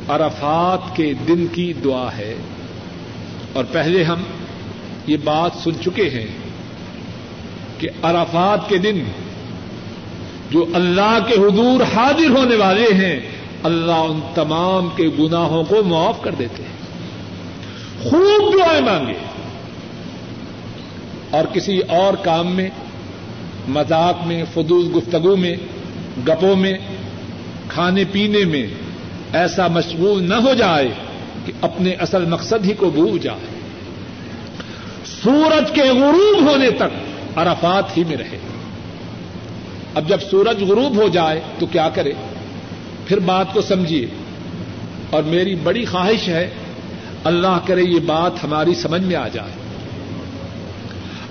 عرفات 0.08 0.96
کے 0.96 1.12
دن 1.28 1.46
کی 1.46 1.72
دعا 1.72 2.08
ہے۔ 2.16 2.34
اور 3.52 3.64
پہلے 3.72 4.02
ہم 4.02 4.22
یہ 5.06 5.16
بات 5.24 5.50
سن 5.64 5.70
چکے 5.84 6.10
ہیں 6.10 6.26
کہ 7.78 7.88
عرفات 8.02 8.68
کے 8.68 8.78
دن 8.78 9.04
جو 10.50 10.66
اللہ 10.74 11.18
کے 11.28 11.34
حضور 11.34 11.96
حاضر 11.96 12.30
ہونے 12.30 12.56
والے 12.56 12.94
ہیں، 12.94 13.20
اللہ 13.62 13.92
ان 13.92 14.20
تمام 14.34 14.88
کے 14.96 15.04
گناہوں 15.18 15.64
کو 15.64 15.82
معاف 15.82 16.22
کر 16.22 16.34
دیتے 16.38 16.62
ہیں۔ 16.62 16.82
خوب 18.10 18.58
دعائیں 18.58 18.80
مانگے۔ 18.80 19.31
اور 21.32 21.44
کسی 21.44 21.78
اور 21.78 22.14
کام 22.14 22.54
میں، 22.54 22.68
مذاق 23.68 24.26
میں، 24.26 24.44
فضول 24.54 24.92
گفتگو 24.96 25.36
میں، 25.36 25.56
گپوں 26.28 26.56
میں، 26.56 26.74
کھانے 27.68 28.04
پینے 28.12 28.44
میں 28.44 28.66
ایسا 29.32 29.66
مشغول 29.66 30.28
نہ 30.28 30.34
ہو 30.34 30.54
جائے 30.54 30.88
کہ 31.46 31.52
اپنے 31.60 31.90
اصل 31.90 32.24
مقصد 32.24 32.64
ہی 32.64 32.74
کو 32.74 32.90
بھول 32.90 33.18
جائے۔ 33.18 33.60
سورج 35.04 35.70
کے 35.74 35.82
غروب 35.82 36.50
ہونے 36.50 36.70
تک 36.70 36.92
عرفات 37.36 37.98
ہی 37.98 38.04
میں 38.04 38.16
رہے۔ 38.16 38.38
اب 39.94 40.08
جب 40.08 40.18
سورج 40.30 40.62
غروب 40.64 40.96
ہو 40.96 41.08
جائے 41.08 41.40
تو 41.58 41.66
کیا 41.66 41.88
کرے؟ 41.88 42.12
پھر 43.06 43.18
بات 43.18 43.54
کو 43.54 43.60
سمجھیے۔ 43.60 44.06
اور 45.10 45.22
میری 45.22 45.54
بڑی 45.54 45.84
خواہش 45.84 46.28
ہے، 46.28 46.50
اللہ 47.24 47.58
کرے 47.66 47.82
یہ 47.82 48.00
بات 48.06 48.44
ہماری 48.44 48.74
سمجھ 48.74 49.02
میں 49.02 49.16
آ 49.16 49.28
جائے۔ 49.28 49.61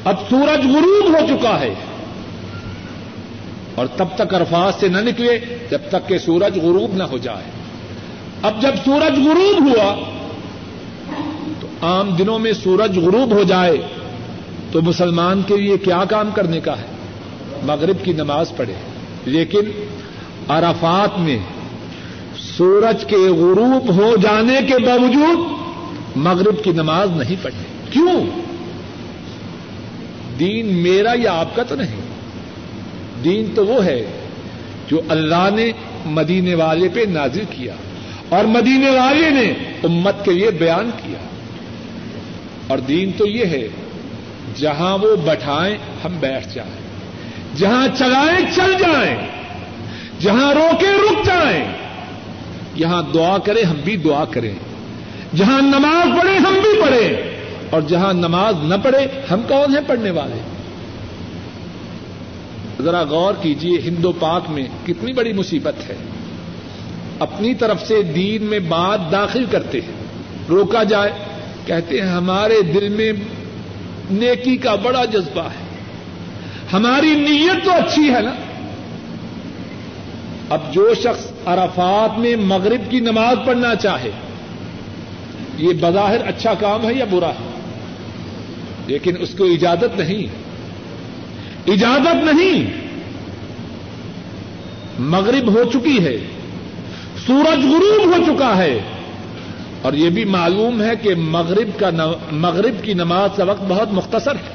اب 0.06 0.16
سورج 0.30 0.68
غروب 0.68 1.08
ہو 1.08 1.26
چکا 1.30 1.60
ہے 1.60 1.74
اور 3.76 3.86
تب 3.98 4.06
تک 4.16 4.34
عرفات 4.34 4.74
سے 4.80 4.88
نہ 4.88 4.98
نکلے 4.98 5.40
جب 5.72 5.80
تک 5.90 6.08
کہ 6.08 6.18
سورج 6.18 6.60
غروب 6.60 6.96
نہ 6.96 7.04
ہو 7.04 7.18
جائے۔ 7.18 7.44
اب 8.42 8.62
جب 8.62 8.72
سورج 8.86 9.28
غروب 9.28 9.62
ہوا، 9.62 9.96
تو 11.60 11.68
عام 11.82 12.10
دنوں 12.10 12.40
میں 12.40 12.54
سورج 12.54 13.00
غروب 13.00 13.32
ہو 13.32 13.44
جائے، 13.44 13.78
تو 14.72 14.82
مسلمان 14.82 15.42
کے 15.48 15.58
لیے 15.58 15.78
کیا 15.78 16.04
کام 16.10 16.30
کرنے 16.32 16.60
کا 16.60 16.78
ہے؟ 16.78 16.86
مغرب 17.64 17.96
کی 18.04 18.14
نماز 18.14 18.52
پڑھے۔ 18.58 18.74
لیکن 19.26 19.86
عرفات 20.48 21.20
میں 21.20 21.40
سورج 22.38 23.06
کے 23.06 23.16
غروب 23.16 23.96
ہو 23.96 24.16
جانے 24.22 24.60
کے 24.68 24.80
باوجود 24.80 25.38
مغرب 26.16 26.64
کی 26.64 26.72
نماز 26.72 27.10
نہیں 27.16 27.36
پڑھے۔ 27.42 27.64
کیوں؟ 27.92 28.24
دین 30.42 30.66
میرا 30.66 31.12
یا 31.16 31.34
آپ 31.34 31.56
کا 31.56 31.64
تو 31.64 31.76
نہیں۔ 31.76 32.02
دین 33.24 33.46
تو 33.56 33.66
وہ 33.66 33.86
ہے 33.86 34.06
جو 34.88 35.02
اللہ 35.10 35.50
نے 35.56 35.72
مدینے 36.06 36.56
والے 36.56 36.90
پہ 36.94 37.00
نازل 37.10 37.44
کیا 37.50 37.74
اور 38.30 38.46
مدینے 38.46 38.90
والے 38.90 39.30
نے 39.30 39.54
امت 39.84 40.26
کے 40.26 40.32
لیے 40.32 40.52
بیان 40.52 40.92
کیا۔ 41.04 41.18
اور 42.68 42.78
دین 42.78 43.12
تو 43.18 43.26
یہ 43.26 43.46
ہے، 43.46 43.68
جہاں 44.56 44.98
وہ 44.98 45.16
بٹھائیں، 45.16 45.78
ہم 46.06 46.14
بیٹھ 46.20 46.56
جائیں۔ 46.56 46.82
جہاں 47.56 47.88
چلائیں، 47.98 48.46
چل 48.56 48.74
جائیں۔ 48.80 49.18
جہاں 50.20 50.54
روکے 50.54 50.86
رک 50.86 51.26
جائیں۔ 51.26 51.66
یہاں 52.76 53.04
دعا 53.14 53.38
کریں، 53.38 53.64
ہم 53.64 53.76
بھی 53.84 53.98
دعا 53.98 54.26
کریں۔ 54.26 54.54
جہاں 55.36 55.62
نماز 55.62 56.22
پڑھے 56.22 56.38
ہم 56.38 56.54
بھی 56.54 56.82
پڑھیں۔ 56.82 57.31
اور 57.72 57.82
جہاں 57.82 58.14
نماز 58.14 58.56
نہ 58.64 58.76
پڑھے، 58.84 59.08
ہم 59.32 59.42
کون 59.48 59.74
ہیں 59.74 59.84
پڑھنے 59.88 60.12
والے؟ 60.12 60.42
ذرا 62.84 63.02
غور 63.02 63.34
کیجیے 63.42 63.82
ہندو 63.86 64.12
پاک 64.12 64.50
میں 64.50 64.64
کتنی 64.86 65.14
بڑی 65.14 65.34
مصیبت 65.34 65.90
ہے۔ 65.90 65.96
اپنی 67.20 67.54
طرف 67.54 67.88
سے 67.88 68.02
دین 68.02 68.44
میں 68.44 68.60
بات 68.60 69.12
داخل 69.12 69.46
کرتے 69.52 69.82
ہیں۔ 69.82 70.04
روکا 70.50 70.84
جائے، 70.84 71.12
کہتے 71.66 72.02
ہیں 72.02 72.08
ہمارے 72.08 72.62
دل 72.62 72.90
میں 72.90 73.14
نیکی 74.12 74.58
کا 74.58 74.76
بڑا 74.76 75.06
جذبہ 75.06 75.44
ہے۔ 75.44 75.78
ہماری 76.74 77.16
نیت 77.16 77.66
تو 77.66 77.72
اچھی 77.72 78.14
ہے 78.14 78.22
نا؟ 78.22 78.32
اب 80.50 80.60
جو 80.72 80.94
شخص 80.94 81.32
عرفات 81.46 82.20
میں 82.20 82.36
مغرب 82.36 82.92
کی 82.92 83.00
نماز 83.00 83.38
پڑھنا 83.46 83.76
چاہے، 83.76 84.12
یہ 85.58 85.74
بظاہر 85.82 86.28
اچھا 86.28 86.54
کام 86.54 86.90
ہے 86.90 86.94
یا 86.94 87.06
برا 87.10 87.30
ہے؟ 87.30 87.51
لیکن 88.92 89.16
اس 89.20 89.30
کو 89.38 89.44
اجازت 89.44 90.00
نہیں۔ 90.00 90.24
اجازت 91.72 92.34
نہیں۔ 92.34 92.72
مغرب 95.00 95.54
ہو 95.54 95.64
چکی 95.74 96.06
ہے۔ 96.06 96.18
سورج 97.28 97.66
غروب 97.66 98.06
ہو 98.06 98.24
چکا 98.26 98.58
ہے۔ 98.58 98.80
اور 99.82 99.94
یہ 99.94 100.10
بھی 100.10 100.26
معلوم 100.26 100.82
ہے 100.82 100.92
کہ 101.02 101.16
مغرب 101.16 101.80
کا 101.80 101.90
مغرب 102.32 102.84
کی 102.84 102.94
نماز 102.94 103.30
کا 103.36 103.44
وقت 103.44 103.64
بہت 103.68 103.88
مختصر 103.92 104.32
ہے۔ 104.32 104.54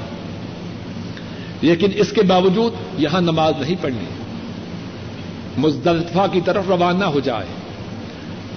لیکن 1.61 1.89
اس 1.95 2.11
کے 2.11 2.21
باوجود 2.21 2.73
یہاں 2.97 3.21
نماز 3.21 3.53
نہیں 3.59 3.75
پڑھنی۔ 3.81 4.05
مزدلفہ 5.57 6.25
کی 6.31 6.41
طرف 6.45 6.63
روانہ 6.67 7.05
ہو 7.05 7.19
جائے۔ 7.19 7.45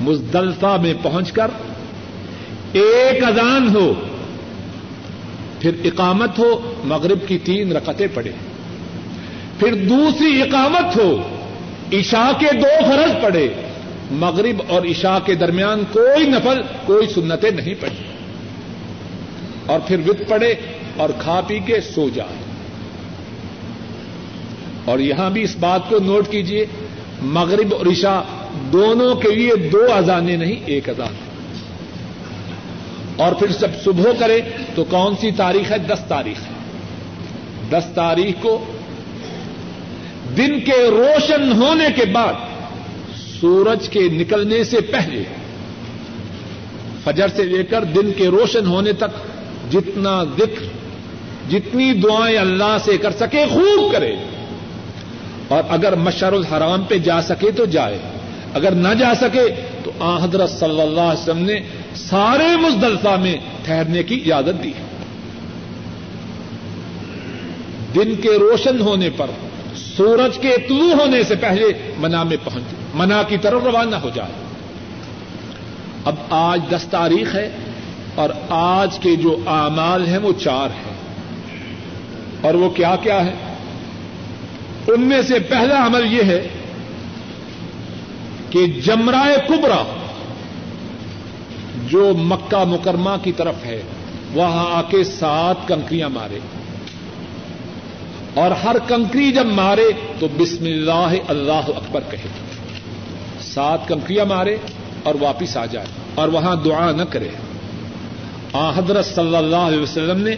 مزدلفہ 0.00 0.76
میں 0.82 0.94
پہنچ 1.02 1.32
کر 1.32 1.46
ایک 2.72 3.24
اذان 3.24 3.76
ہو۔ 3.76 3.94
پھر 5.61 5.70
اقامت 5.84 6.38
ہو، 6.38 6.74
مغرب 6.84 7.18
کی 7.26 7.38
تین 7.38 7.72
رقطیں 7.72 8.06
پڑے 8.14 8.30
پھر 9.58 9.74
دوسری 9.74 10.42
اقامت 10.42 10.96
ہو، 10.96 11.16
عشاء 11.92 12.30
کے 12.38 12.46
دو 12.52 12.84
فرض 12.86 13.22
پڑے 13.22 13.48
مغرب 14.11 14.62
اور 14.68 14.82
عشاء 14.82 15.18
کے 15.26 15.34
درمیان 15.34 15.82
کوئی 15.92 16.26
نفل، 16.26 16.61
کوئی 16.86 17.06
سنتیں 17.06 17.50
نہیں 17.50 17.74
پڑی 17.80 18.02
اور 19.66 19.80
پھر 19.86 19.96
وت 20.06 20.28
پڑے 20.28 20.54
اور 20.96 21.08
کھا 21.18 21.40
پی 21.46 21.58
کے 21.58 21.80
سو 21.80 22.08
جائے 22.14 22.38
اور 24.84 24.98
یہاں 24.98 25.30
بھی 25.30 25.42
اس 25.42 25.56
بات 25.61 25.88
کو 25.88 25.98
نوٹ 25.98 26.28
کیجیے 26.30 26.66
مغرب 27.22 27.74
اور 27.74 27.86
عشاء 27.86 28.20
دونوں 28.72 29.14
کے 29.14 29.34
لیے 29.34 29.68
دو 29.68 29.84
اذانیں 29.94 30.36
نہیں، 30.36 30.56
ایک 30.66 30.88
اذان۔ 30.88 31.29
اور 33.20 33.32
پھر 33.32 33.46
جب 33.60 33.68
صبح 33.84 34.04
کرے 34.18 34.40
تو 34.74 34.84
کون 34.84 35.14
سی 35.20 35.30
تاریخ 35.30 35.70
ہے؟ 35.70 35.78
دس 35.78 35.98
تاریخ۔ 36.08 36.36
ہے 36.42 36.60
دس 37.70 37.84
تاریخ 37.94 38.42
کو 38.42 38.64
دن 40.36 40.60
کے 40.60 40.90
روشن 40.90 41.52
ہونے 41.52 41.84
کے 41.96 42.04
بعد 42.04 42.32
سورج 43.40 43.88
کے 43.88 44.00
نکلنے 44.00 44.64
سے 44.64 44.80
پہلے، 44.80 45.22
فجر 47.04 47.28
سے 47.36 47.44
لے 47.44 47.62
کر 47.62 47.84
دن 47.84 48.12
کے 48.12 48.26
روشن 48.28 48.66
ہونے 48.66 48.92
تک 48.92 49.10
جتنا 49.72 50.24
ذکر، 50.24 50.64
جتنی 51.50 51.92
دعائیں 51.92 52.38
اللہ 52.38 52.76
سے 52.84 52.98
کر 52.98 53.10
سکے 53.10 53.44
خوب 53.50 53.92
کرے۔ 53.92 54.16
اور 55.48 55.62
اگر 55.68 55.94
مشر 55.94 56.32
الحرام 56.32 56.82
پہ 56.82 56.98
جا 56.98 57.22
سکے 57.22 57.50
تو 57.50 57.64
جائے۔ 57.64 57.98
اگر 58.54 58.72
نہ 58.72 58.94
جا 58.94 59.14
سکے 59.20 59.69
تو 59.84 59.90
آ 60.00 60.24
حضرت 60.24 60.50
صلی 60.50 60.80
اللہ 60.80 61.00
علیہ 61.00 61.22
وسلم 61.22 61.38
نے 61.38 61.60
سارے 61.94 62.56
مزدلفہ 62.56 63.16
میں 63.20 63.36
ٹھہرنے 63.64 64.02
کی 64.02 64.14
اجازت 64.14 64.64
دی۔ 64.64 64.72
دن 67.94 68.16
کے 68.16 68.38
روشن 68.38 68.80
ہونے 68.80 69.10
پر، 69.10 69.26
سورج 69.76 70.38
کے 70.38 70.56
طلوع 70.68 70.92
ہونے 70.94 71.22
سے 71.22 71.34
پہلے 71.34 71.92
منا 71.98 72.22
میں 72.22 72.36
پہنچ 72.44 72.62
منا 72.94 73.22
کی 73.22 73.36
طرف 73.38 73.62
روانہ 73.64 73.96
ہو 73.96 74.10
جائے۔ 74.14 74.32
اب 76.04 76.14
آج 76.30 76.60
دس 76.70 76.84
تاریخ 76.90 77.34
ہے 77.34 77.50
اور 78.14 78.30
آج 78.48 78.98
کے 78.98 79.16
جو 79.16 79.36
اعمال 79.46 80.06
ہیں 80.06 80.18
وہ 80.18 80.32
چار 80.40 80.68
ہیں۔ 80.68 80.94
اور 82.40 82.54
وہ 82.54 82.70
کیا 82.70 82.96
کیا 82.96 83.24
ہے 83.24 83.34
ان 84.86 85.00
میں 85.00 85.22
سے 85.22 85.38
پہلا 85.38 85.86
عمل 85.86 86.12
یہ 86.12 86.22
ہے 86.22 86.48
کہ 88.51 88.66
جمرائے 88.66 89.36
کبرا 89.48 89.82
جو 91.88 92.12
مکہ 92.14 92.64
مکرمہ 92.64 93.11
کی 93.22 93.32
طرف 93.32 93.55
ہے، 93.64 93.82
وہاں 94.34 94.66
آ 94.72 94.82
کے 94.82 95.05
سات 95.05 95.68
کنکریاں 95.68 96.09
مارے۔ 96.09 96.38
اور 98.34 98.51
ہر 98.51 98.76
کنکری 98.88 99.32
جب 99.32 99.46
مارے 99.46 99.88
تو 100.18 100.28
بسم 100.38 100.64
اللہ 100.64 101.14
اللہ 101.28 101.53
اکبر 101.53 102.01
کہے۔ 102.11 102.28
سات 103.40 103.88
کنکریاں 103.88 104.24
مارے 104.24 104.57
اور 105.03 105.14
واپس 105.20 105.57
آ 105.57 105.66
جائے 105.66 105.86
اور 106.14 106.28
وہاں 106.28 106.57
دعا 106.57 106.92
نہ 106.92 107.03
کرے۔ 107.03 107.28
آ 108.53 108.70
حضرت 108.70 109.07
صلی 109.07 109.36
اللہ 109.36 109.57
علیہ 109.57 109.80
وسلم 109.80 110.20
نے 110.20 110.36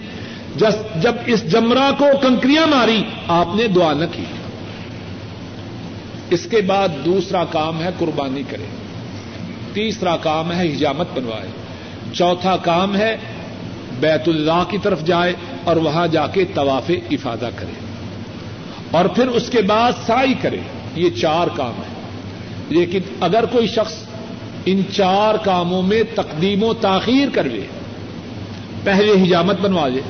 جب 0.96 1.12
اس 1.26 1.52
جمرا 1.52 1.90
کو 1.98 2.06
کنکریاں 2.22 2.66
ماری، 2.66 3.02
آپ 3.28 3.48
نے 3.54 3.66
دعا 3.66 3.92
نہ 3.92 4.04
کی۔ 4.12 4.24
اس 6.32 6.46
کے 6.50 6.60
بعد 6.60 6.88
دوسرا 7.04 7.44
کام 7.44 7.82
ہے 7.82 7.88
قربانی 7.98 8.42
کرے۔ 8.50 8.64
تیسرا 9.72 10.16
کام 10.16 10.52
ہے 10.52 10.72
حجامت 10.72 11.06
بنوائے۔ 11.14 11.48
چوتھا 12.12 12.56
کام 12.56 12.96
ہے 12.96 13.16
بیت 14.00 14.28
اللہ 14.28 14.64
کی 14.68 14.78
طرف 14.82 15.04
جائے 15.04 15.32
اور 15.64 15.76
وہاں 15.76 16.06
جا 16.06 16.26
کے 16.26 16.44
طواف 16.44 16.90
افادہ 17.10 17.48
کرے۔ 17.56 17.72
اور 18.90 19.04
پھر 19.04 19.26
اس 19.26 19.48
کے 19.48 19.62
بعد 19.62 19.92
سائی 20.06 20.34
کرے۔ 20.34 20.56
یہ 20.94 21.10
چار 21.10 21.46
کام 21.56 21.72
ہیں۔ 21.72 21.94
لیکن 22.68 23.00
اگر 23.20 23.44
کوئی 23.44 23.66
شخص 23.66 23.94
ان 24.66 24.82
چار 24.92 25.34
کاموں 25.34 25.82
میں 25.82 26.02
تقدیم 26.14 26.64
و 26.64 26.74
تاخیر 26.74 27.28
کر 27.32 27.44
لے 27.44 27.62
پہلے 28.84 29.12
حجامت 29.12 29.60
بنوا 29.60 29.88
لے، 29.88 30.00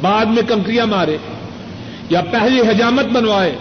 بعد 0.00 0.26
میں 0.26 0.42
کنکریاں 0.48 0.86
مارے، 0.86 1.16
یا 2.10 2.20
پہلے 2.20 2.60
حجامت 2.60 3.04
بنوائے 3.04 3.56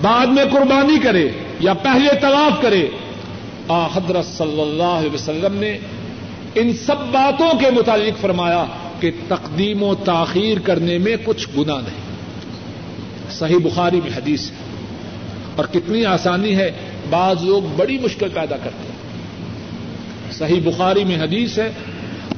بعد 0.00 0.26
میں 0.26 0.44
قربانی 0.52 0.98
کرے 0.98 1.28
یا 1.60 1.74
پہلے 1.74 2.10
طواف 2.20 2.62
کرے۔ 2.62 2.88
آ، 3.68 3.86
حضرت 3.86 4.24
صلی 4.24 4.60
اللہ 4.60 4.82
علیہ 4.82 5.10
وسلم 5.10 5.54
نے 5.54 5.78
ان 6.54 6.72
سب 6.72 6.96
باتوں 7.12 7.58
کے 7.58 7.70
متعلق 7.70 8.20
فرمایا 8.20 8.64
کہ 9.00 9.10
تقدیم 9.28 9.82
و 9.82 9.94
تاخیر 9.94 10.58
کرنے 10.58 10.98
میں 10.98 11.16
کچھ 11.24 11.48
گنا 11.58 11.74
نہیں۔ 11.74 12.10
صحیح 13.30 13.58
بخاری 13.58 14.00
میں 14.00 14.10
حدیث 14.16 14.50
ہے۔ 14.50 14.56
اور 15.56 15.64
کتنی 15.64 16.04
آسانی 16.04 16.56
ہے، 16.56 16.72
بعض 17.10 17.36
لوگ 17.42 17.62
بڑی 17.76 17.98
مشکل 17.98 18.28
پیدا 18.28 18.56
کرتے 18.56 18.88
ہیں۔ 18.88 18.98
صحیح 20.32 20.60
بخاری 20.64 21.04
میں 21.04 21.18
حدیث 21.18 21.58
ہے، 21.58 21.72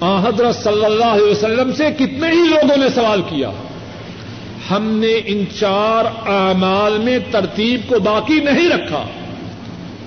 آ، 0.01 0.29
حضرت 0.29 0.57
صلی 0.57 0.85
اللہ 0.85 1.05
علیہ 1.05 1.31
وسلم 1.31 1.73
سے 1.73 1.85
کتنے 1.99 2.29
ہی 2.29 2.49
لوگوں 2.49 2.77
نے 2.77 2.89
سوال 2.95 3.23
کیا۔ 3.23 3.51
ہم 4.71 4.99
نے 4.99 5.21
ان 5.25 5.45
چار 5.59 6.05
اعمال 6.29 6.99
میں 6.99 7.19
ترتیب 7.31 7.81
کو 7.89 7.99
باقی 7.99 8.41
نہیں 8.41 8.69
رکھا۔ 8.69 9.07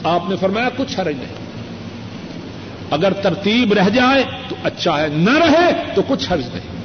آپ 0.03 0.29
نے 0.29 0.35
فرمایا 0.35 0.69
کچھ 0.77 0.99
حرج 0.99 1.15
نہیں۔ 1.17 1.35
اگر 2.91 3.13
ترتیب 3.13 3.73
رہ 3.73 3.89
جائے 3.89 4.23
تو 4.49 4.55
اچھا 4.63 5.01
ہے، 5.01 5.07
نہ 5.07 5.37
رہے 5.37 5.71
تو 5.95 6.01
کچھ 6.07 6.31
حرج 6.31 6.45
نہیں۔ 6.53 6.75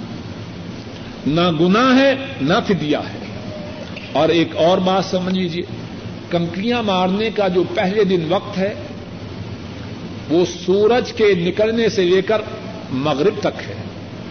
نہ 1.26 1.50
گنا 1.60 1.98
ہے، 2.00 2.14
نہ 2.40 2.54
فدیا 2.66 3.00
ہے۔ 3.00 3.18
اور 4.12 4.28
ایک 4.28 4.56
اور 4.56 4.78
بات 4.78 5.04
سمجھ 5.04 5.34
لیجیے 5.34 5.62
کنکریاں 6.30 6.82
مارنے 6.82 7.30
کا 7.30 7.48
جو 7.48 7.64
پہلے 7.74 8.04
دن 8.04 8.24
وقت 8.28 8.58
ہے، 8.58 8.74
وہ 10.28 10.44
سورج 10.66 11.12
کے 11.12 11.34
نکلنے 11.34 11.88
سے 11.88 12.04
لے 12.04 12.22
کر 12.22 12.42
مغرب 12.90 13.34
تک 13.40 13.62
ہے۔ 13.68 13.74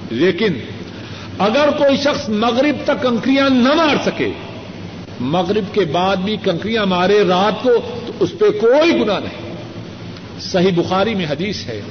لیکن 0.10 0.54
اگر 1.40 1.70
کوئی 1.78 1.98
شخص 1.98 2.30
مغرب 2.30 2.76
تک 2.84 3.02
کنکریاں 3.02 3.50
نہ 3.50 3.74
مار 3.74 3.96
سکے، 4.06 4.32
مغرب 5.20 5.74
کے 5.74 5.82
بعد 5.82 6.16
بھی 6.16 6.38
کنکریاں 6.44 6.86
مارے 6.86 7.24
رات 7.24 7.64
کو، 7.64 7.70
تو 8.08 8.14
اس 8.20 8.34
پہ 8.40 8.46
کوئی 8.62 9.02
گنا 9.02 9.20
نہیں۔ 9.20 9.56
صحیح 10.40 10.72
بخاری 10.76 11.16
میں 11.16 11.26
حدیث 11.26 11.68
ہے، 11.68 11.82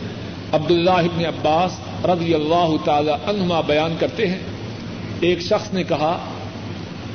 عبداللہ 0.52 0.90
ابن 0.90 1.24
عباس 1.24 1.70
رضی 2.04 2.34
اللہ 2.34 2.76
تعالی 2.84 3.10
عنہما 3.10 3.60
بیان 3.60 3.96
کرتے 3.98 4.28
ہیں۔ 4.28 4.38
ایک 5.20 5.40
شخص 5.40 5.74
نے 5.74 5.82
کہا، 5.82 6.18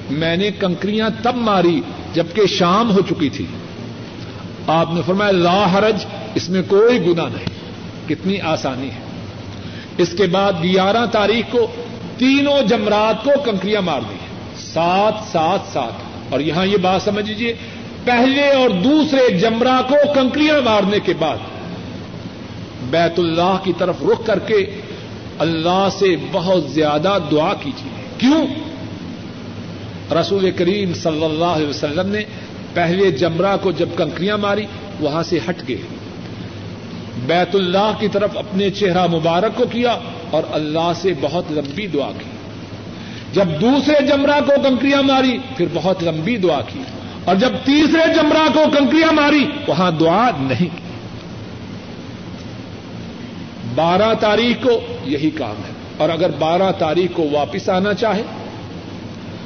میں 0.09 0.37
نے 0.37 0.51
کنکریاں 0.59 1.09
تب 1.23 1.35
ماری 1.35 1.81
جبکہ 2.13 2.45
شام 2.45 2.91
ہو 2.91 3.01
چکی 3.01 3.29
تھی۔ 3.29 3.45
آپ 4.67 4.93
نے 4.93 5.01
فرمایا، 5.05 5.31
لا 5.31 5.73
حرج، 5.73 6.05
اس 6.35 6.49
میں 6.49 6.61
کوئی 6.67 7.05
گنا 7.05 7.23
نہیں، 7.23 7.45
کتنی 8.09 8.41
آسانی 8.41 8.87
ہے۔ 8.87 8.99
اس 9.97 10.13
کے 10.17 10.25
بعد 10.25 10.53
گیارہ 10.63 11.05
تاریخ 11.05 11.51
کو 11.51 11.67
تینوں 12.17 12.61
جمرات 12.61 13.23
کو 13.23 13.31
کنکریاں 13.45 13.81
مار 13.81 14.01
دی 14.09 14.15
سات 14.57 15.13
سات 15.31 15.73
سات 15.73 15.91
اور 16.29 16.39
یہاں 16.39 16.65
یہ 16.65 16.77
بات 16.77 17.01
سمجھ 17.01 17.27
لیجیے 17.27 17.53
پہلے 18.05 18.49
اور 18.49 18.69
دوسرے 18.69 19.37
جمرا 19.37 19.81
کو 19.89 19.95
کنکریاں 20.13 20.61
مارنے 20.61 20.99
کے 20.99 21.13
بعد 21.19 21.37
بیت 22.89 23.19
اللہ 23.19 23.57
کی 23.63 23.73
طرف 23.77 23.95
رخ 24.01 24.25
کر 24.25 24.39
کے 24.39 24.81
اللہ 25.39 25.87
سے 25.99 26.15
بہت 26.31 26.63
زیادہ 26.63 27.17
دعا 27.31 27.53
کیجیے 27.53 28.03
کیوں؟ 28.17 28.47
رسول 30.13 30.51
کریم 30.51 30.93
صلی 30.93 31.23
اللہ 31.23 31.45
علیہ 31.45 31.67
وسلم 31.67 32.11
نے 32.11 32.23
پہلے 32.73 33.11
جمرا 33.11 33.57
کو 33.57 33.71
جب 33.71 33.89
کنکریاں 33.97 34.37
ماری، 34.37 34.65
وہاں 34.99 35.23
سے 35.23 35.39
ہٹ 35.49 35.67
گئے۔ 35.67 35.77
بیت 37.25 37.55
اللہ 37.55 37.91
کی 37.99 38.07
طرف 38.07 38.37
اپنے 38.37 38.69
چہرہ 38.69 39.07
مبارک 39.07 39.57
کو 39.57 39.63
کیا 39.71 39.97
اور 40.31 40.43
اللہ 40.51 40.91
سے 40.95 41.13
بہت 41.21 41.43
لمبی 41.51 41.87
دعا 41.87 42.11
کی۔ 42.11 42.29
جب 43.33 43.45
دوسرے 43.61 44.07
جمرا 44.07 44.39
کو 44.45 44.51
کنکریاں 44.63 45.03
ماری، 45.03 45.37
پھر 45.57 45.65
بہت 45.73 46.03
لمبی 46.03 46.37
دعا 46.37 46.61
کی۔ 46.61 46.83
اور 47.25 47.35
جب 47.35 47.49
تیسرے 47.63 48.13
جمرا 48.13 48.47
کو 48.53 48.63
کنکریاں 48.77 49.11
ماری، 49.11 49.45
وہاں 49.67 49.91
دعا 49.91 50.29
نہیں 50.37 50.67
کی۔ 50.75 50.81
بارہ 53.75 54.13
تاریخ 54.19 54.63
کو 54.63 54.81
یہی 55.05 55.29
کام 55.29 55.55
ہے۔ 55.67 55.73
اور 55.97 56.09
اگر 56.09 56.29
بارہ 56.39 56.71
تاریخ 56.71 57.15
کو 57.15 57.27
واپس 57.31 57.69
آنا 57.69 57.93
چاہے، 57.93 58.23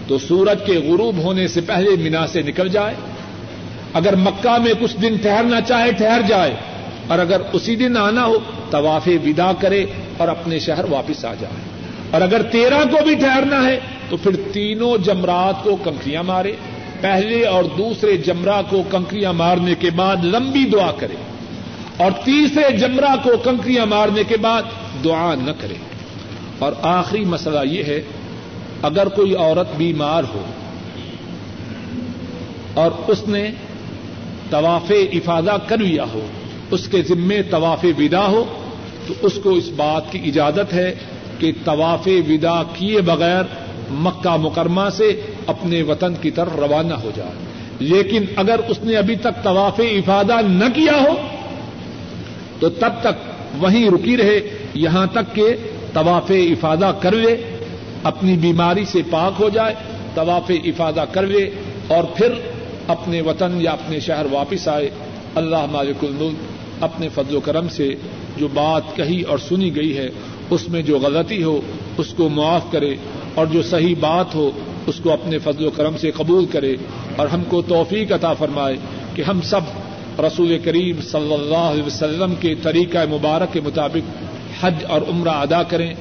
تو 0.07 0.17
سورج 0.17 0.57
کے 0.65 0.73
غروب 0.73 1.17
ہونے 1.17 1.47
سے 1.47 1.61
پہلے 1.61 1.89
مینا 1.99 2.27
سے 2.27 2.41
نکل 2.41 2.69
جائے۔ 2.69 2.93
اگر 3.93 4.15
مکہ 4.15 4.57
میں 4.57 4.73
کچھ 4.79 4.97
دن 4.97 5.15
ٹھہرنا 5.21 5.61
چاہے، 5.61 5.91
ٹھہر 5.91 6.21
جائے۔ 6.27 6.53
اور 7.07 7.19
اگر 7.19 7.41
اسی 7.53 7.75
دن 7.75 7.97
آنا 7.97 8.25
ہو، 8.25 8.39
طواف 8.71 9.09
ودا 9.25 9.51
کرے 9.59 9.85
اور 10.17 10.27
اپنے 10.27 10.59
شہر 10.59 10.85
واپس 10.89 11.25
آ 11.25 11.33
جائے۔ 11.39 11.55
اور 12.11 12.21
اگر 12.21 12.41
تیرہ 12.41 12.83
کو 12.91 12.97
بھی 13.05 13.15
ٹھہرنا 13.15 13.65
ہے، 13.65 13.79
تو 14.09 14.17
پھر 14.17 14.31
تینوں 14.51 15.03
جمرات 15.03 15.63
کو 15.63 15.75
کنکریاں 15.75 16.23
مارے۔ 16.23 16.51
پہلے 17.01 17.45
اور 17.45 17.63
دوسرے 17.63 18.17
جمرا 18.17 18.61
کو 18.69 18.83
کنکریاں 18.91 19.33
مارنے 19.33 19.75
کے 19.75 19.89
بعد 19.89 20.15
لمبی 20.23 20.65
دعا 20.65 20.91
کرے۔ 20.91 21.15
اور 21.97 22.11
تیسرے 22.25 22.77
جمرا 22.77 23.15
کو 23.23 23.37
کنکریاں 23.37 23.85
مارنے 23.85 24.23
کے 24.23 24.37
بعد 24.37 24.63
دعا 25.03 25.35
نہ 25.35 25.51
کرے۔ 25.61 25.73
اور 26.59 26.71
آخری 26.81 27.25
مسئلہ 27.25 27.59
یہ 27.71 27.83
ہے، 27.83 28.01
اگر 28.81 29.07
کوئی 29.07 29.35
عورت 29.35 29.75
بیمار 29.77 30.23
ہو 30.23 30.43
اور 32.73 32.91
اس 33.07 33.27
نے 33.27 33.51
طواف 34.49 34.91
افادہ 35.11 35.57
کر 35.67 35.77
لیا 35.77 36.03
ہو 36.13 36.27
اس 36.71 36.87
کے 36.87 37.01
ذمے 37.01 37.43
طواف 37.43 37.85
ودا 37.99 38.27
ہو، 38.27 38.43
تو 39.07 39.13
اس 39.21 39.39
کو 39.43 39.49
اس 39.49 39.69
بات 39.75 40.11
کی 40.11 40.19
اجازت 40.25 40.73
ہے 40.73 40.95
کہ 41.39 41.51
طواف 41.65 42.07
ودا 42.29 42.63
کیے 42.63 43.01
بغیر 43.01 43.43
مکہ 43.91 44.35
مکرمہ 44.35 44.89
سے 44.91 45.21
اپنے 45.47 45.81
وطن 45.81 46.13
کی 46.21 46.31
طرف 46.31 46.55
روانہ 46.55 46.93
ہو 46.93 47.11
جائے۔ 47.15 47.31
لیکن 47.79 48.25
اگر 48.35 48.59
اس 48.67 48.77
نے 48.83 48.95
ابھی 48.95 49.15
تک 49.15 49.43
طواف 49.43 49.79
افادہ 49.79 50.35
نہ 50.47 50.65
کیا 50.75 51.01
ہو، 51.01 51.15
تو 52.59 52.69
تب 52.69 52.93
تک 53.01 53.37
وہیں 53.59 53.89
رکی 53.89 54.17
رہے، 54.17 54.39
یہاں 54.73 55.07
تک 55.07 55.35
کہ 55.35 55.55
طواف 55.93 56.31
افادہ 56.31 56.91
کر 57.01 57.11
لے، 57.11 57.57
اپنی 58.03 58.33
بیماری 58.33 58.85
سے 58.85 58.99
پاک 59.09 59.41
ہو 59.41 59.49
جائے، 59.49 59.75
طواف 60.13 60.51
افادہ 60.65 61.05
کر 61.11 61.27
لے 61.27 61.49
اور 61.87 62.03
پھر 62.03 62.33
اپنے 62.87 63.21
وطن 63.21 63.57
یا 63.61 63.71
اپنے 63.71 63.99
شہر 63.99 64.25
واپس 64.31 64.67
آئے۔ 64.67 64.89
اللہ 65.35 65.65
مالک 65.71 66.03
الملک 66.03 66.56
اپنے 66.79 67.09
فضل 67.09 67.35
و 67.35 67.39
کرم 67.39 67.69
سے 67.69 67.95
جو 68.37 68.47
بات 68.53 68.95
کہی 68.95 69.21
اور 69.21 69.37
سنی 69.37 69.75
گئی 69.75 69.97
ہے، 69.97 70.09
اس 70.49 70.69
میں 70.69 70.81
جو 70.81 70.99
غلطی 70.99 71.43
ہو، 71.43 71.61
اس 71.97 72.13
کو 72.13 72.29
معاف 72.29 72.71
کرے 72.71 72.95
اور 73.35 73.45
جو 73.45 73.61
صحیح 73.61 73.95
بات 73.99 74.35
ہو، 74.35 74.51
اس 74.87 74.99
کو 74.99 75.13
اپنے 75.13 75.37
فضل 75.37 75.65
و 75.65 75.69
کرم 75.69 75.97
سے 75.97 76.11
قبول 76.11 76.45
کرے 76.45 76.75
اور 77.15 77.27
ہم 77.27 77.43
کو 77.47 77.61
توفیق 77.61 78.11
عطا 78.11 78.33
فرمائے 78.33 78.75
کہ 79.15 79.21
ہم 79.21 79.41
سب 79.41 79.61
رسول 80.19 80.57
کریم 80.63 81.01
صلی 81.01 81.33
اللہ 81.33 81.65
علیہ 81.71 81.83
وسلم 81.83 82.35
کے 82.35 82.55
طریقہ 82.55 82.97
مبارک 83.09 83.53
کے 83.53 83.61
مطابق 83.61 84.25
حج 84.61 84.73
اور 84.87 85.01
عمرہ 85.07 85.29
ادا 85.29 85.63
کریں۔ 85.63 85.93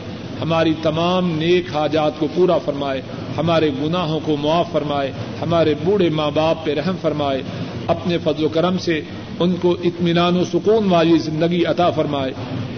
ہماری 0.42 0.74
تمام 0.82 1.30
نیک 1.38 1.76
حاجات 1.76 2.12
کو 2.18 2.26
پورا 2.34 2.58
فرمائے، 2.58 3.02
ہمارے 3.36 3.70
گناہوں 3.82 4.20
کو 4.24 4.36
معاف 4.36 4.72
فرمائے، 4.72 5.12
ہمارے 5.42 5.74
بوڑھے 5.84 6.08
ماں 6.08 6.30
باپ 6.34 6.64
پہ 6.64 6.74
رحم 6.74 6.96
فرمائے، 7.00 7.42
اپنے 7.86 8.18
فضل 8.18 8.44
و 8.44 8.48
کرم 8.48 8.78
سے 8.78 9.00
ان 9.40 9.54
کو 9.62 9.76
اطمینان 9.84 10.36
و 10.36 10.44
سکون 10.44 10.88
والی 10.88 11.18
زندگی 11.18 11.64
عطا 11.64 11.90
فرمائے۔ 11.90 12.32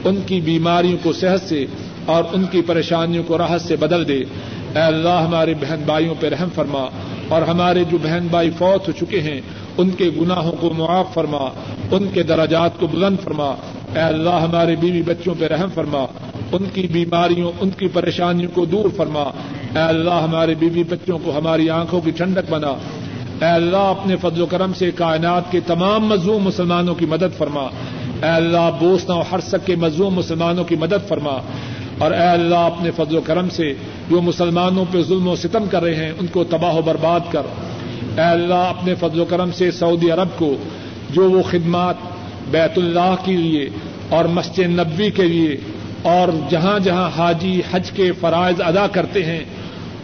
ان 0.05 0.17
کی 0.27 0.41
بیماریوں 0.41 0.99
کو 1.03 1.13
صحت 1.13 1.49
سے 1.49 1.67
اور 2.07 2.25
ان 2.33 2.45
کی 2.45 2.63
پریشانیوں 2.63 3.25
کو 3.27 3.39
راحت 3.39 3.61
سے 3.61 3.77
بدل 3.77 4.09
دے۔ 4.09 4.19
اے 4.75 4.79
اللہ، 4.79 5.25
ہمارے 5.27 5.55
بہن 5.55 5.83
بھائیوں 5.87 6.15
پہ 6.21 6.29
رحم 6.29 6.49
فرما۔ 6.55 6.87
اور 7.29 7.43
ہمارے 7.43 7.85
جو 7.85 7.99
بہن 8.03 8.27
بھائی 8.31 8.51
فوت 8.51 8.89
ہو 8.89 8.93
چکے 8.93 9.21
ہیں، 9.21 9.41
ان 9.79 9.91
کے 9.91 10.11
گناہوں 10.21 10.53
کو 10.61 10.73
معاف 10.77 11.15
فرما۔ 11.15 11.49
ان 11.91 12.09
کے 12.15 12.23
دراجات 12.23 12.71
کو 12.81 12.87
بلند 12.87 13.17
فرما۔ 13.25 13.49
اے 13.95 14.01
اللہ، 14.01 14.31
ہمارے 14.31 14.77
بیوی 14.77 15.03
بچوں 15.03 15.35
پہ 15.39 15.45
رحم 15.45 15.69
فرما۔ 15.75 16.07
ان 16.53 16.65
کی 16.75 16.87
بیماریوں، 16.93 17.53
ان 17.61 17.71
کی 17.71 17.89
پریشانیوں 17.89 18.51
کو 18.55 18.65
دور 18.65 18.89
فرما۔ 18.97 19.23
اے 19.23 19.79
اللہ، 19.79 20.11
ہمارے 20.11 20.55
بیوی 20.55 20.85
بچوں 20.85 21.19
کو 21.25 21.39
ہماری 21.39 21.71
آنکھوں 21.71 22.01
کی 22.01 22.11
ٹھنڈک 22.11 22.51
بنا۔ 22.51 22.75
اے 23.43 23.49
اللہ 23.49 23.77
اپنے 23.77 24.17
فضل 24.17 24.43
و 24.43 24.47
کرم 24.47 24.73
سے 24.73 24.91
کائنات 24.91 25.53
کے 25.53 25.61
تمام 25.61 26.07
مظلوم 26.07 26.43
مسلمانوں 26.43 26.95
کی 26.95 27.07
مدد 27.07 27.39
فرما۔ 27.39 27.63
اے 28.23 28.29
اللہ 28.29 28.71
بوسنا 28.79 29.15
و 29.15 29.23
ہرسک 29.33 29.67
کے 29.67 29.77
مظلوم 29.77 30.15
مسلمانوں 30.15 30.65
کی 30.65 30.77
مدد 30.77 31.09
فرما۔ 31.09 31.41
اور 31.99 32.11
اے 32.11 32.29
اللہ 32.29 32.55
اپنے 32.55 32.91
فضل 32.91 33.17
و 33.17 33.21
کرم 33.21 33.49
سے 33.49 33.75
جو 34.11 34.21
مسلمانوں 34.21 34.85
پہ 34.93 35.03
ظلم 35.03 35.29
و 35.29 35.37
ستم 35.37 35.65
کر 35.71 35.83
رہے 35.83 35.95
ہیں، 35.95 36.13
ان 36.21 36.27
کو 36.27 36.45
تباہ 36.45 36.75
و 36.75 36.83
برباد 36.83 37.21
کر۔ 37.31 37.43
اے 38.17 38.25
اللہ 38.25 38.55
اپنے 38.55 38.95
فضل 38.95 39.21
و 39.21 39.25
کرم 39.25 39.53
سے 39.53 39.71
سعودی 39.71 40.11
عرب 40.11 40.29
کو 40.39 40.57
جو 41.11 41.31
وہ 41.31 41.43
خدمات 41.51 41.95
بیت 42.51 42.79
اللہ 42.79 43.15
کے 43.25 43.37
لیے 43.37 43.71
اور 44.09 44.25
مسجد 44.25 44.59
نبوی 44.59 45.11
کے 45.11 45.23
لیے 45.23 45.57
اور 46.03 46.29
جہاں 46.51 46.79
جہاں 46.79 47.11
حاجی 47.17 47.63
حج 47.71 47.91
کے 47.91 48.13
فرائض 48.13 48.61
ادا 48.61 48.87
کرتے 48.87 49.25
ہیں 49.25 49.45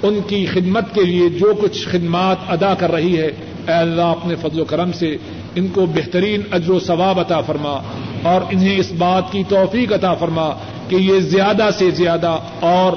ان 0.04 0.20
کی 0.26 0.46
خدمت 0.46 0.94
کے 0.94 1.02
لیے 1.02 1.28
جو 1.28 1.52
کچھ 1.60 1.88
خدمات 1.88 2.36
ادا 2.48 2.74
کر 2.74 2.92
رہی 2.92 3.18
ہے، 3.18 3.26
اے 3.68 3.72
اللہ 3.72 4.02
اپنے 4.02 4.34
فضل 4.34 4.60
و 4.60 4.64
کرم 4.64 4.92
سے 4.92 5.16
ان 5.54 5.66
کو 5.68 5.86
بہترین 5.86 6.40
اجر 6.50 6.70
و 6.70 6.78
ثواب 6.80 7.20
عطا 7.20 7.40
فرما 7.40 7.76
اور 8.22 8.40
انہیں 8.50 8.76
اس 8.76 8.92
بات 8.98 9.32
کی 9.32 9.42
توفیق 9.48 9.92
عطا 9.92 10.14
فرما 10.14 10.48
کہ 10.88 10.96
یہ 10.96 11.20
زیادہ 11.20 11.68
سے 11.78 11.90
زیادہ 11.90 12.38
اور 12.60 12.92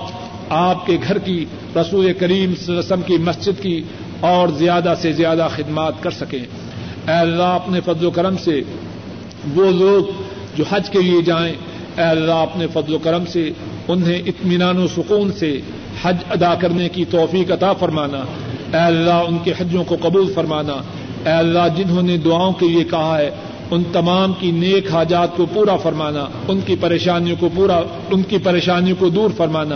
آپ 0.49 0.85
کے 0.85 0.97
گھر 1.07 1.17
کی 1.17 1.45
رسول 1.75 2.13
کریم 2.13 2.53
صلی 2.55 2.65
اللہ 2.67 2.79
علیہ 2.79 2.93
وسلم 2.93 3.01
کی 3.01 3.17
مسجد 3.17 3.61
کی 3.61 3.81
اور 4.19 4.47
زیادہ 4.47 4.93
سے 5.01 5.11
زیادہ 5.11 5.47
خدمات 5.55 6.03
کر 6.03 6.11
سکیں۔ 6.11 6.43
اے 7.07 7.13
اللہ 7.13 7.43
اپنے 7.43 7.79
فضل 7.85 8.05
و 8.05 8.11
کرم 8.11 8.37
سے 8.37 8.61
وہ 9.55 9.71
لوگ 9.71 10.11
جو 10.55 10.63
حج 10.69 10.89
کے 10.89 10.99
لیے 10.99 11.21
جائیں، 11.21 11.53
اے 11.97 12.03
اللہ 12.03 12.31
اپنے 12.31 12.67
فضل 12.73 12.93
و 12.93 12.99
کرم 12.99 13.25
سے 13.25 13.49
انہیں 13.87 14.19
اطمینان 14.25 14.77
و 14.77 14.87
سکون 14.87 15.31
سے 15.31 15.61
حج 16.03 16.17
ادا 16.29 16.55
کرنے 16.55 16.89
کی 16.89 17.05
توفیق 17.05 17.51
عطا 17.51 17.73
فرمانا۔ 17.73 18.17
اے 18.73 18.83
اللہ، 18.85 19.13
ان 19.13 19.37
کے 19.43 19.51
حجوں 19.51 19.83
کو 19.83 19.95
قبول 20.01 20.33
فرمانا۔ 20.33 20.73
اے 21.25 21.31
اللہ، 21.31 21.67
جنہوں 21.75 22.01
نے 22.01 22.17
دعاؤں 22.17 22.53
کے 22.53 22.67
لیے 22.67 22.83
کہا 22.83 23.17
ہے، 23.17 23.29
ان 23.71 23.83
تمام 23.93 24.33
کی 24.33 24.51
نیک 24.51 24.91
حاجات 24.91 25.37
کو 25.37 25.45
پورا 25.53 25.75
فرمانا۔ 25.75 26.25
ان 26.47 26.59
کی 26.65 26.75
پریشانیوں 26.81 27.37
کو 27.39 27.49
پورا، 27.55 27.81
ان 28.11 28.21
کی 28.21 28.37
پریشانیوں 28.37 28.95
کو 28.99 29.09
دور 29.09 29.29
فرمانا۔ 29.37 29.75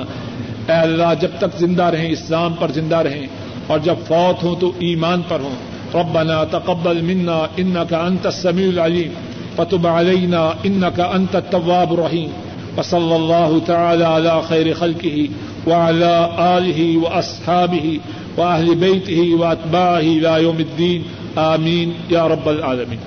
اے 0.67 0.79
اللہ، 0.79 1.13
جب 1.21 1.29
تک 1.37 1.59
زندہ 1.59 1.83
رہیں، 1.83 2.11
اسلام 2.11 2.53
پر 2.59 2.71
زندہ 2.71 2.95
رہیں، 2.95 3.27
اور 3.67 3.79
جب 3.79 3.95
فوت 4.07 4.43
ہوں 4.43 4.55
تو 4.59 4.71
ایمان 4.79 5.21
پر 5.27 5.39
ہوں۔ 5.39 5.71
ربنا 5.93 6.43
تقبل 6.43 7.01
منا 7.01 7.45
انك 7.57 7.93
انت 7.93 8.25
السميع 8.25 8.67
العليم 8.67 9.13
وتب 9.57 9.87
علينا 9.87 10.51
انك 10.63 11.01
انت 11.13 11.35
التواب 11.35 11.91
الرحيم 11.91 12.29
وصلى 12.77 13.15
الله 13.15 13.57
تعالى 13.65 14.03
على 14.03 14.29
خير 14.47 14.73
خلقه 14.73 15.23
وعلى 15.67 16.15
آله 16.57 16.97
وأصحابه 16.97 17.99
وأهل 18.37 18.75
بيته 18.75 19.35
وأتباعه 19.35 19.99
إلى 19.99 20.43
يوم 20.43 20.59
الدين. 20.59 21.03
آمين. 21.37 21.93
يا 22.09 22.27
رب 22.27 22.49
العالمين. 22.49 22.99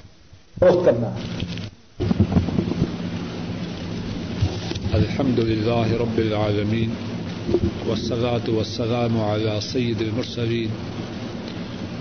الحمد 4.94 5.40
لله 5.40 5.96
رب 5.96 6.18
العالمين 6.18 6.90
والصلاة 7.88 8.46
والسلام 8.48 9.20
على 9.20 9.61
سيد 9.61 10.00
المرسلين 10.02 10.70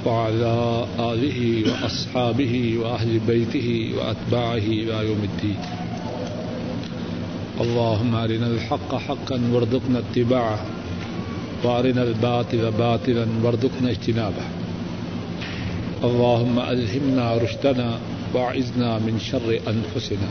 وعلى 0.05 0.85
آله 0.99 1.63
وأصحابه 1.71 2.77
وأهل 2.77 3.19
بيته 3.27 3.93
وأتباعه 3.97 4.57
إلى 4.57 5.07
يوم 5.07 5.21
الدين. 5.23 5.57
اللهم 7.61 8.15
أرنا 8.15 8.47
الحق 8.47 8.95
حقا 8.95 9.41
وارزقنا 9.51 9.99
اتباعه 9.99 10.65
وأرنا 11.63 12.01
الباطل 12.01 12.71
باطلا 12.77 13.25
وارزقنا 13.43 13.89
اجتنابه. 13.89 14.45
اللهم 16.03 16.59
ألهمنا 16.59 17.35
رشدنا 17.43 17.97
واعذنا 18.33 18.97
من 19.05 19.17
شر 19.19 19.57
أنفسنا. 19.67 20.27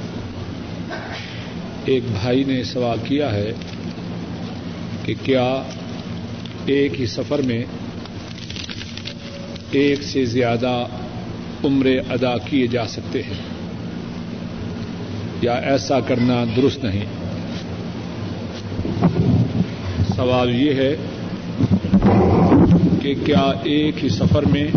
ایک 1.85 2.03
بھائی 2.12 2.45
نے 2.45 2.64
سوال 2.64 2.99
کیا 3.05 3.33
ہے 3.33 3.53
کہ 5.03 5.14
کیا 5.23 5.62
ایک 6.66 7.01
ہی 7.01 7.07
سفر 7.07 7.39
میں 7.39 7.64
ایک 9.70 10.03
سے 10.03 10.25
زیادہ 10.25 10.87
عمرے 11.64 11.99
ادا 11.99 12.39
کیے 12.39 12.66
جا 12.66 12.87
سکتے 12.87 13.23
ہیں؟ 13.23 13.62
یا 15.43 15.53
ایسا 15.53 16.01
کرنا 16.01 16.45
درست 16.57 16.84
نہیں۔ 16.84 17.05
سوال 20.16 20.55
یہ 20.55 20.74
ہے 20.74 20.97
کہ 23.03 23.14
کیا 23.24 23.53
ایک 23.62 24.05
ہی 24.05 24.09
سفر 24.09 24.43
میں 24.43 24.68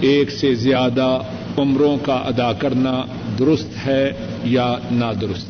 ایک 0.00 0.30
سے 0.30 0.54
زیادہ 0.54 1.18
عمروں 1.58 1.96
کا 2.02 2.14
ادا 2.14 2.52
کرنا 2.52 3.04
درست 3.38 3.86
ہے 3.86 4.12
یا 4.44 4.74
نادرست؟ 4.90 5.46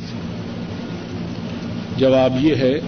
جواب 1.97 2.45
یہ 2.45 2.55
ہے 2.55 2.79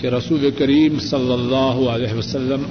کہ 0.00 0.06
رسول 0.06 0.50
کریم 0.58 0.98
صلی 0.98 1.32
اللہ 1.32 1.90
علیہ 1.90 2.18
وسلم 2.18 2.62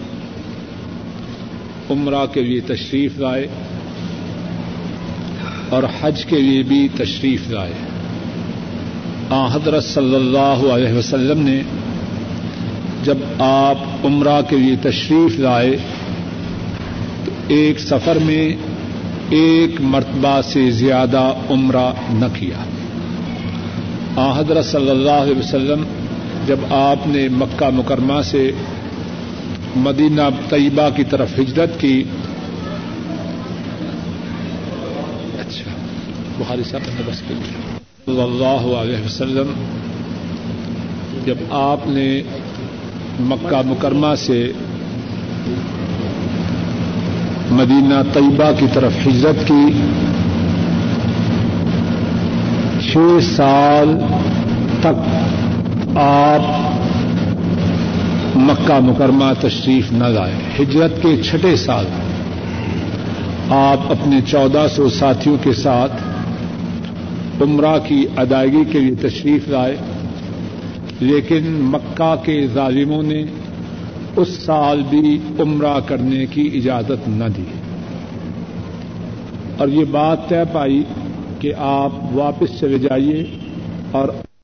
عمرہ 1.90 2.26
کے 2.26 2.42
لیے 2.42 2.62
تشریف 2.62 3.20
لائے۔ 3.20 3.48
اور 5.74 5.84
حج 6.02 6.26
کے 6.26 6.40
لیے 6.40 6.64
بھی 6.64 6.88
تشریف 6.96 7.50
لائے۔ 7.50 7.74
آ، 9.30 9.48
حضرت 9.56 9.84
صلی 9.84 10.16
اللہ 10.16 10.74
علیہ 10.74 10.94
وسلم 10.94 11.40
نے 11.42 11.62
جب 13.04 13.18
آپ 13.40 14.06
عمرہ 14.06 14.42
کے 14.50 14.58
لیے 14.58 14.76
تشریف 14.82 15.40
لائے، 15.40 15.78
تو 17.26 17.32
ایک 17.48 17.80
سفر 17.80 18.18
میں 18.22 18.56
ایک 19.30 19.82
مرتبہ 19.82 20.42
سے 20.42 20.72
زیادہ 20.72 21.34
عمرہ 21.50 21.92
نہ 22.10 22.26
کیا۔ 22.34 22.64
آ، 24.16 24.40
حضرت 24.40 24.66
صلی 24.66 24.90
اللہ 24.90 25.12
علیہ 25.12 25.40
وسلم 25.40 25.84
جب 26.48 26.58
آپ 26.70 27.08
نے 27.08 27.28
مکہ 27.32 27.70
مکرمہ 27.70 28.22
سے 28.24 28.52
مدینہ 29.76 30.22
طیبہ 30.50 30.90
کی 30.96 31.04
طرف 31.04 31.40
ہجرت 31.40 31.80
کی 31.80 32.04
اچھا 35.40 35.72
بخاری 36.38 36.64
صاحب 36.64 36.82
نے 36.88 37.02
بس 37.06 37.22
کے 37.28 37.34
لیے۔ 37.34 37.78
صلی 38.06 38.22
اللہ 38.22 38.76
علیہ 38.76 39.06
وسلم، 39.06 39.48
جب 41.26 41.36
آپ 41.50 41.88
نے 41.88 42.22
مکہ 43.20 43.62
مکرمہ 43.66 44.16
سے 44.18 44.52
مدینہ 47.52 48.02
طیبہ 48.14 48.52
کی 48.60 48.66
طرف 48.74 48.94
ہجرت 49.08 49.48
کی، 49.48 49.66
چھ 52.92 52.98
سال 53.36 54.00
تک 54.82 54.96
آپ 55.98 56.42
مکہ 58.36 58.80
مکرمہ 58.80 59.34
تشریف 59.42 59.92
نہ 59.92 60.04
لائے۔ 60.04 60.34
ہجرت 60.60 61.02
کے 61.02 61.24
چھٹے 61.24 61.56
سال 61.56 61.86
آپ 63.50 63.92
اپنے 63.92 64.20
چودہ 64.22 64.66
سو 64.76 64.90
ساتھیوں 64.90 65.38
کے 65.44 65.54
ساتھ 65.54 65.92
عمرہ 67.42 67.80
کی 67.88 68.06
ادائیگی 68.18 68.64
کے 68.72 68.80
لیے 68.80 69.10
تشریف 69.10 69.48
لائے، 69.48 69.78
لیکن 71.00 71.44
مکہ 71.48 72.16
کے 72.24 72.48
ظالموں 72.54 73.04
نے 73.04 73.24
اس 74.16 74.30
سال 74.30 74.84
بھی 74.90 75.20
عمرہ 75.40 75.80
کرنے 75.80 76.26
کی 76.26 76.52
اجازت 76.54 77.08
نہ 77.08 77.24
دی۔ 77.38 77.44
اور 79.58 79.68
یہ 79.68 79.86
بات 79.92 80.30
طے 80.30 80.44
پائی 80.54 80.84
کہ 81.40 81.54
آپ 81.58 81.92
واپس 82.12 82.60
چلے 82.60 82.80
جائیے 82.80 83.38
اور 83.92 84.08